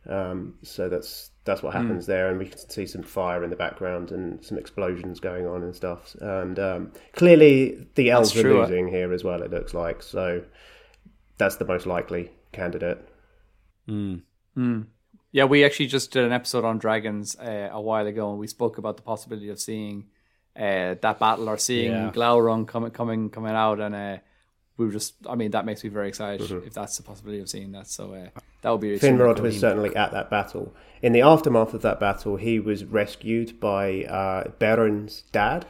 [0.10, 3.56] Um, so that's that's what happens there, and we can see some fire in the
[3.56, 6.18] background and some explosions going on and stuff.
[6.20, 9.42] And um, clearly, the elves are losing here as well.
[9.42, 10.44] It looks like so.
[11.38, 13.08] That's the most likely candidate.
[15.34, 18.48] Yeah, we actually just did an episode on dragons uh, a while ago, and we
[18.48, 20.08] spoke about the possibility of seeing
[20.58, 22.12] uh, that battle or seeing Yeah.
[22.14, 24.18] Glaurung coming coming coming out, and uh,
[24.76, 26.68] we were just, I mean, that makes me very excited Mm-hmm.
[26.68, 27.88] if that's the possibility of seeing that.
[27.88, 28.28] So uh,
[28.62, 29.46] that would be extremely Finrod cool.
[29.46, 30.74] was certainly at that battle.
[31.02, 35.66] In the aftermath of that battle, he was rescued by uh, Beren's dad,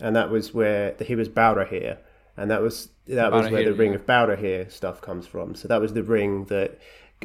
[0.00, 1.98] and that was where he was Barahir,
[2.36, 3.96] and that was that was where Barahir, the Ring yeah.
[3.96, 5.54] of Barahir stuff comes from.
[5.54, 6.78] So that was the ring that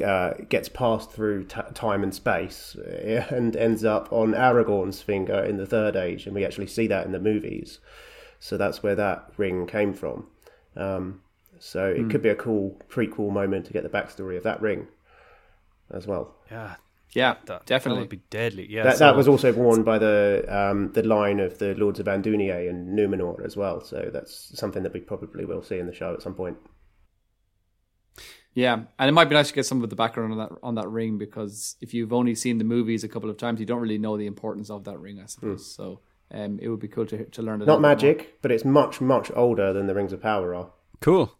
[0.04, 5.38] uh, gets passed through t- time and space uh, and ends up on Aragorn's finger
[5.42, 7.80] in the Third Age, and we actually see that in the movies.
[8.38, 10.26] So that's where that ring came from.
[10.76, 11.20] Um,
[11.58, 12.08] so it Hmm.
[12.10, 14.88] could be a cool prequel moment to get the backstory of that ring
[15.90, 16.34] as well.
[16.50, 16.76] Yeah,
[17.12, 17.96] Yeah, that, definitely.
[17.98, 18.66] that would be deadly.
[18.70, 22.00] Yeah, That, so- that was also worn by the um, the line of the Lords
[22.00, 23.82] of Andúnië and Numenor as well.
[23.82, 26.56] So that's something that we probably will see in the show at some point.
[28.54, 30.74] Yeah, and it might be nice to get some of the background on that on
[30.74, 33.80] that ring because if you've only seen the movies a couple of times, you don't
[33.80, 35.72] really know the importance of that ring, I suppose.
[35.72, 36.00] So
[36.32, 37.62] um, it would be cool to to learn.
[37.62, 37.64] A.
[37.64, 37.90] Not little bit more.
[37.90, 40.70] magic, but it's much much older than the Rings of Power are.
[41.00, 41.36] cool.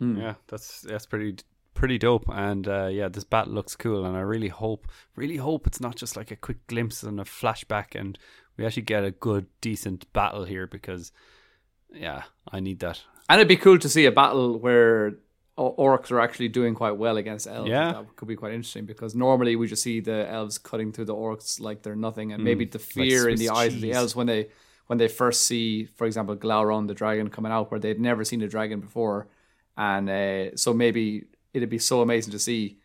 [0.00, 0.18] Hmm.
[0.18, 1.36] Yeah, that's that's pretty
[1.74, 2.24] pretty dope.
[2.28, 5.94] And uh, yeah, this battle looks cool, and I really hope, really hope it's not
[5.96, 8.18] just like a quick glimpse and a flashback, and
[8.56, 11.12] we actually get a good, decent battle here because,
[11.94, 13.02] yeah, I need that.
[13.28, 15.16] And it'd be cool to see a battle where o-
[15.58, 17.70] orcs are actually doing quite well against elves.
[17.70, 17.92] Yeah.
[17.92, 21.14] That could be quite interesting because normally we just see the elves cutting through the
[21.14, 24.14] orcs like they're nothing, and maybe the fear in Swiss the eyes of the elves
[24.14, 24.48] when they
[24.86, 28.42] when they first see, for example, Glaurung the dragon coming out, where they'd never seen
[28.42, 29.28] a dragon before,
[29.76, 31.24] and uh, so maybe
[31.54, 32.78] it'd be so amazing to see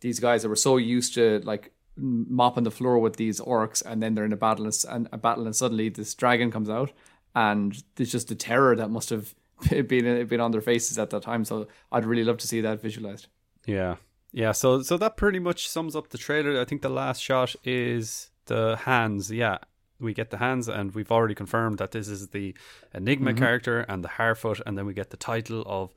[0.00, 4.02] these guys that were so used to like mopping the floor with these orcs, and
[4.02, 6.90] then they're in a battle and, and a battle, and suddenly this dragon comes out,
[7.34, 9.34] and there's just the terror that must have
[9.70, 11.44] been been on their faces at that time.
[11.44, 13.28] So I'd really love to see that visualized.
[13.66, 13.96] Yeah.
[14.32, 16.60] Yeah, so so that pretty much sums up the trailer.
[16.60, 19.30] I think the last shot is the hands.
[19.30, 19.58] Yeah,
[20.00, 22.52] we get the hands, and we've already confirmed that this is the
[22.92, 25.94] Enigma character and the Harfoot, and then we get the title of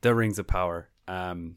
[0.00, 0.88] the Rings of Power.
[1.06, 1.56] Um,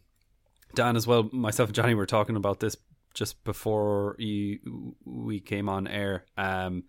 [0.76, 2.76] Dan as well, myself and Johnny were talking about this
[3.14, 6.26] just before you, we came on air.
[6.38, 6.84] Um,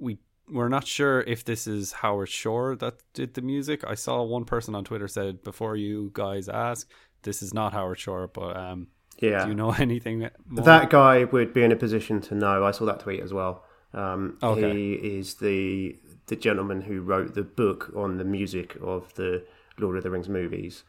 [0.00, 0.18] we
[0.50, 3.82] we're not sure if this is Howard Shore that did the music.
[3.86, 6.88] I saw one person on Twitter said before you guys ask,
[7.22, 8.88] this is not Howard Shore, but um,
[9.18, 10.64] Yeah, do you know anything more?
[10.64, 12.64] that guy would be in a position to know.
[12.64, 13.64] I saw that tweet as well.
[13.94, 14.72] Um, Okay.
[14.72, 15.96] He is the
[16.26, 19.44] the gentleman who wrote the book on the music of the
[19.78, 20.82] Lord of the Rings movies,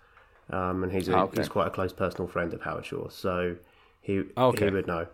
[0.49, 1.41] um, and he's a, Ah, okay.
[1.41, 3.55] he's quite a close personal friend of Howard Shore, so
[4.01, 4.65] he Okay.
[4.65, 5.07] he would know.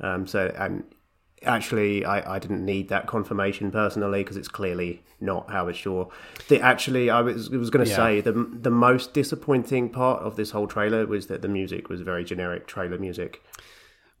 [0.00, 0.84] Um, so and
[1.44, 6.08] actually, I, I didn't need that confirmation personally because it's clearly not Howard Shore.
[6.48, 7.96] The actually, I was was going to Yeah.
[7.96, 12.00] say the the most disappointing part of this whole trailer was that the music was
[12.00, 13.42] very generic trailer music.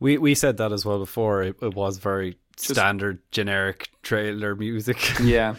[0.00, 1.42] We we said that as well before.
[1.42, 4.98] It, it was very standard, generic trailer music.
[5.20, 5.54] Yeah,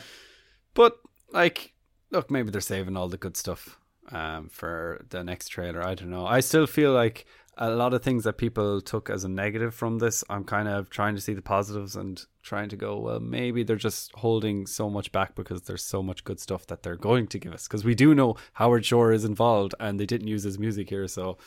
[0.73, 0.97] But
[1.31, 1.73] like,
[2.11, 3.77] look, maybe they're saving all the good stuff
[4.11, 5.83] um, for the next trailer.
[5.83, 6.25] I don't know.
[6.25, 7.25] I still feel like
[7.61, 10.23] a lot of things that people took as a negative from this.
[10.29, 12.97] I'm kind of trying to see the positives and trying to go.
[12.97, 16.83] Well, maybe they're just holding so much back because there's so much good stuff that
[16.83, 17.67] they're going to give us.
[17.67, 21.07] Because we do know Howard Shore is involved, and they didn't use his music here,
[21.07, 21.37] so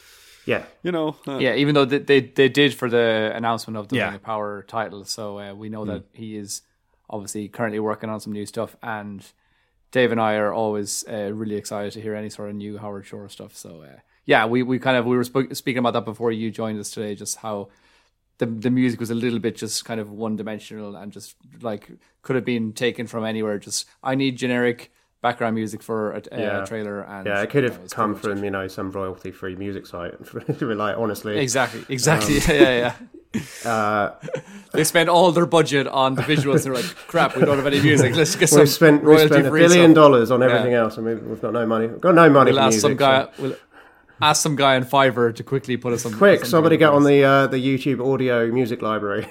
[0.44, 1.16] Yeah, you know.
[1.26, 1.54] uh, yeah.
[1.54, 4.06] Even though they they, they did for the announcement of the Yeah.
[4.06, 6.62] Ring of Power title, so uh, we know that he is
[7.08, 9.24] obviously currently working on some new stuff, and
[9.92, 13.06] Dave and I are always uh, really excited to hear any sort of new Howard
[13.06, 13.56] Shore stuff.
[13.56, 16.50] So uh, yeah, we, we kind of we were sp- speaking about that before you
[16.50, 17.68] joined us today, just how
[18.38, 21.90] the the music was a little bit just kind of one dimensional and just like
[22.22, 23.58] could have been taken from anywhere.
[23.58, 24.90] Just I need generic
[25.22, 26.64] background music for a, a Yeah.
[26.64, 29.86] trailer, and yeah, it could have was come from you know some royalty free music
[29.86, 30.14] site.
[30.60, 32.94] like honestly, exactly, exactly, yeah,
[33.34, 33.40] yeah.
[33.70, 34.14] uh,
[34.72, 36.64] They spent all their budget on the visuals.
[36.64, 38.14] They're like, crap, we don't have any music.
[38.14, 39.94] Let's get we've spent we royalty spent a billion stuff.
[39.94, 41.86] dollars on everything else, and we've, we've got no money.
[41.86, 42.82] We've got no money We'll for ask music.
[42.90, 43.22] some guy.
[43.36, 43.56] so- We'll,
[44.22, 46.14] ask some guy on Fiverr to quickly put us on.
[46.14, 49.26] Quick, somebody get on the uh, the YouTube audio music library.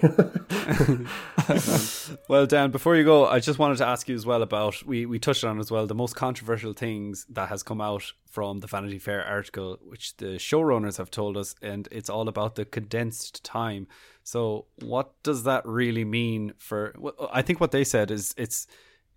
[2.27, 5.05] well, Dan, before you go, I just wanted to ask you as well about we
[5.05, 8.67] we touched on as well the most controversial things that has come out from the
[8.67, 13.43] Vanity Fair article, which the showrunners have told us, and it's all about the condensed
[13.43, 13.87] time.
[14.23, 16.93] So, what does that really mean for?
[16.97, 18.67] Well, I think what they said is it's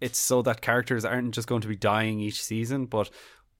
[0.00, 3.10] it's so that characters aren't just going to be dying each season, but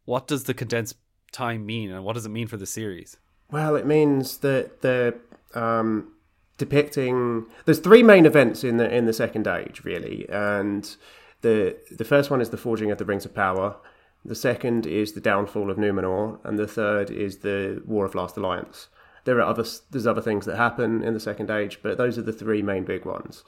[0.05, 0.97] what does the condensed
[1.35, 3.19] time mean, and what does it mean for the series?
[3.51, 5.15] Well, it means that they're
[5.55, 6.13] um,
[6.57, 7.47] depicting.
[7.67, 10.97] There's three main events in the in the Second Age, really, and
[11.43, 13.77] the the first one is the forging of the Rings of Power.
[14.25, 18.39] The second is the downfall of Numenor, and the third is the War of Last
[18.39, 18.89] Alliance.
[19.25, 22.23] There are other there's other things that happen in the Second Age, but those are
[22.23, 23.45] the three main big ones.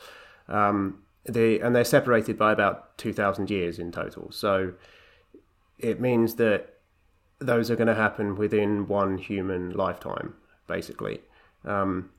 [0.49, 4.31] Um, they and they're separated by about two thousand years in total.
[4.33, 4.75] So
[5.79, 6.76] it means that
[7.39, 10.35] those are going to happen within one human lifetime,
[10.67, 11.21] basically.
[11.65, 12.11] Um,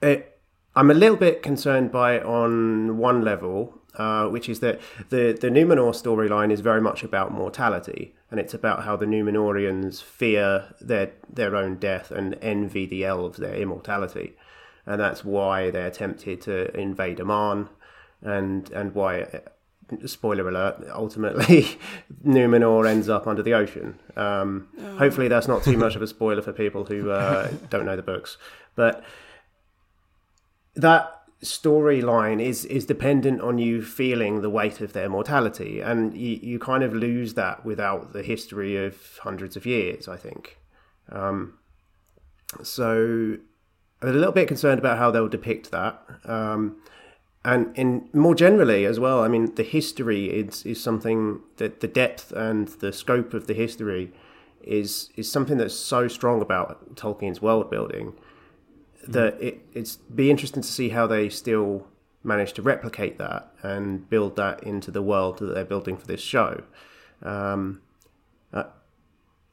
[0.00, 0.38] it,
[0.76, 5.36] I'm a little bit concerned by it on one level, uh, which is that the,
[5.38, 10.74] the Numenor storyline is very much about mortality, and it's about how the Numenoreans fear
[10.80, 14.36] their their own death and envy the elves their immortality,
[14.86, 17.70] and that's why they're tempted to invade Aman,
[18.22, 19.42] and and why
[20.06, 21.78] spoiler alert, ultimately
[22.24, 23.98] Numenor ends up under the ocean.
[24.16, 24.96] Um, oh.
[24.98, 28.02] Hopefully, that's not too much of a spoiler for people who uh, don't know the
[28.02, 28.36] books.
[28.74, 29.02] But
[30.74, 36.38] that storyline is is dependent on you feeling the weight of their mortality, and you,
[36.42, 40.08] you kind of lose that without the history of hundreds of years.
[40.08, 40.58] I think.
[41.10, 41.54] Um,
[42.62, 43.36] so,
[44.02, 46.00] I'm a little bit concerned about how they'll depict that.
[46.24, 46.76] Um,
[47.44, 51.88] and in more generally as well, I mean, the history is is something that the
[51.88, 54.12] depth and the scope of the history
[54.62, 58.14] is is something that's so strong about Tolkien's world building
[59.06, 61.86] that it it's be interesting to see how they still
[62.24, 66.20] manage to replicate that and build that into the world that they're building for this
[66.20, 66.62] show.
[67.22, 67.80] Um,
[68.52, 68.64] uh,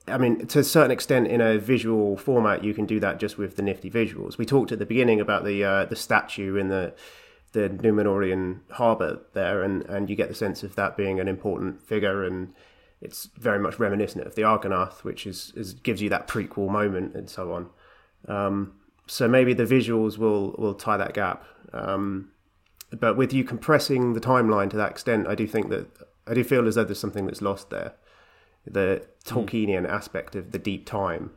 [0.07, 3.38] I mean, to a certain extent, in a visual format, you can do that just
[3.38, 4.38] with the nifty visuals.
[4.38, 6.94] We talked at the beginning about the uh, the statue in the
[7.56, 11.82] the Numenorean harbour there, and, and you get the sense of that being an important
[11.82, 12.53] figure, and
[13.02, 17.15] it's very much reminiscent of the Argonath, which is, is gives you that prequel moment
[17.15, 17.69] and so on.
[18.27, 18.73] Um,
[19.07, 21.45] so maybe the visuals will will tie that gap.
[21.72, 22.32] Um,
[22.91, 25.88] but with you compressing the timeline to that extent, I do think that
[26.27, 27.94] I do feel as though there's something that's lost there,
[28.65, 29.90] the Tolkienian mm.
[29.90, 31.32] aspect of the deep time.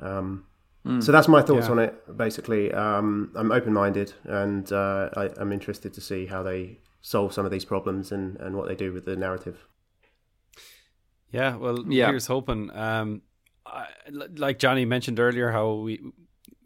[0.00, 0.46] Um,
[0.86, 1.02] Mm.
[1.02, 1.72] So that's my thoughts yeah.
[1.72, 2.16] on it.
[2.16, 7.32] Basically, um, I'm open minded and uh, I, am interested to see how they solve
[7.32, 9.66] some of these problems and, and what they do with the narrative.
[11.30, 12.08] Yeah, well, yeah.
[12.08, 12.74] here's hoping.
[12.76, 13.22] Um,
[13.64, 13.86] I,
[14.34, 16.00] like Johnny mentioned earlier, how we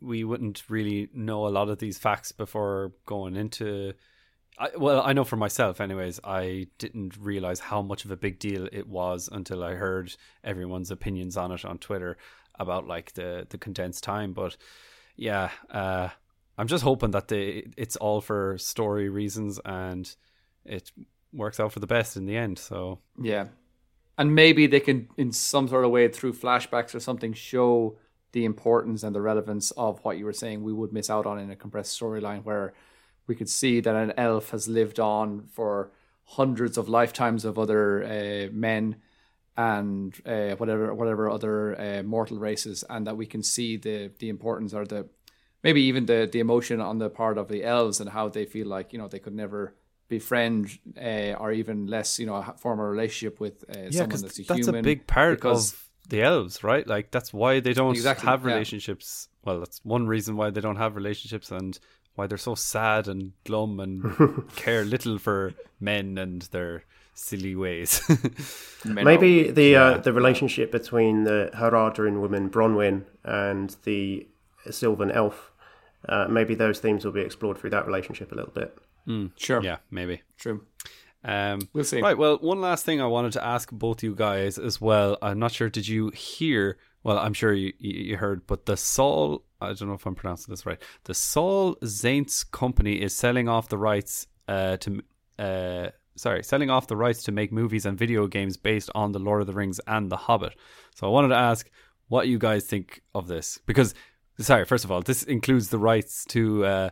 [0.00, 3.92] we wouldn't really know a lot of these facts before going into.
[4.58, 6.18] I, well, I know for myself, anyways.
[6.24, 10.90] I didn't realize how much of a big deal it was until I heard everyone's
[10.90, 12.16] opinions on it on Twitter
[12.58, 14.32] about like the the condensed time.
[14.32, 14.56] But
[15.16, 16.08] yeah, uh,
[16.58, 20.14] I'm just hoping that they it's all for story reasons and
[20.64, 20.90] it
[21.32, 22.58] works out for the best in the end.
[22.58, 23.46] So yeah,
[24.18, 27.98] and maybe they can in some sort of way through flashbacks or something show
[28.32, 31.38] the importance and the relevance of what you were saying we would miss out on
[31.38, 32.74] in a compressed storyline where
[33.26, 35.90] we could see that an elf has lived on for
[36.24, 38.96] hundreds of lifetimes of other uh, men
[39.56, 44.28] and uh, whatever whatever other uh, mortal races, and that we can see the the
[44.28, 45.06] importance or the
[45.62, 48.66] maybe even the the emotion on the part of the elves and how they feel
[48.66, 49.74] like you know they could never
[50.08, 54.38] befriend uh, or even less you know form a relationship with uh, yeah, someone that's
[54.38, 54.80] a that's human.
[54.80, 56.86] a big part of the elves, right?
[56.86, 59.28] Like that's why they don't exactly, have relationships.
[59.28, 59.52] Yeah.
[59.52, 61.78] Well, that's one reason why they don't have relationships and
[62.14, 66.84] why they're so sad and glum and care little for men and their
[67.16, 68.00] silly ways.
[68.84, 69.96] Maybe the uh, yeah.
[69.96, 74.26] uh, the relationship between the Haradrim woman Bronwyn and the
[74.70, 75.52] Sylvan elf.
[76.08, 78.78] Uh, maybe those themes will be explored through that relationship a little bit.
[79.08, 79.60] Mm, sure.
[79.60, 80.22] Yeah, maybe.
[80.38, 80.64] True.
[81.24, 82.00] Um, we'll see.
[82.00, 82.16] Right.
[82.16, 85.18] Well, one last thing I wanted to ask both you guys as well.
[85.20, 85.68] I'm not sure.
[85.68, 86.78] Did you hear?
[87.02, 89.42] Well, I'm sure you, you heard, but the Saul.
[89.60, 90.80] I don't know if I'm pronouncing this right.
[91.04, 95.02] The Saul Zaentz company is selling off the rights uh, to
[95.38, 99.18] uh, sorry, selling off the rights to make movies and video games based on the
[99.18, 100.54] Lord of the Rings and the Hobbit.
[100.94, 101.68] So I wanted to ask
[102.08, 103.94] what you guys think of this because
[104.38, 106.90] sorry, first of all, this includes the rights to uh,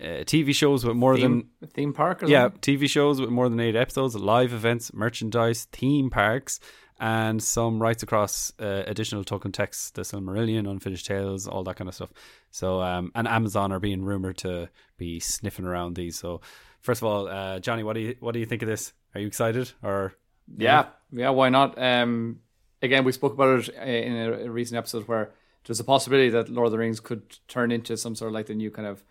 [0.00, 2.22] uh, TV shows with more theme, than theme park.
[2.26, 6.60] yeah, TV shows with more than eight episodes, live events, merchandise, theme parks,
[6.98, 11.88] and some rights across uh, additional Tolkien texts, the Silmarillion, Unfinished Tales, all that kind
[11.88, 12.10] of stuff.
[12.50, 16.16] So, um, and Amazon are being rumored to be sniffing around these.
[16.16, 16.40] So,
[16.80, 18.92] first of all, uh, Johnny, what do you what do you think of this?
[19.14, 20.14] Are you excited or?
[20.56, 21.80] Yeah, yeah, why not?
[21.80, 22.40] Um,
[22.80, 25.32] again, we spoke about it in a, recent episode where
[25.64, 28.46] there's a possibility that Lord of the Rings could turn into some sort of like
[28.46, 29.02] the new kind of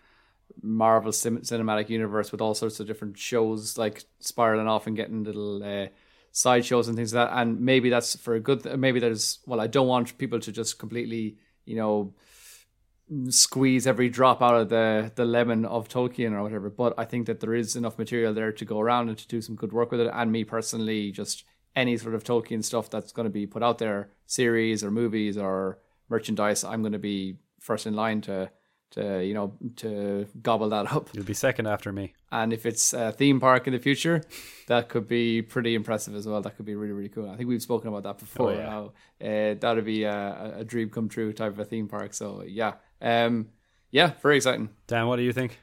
[0.62, 5.24] Marvel sim- cinematic universe with all sorts of different shows like spiraling off and getting
[5.24, 5.88] little uh,
[6.36, 7.38] side shows and things like that.
[7.38, 8.78] And maybe that's for a good.
[8.78, 12.12] Maybe there's well, I don't want people to just completely, you know,
[13.30, 16.68] squeeze every drop out of the the lemon of Tolkien or whatever.
[16.68, 19.40] But I think that there is enough material there to go around and to do
[19.40, 20.10] some good work with it.
[20.12, 21.44] And me personally, just
[21.74, 25.38] any sort of Tolkien stuff that's going to be put out there, series or movies
[25.38, 25.78] or
[26.10, 28.50] merchandise, I'm going to be first in line to
[28.92, 31.10] to you know to gobble that up.
[31.12, 32.14] You'll be second after me.
[32.30, 34.22] And if it's a theme park in the future,
[34.68, 36.40] that could be pretty impressive as well.
[36.40, 37.30] That could be really really cool.
[37.30, 38.52] I think we've spoken about that before.
[38.52, 38.70] Oh, yeah.
[38.70, 42.14] How uh, that'd be a, a dream come true type of a theme park.
[42.14, 43.48] So yeah, um,
[43.90, 44.70] yeah, very exciting.
[44.86, 45.60] Dan, what do you think?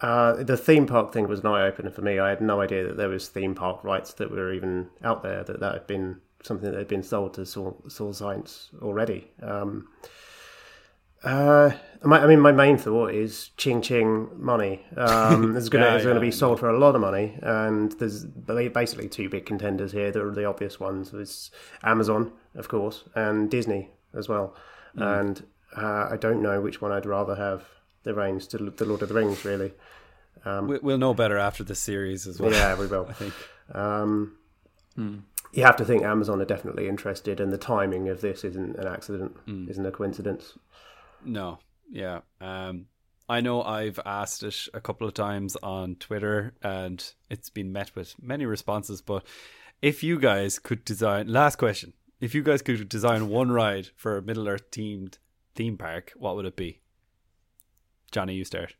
[0.00, 2.20] Uh, the theme park thing was an eye opener for me.
[2.20, 5.42] I had no idea that there was theme park rights that were even out there.
[5.42, 9.30] That that had been something that had been sold to Soul, Saul Zaentz already.
[9.42, 9.88] Um,
[11.24, 11.70] uh,
[12.02, 14.84] my, I mean, my main thought is ching ching money.
[14.96, 18.24] Um, it's going Yeah, going to be sold for a lot of money, and there's
[18.24, 20.10] basically two big contenders here.
[20.12, 21.12] that are the obvious ones.
[21.12, 21.50] It's
[21.82, 24.54] Amazon, of course, and Disney as well.
[24.96, 25.20] Mm.
[25.20, 25.42] And
[25.76, 27.64] uh, I don't know which one I'd rather have
[28.04, 29.44] the reins to the Lord of the Rings.
[29.44, 29.72] Really,
[30.46, 32.52] We- We'll know better after this series as well.
[32.52, 33.06] yeah, we will.
[33.10, 33.34] I think.
[33.74, 34.36] Um,
[35.52, 38.86] You have to think Amazon are definitely interested, and the timing of this isn't an
[38.86, 39.68] accident, Mm.
[39.70, 40.58] isn't a coincidence.
[41.24, 41.58] No,
[41.90, 42.20] yeah.
[42.40, 42.86] Um,
[43.28, 47.94] I know I've asked it a couple of times on Twitter, and it's been met
[47.94, 49.02] with many responses.
[49.02, 49.26] But
[49.82, 54.16] if you guys could design, last question, if you guys could design one ride for
[54.16, 55.18] a Middle Earth themed
[55.54, 56.80] theme park, what would it be?
[58.10, 58.74] Johnny, you start.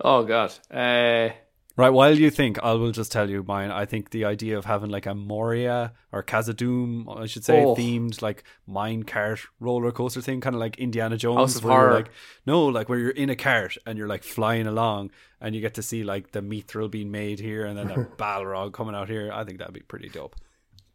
[0.00, 0.52] Oh god.
[0.70, 1.30] Uh,
[1.74, 3.70] Right, while you think, I will just tell you mine.
[3.70, 7.74] I think the idea of having like a Moria or Khazad-dûm, I should say, Oh.
[7.74, 11.62] themed like mine cart roller coaster thing, kind of like Indiana Jones.
[11.62, 11.94] Where you're.
[11.94, 12.10] Like,
[12.46, 15.72] no, like where you're in a cart and you're like flying along and you get
[15.74, 19.30] to see like the mithril being made here and then the Balrog coming out here.
[19.32, 20.36] I think that'd be pretty dope.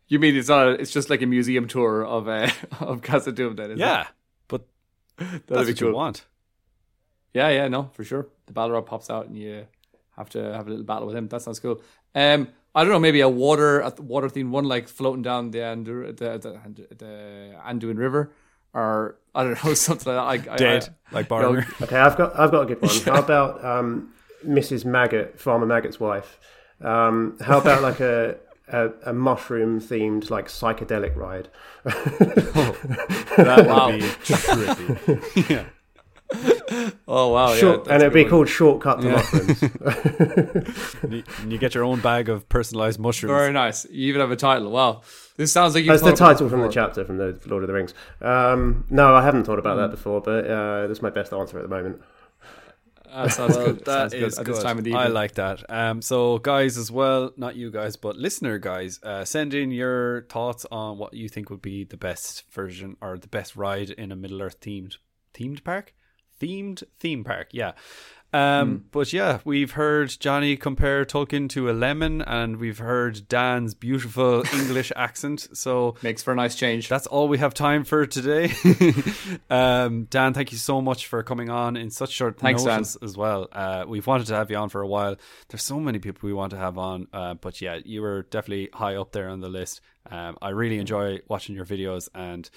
[0.07, 0.67] you mean it's not?
[0.67, 2.49] A, it's just like a museum tour of uh,
[2.81, 3.01] of
[3.35, 3.55] Doom.
[3.55, 4.05] Then is Yeah,
[4.47, 4.67] but it?
[5.17, 5.87] that'd that's be what cool.
[5.89, 6.25] you want.
[7.33, 8.27] Yeah, yeah, no, for sure.
[8.45, 9.65] The Balrog pops out and you
[10.17, 11.27] have to have a little battle with him.
[11.27, 11.81] That sounds cool.
[12.15, 15.59] Um, I don't know, maybe a water a water themed one like floating down the
[15.59, 18.31] Andu- the the, the Anduin River,
[18.73, 20.51] or I don't know something like that.
[20.53, 22.95] I, Dead, I, like you know, Okay, I've got I've got a good one.
[23.05, 24.13] How about um,
[24.45, 24.85] Mrs.
[24.85, 26.39] Maggot, Farmer Maggot's wife?
[26.81, 28.37] Um, how about like a
[28.67, 31.49] a, a mushroom themed like psychedelic ride?
[31.85, 33.91] That would Wow.
[33.91, 35.49] be trippy.
[35.49, 35.65] yeah.
[37.07, 38.29] oh wow, yeah, Short, that's and it'd be one.
[38.29, 39.13] called Shortcut to Yeah.
[39.15, 39.63] Mushrooms.
[41.03, 43.31] And you- and you get your own bag of personalized mushrooms.
[43.31, 43.85] Very nice.
[43.89, 44.71] You even have a title.
[44.71, 45.01] Wow,
[45.37, 45.91] this sounds like you.
[45.91, 47.93] That's the title from the chapter from the Lord of the Rings.
[48.21, 49.81] Um, no, I haven't thought about Mm.
[49.83, 52.01] that before, but uh, that's my best answer at the moment.
[53.13, 53.85] That sounds Well, good.
[53.85, 54.55] that sounds good is at good.
[54.55, 55.63] this time of the I like that.
[55.69, 60.23] Um, so guys as well, not you guys, but listener guys, uh, send in your
[60.29, 64.11] thoughts on what you think would be the best version or the best ride in
[64.11, 64.97] a Middle Earth themed
[65.33, 65.93] themed park,
[66.39, 67.49] themed theme park.
[67.51, 67.73] Yeah.
[68.33, 73.73] Um, but yeah, we've heard Johnny compare Tolkien to a lemon, and we've heard Dan's
[73.73, 75.47] beautiful English accent.
[75.53, 76.89] So Makes for a nice change.
[76.89, 78.51] that's all we have time for today.
[79.49, 82.81] um, Dan, thank you so much for coming on in such short Thanks, Dan.
[82.81, 83.47] as well.
[83.51, 85.15] Uh, we've wanted to have you on for a while.
[85.47, 88.69] There's so many people we want to have on, uh, but yeah, you were definitely
[88.73, 89.79] high up there on the list.
[90.11, 92.49] Um, I really enjoy watching your videos, and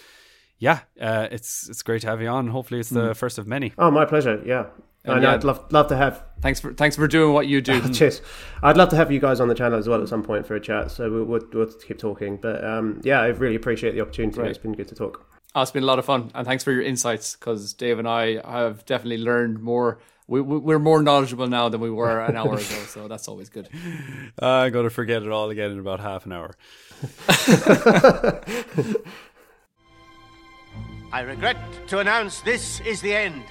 [0.60, 2.46] yeah, uh, it's it's great to have you on.
[2.48, 3.08] Hopefully, it's Mm.
[3.08, 3.72] the first of many.
[3.76, 4.40] Oh, my pleasure.
[4.46, 4.66] Yeah,
[5.04, 5.32] and yeah.
[5.32, 6.22] I'd love love to have.
[6.40, 7.80] thanks for thanks for doing what you do.
[7.92, 8.22] Cheers.
[8.62, 10.54] I'd love to have you guys on the channel as well at some point for
[10.54, 10.90] a chat.
[10.92, 12.36] So we'll, we'll, we'll keep talking.
[12.36, 14.36] But um, yeah, I really appreciate the opportunity.
[14.36, 14.50] Great.
[14.50, 15.26] It's been good to talk.
[15.54, 17.34] Oh, it's been a lot of fun, and thanks for your insights.
[17.34, 19.98] Because Dave and I have definitely learned more.
[20.28, 23.48] We, we, we're more knowledgeable now than we were an hour ago, so that's always
[23.48, 23.68] good.
[24.38, 26.54] I'm going to forget it all again in about half an hour.
[31.12, 31.56] I regret
[31.88, 33.42] to announce this is the end.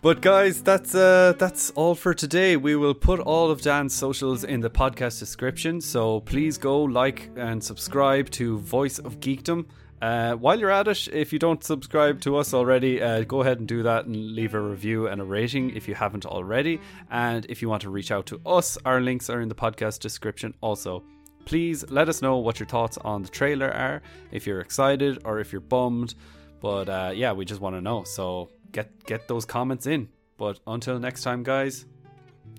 [0.00, 2.56] But guys, that's uh that's all for today.
[2.56, 7.28] We will put all of Dan's socials in the podcast description, so please go like
[7.36, 9.66] and subscribe to Voice of Geekdom
[10.02, 13.58] Uh, while you're at it, if you don't subscribe to us already, uh, go ahead
[13.58, 16.80] and do that and leave a review and a rating if you haven't already.
[17.10, 20.00] And if you want to reach out to us, our links are in the podcast
[20.00, 21.02] description also.
[21.46, 24.02] Please let us know what your thoughts on the trailer are,
[24.32, 26.14] if you're excited or if you're bummed.
[26.60, 28.04] But uh, yeah, we just want to know.
[28.04, 30.08] So get get those comments in.
[30.36, 31.86] But until next time, guys,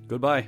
[0.07, 0.47] goodbye.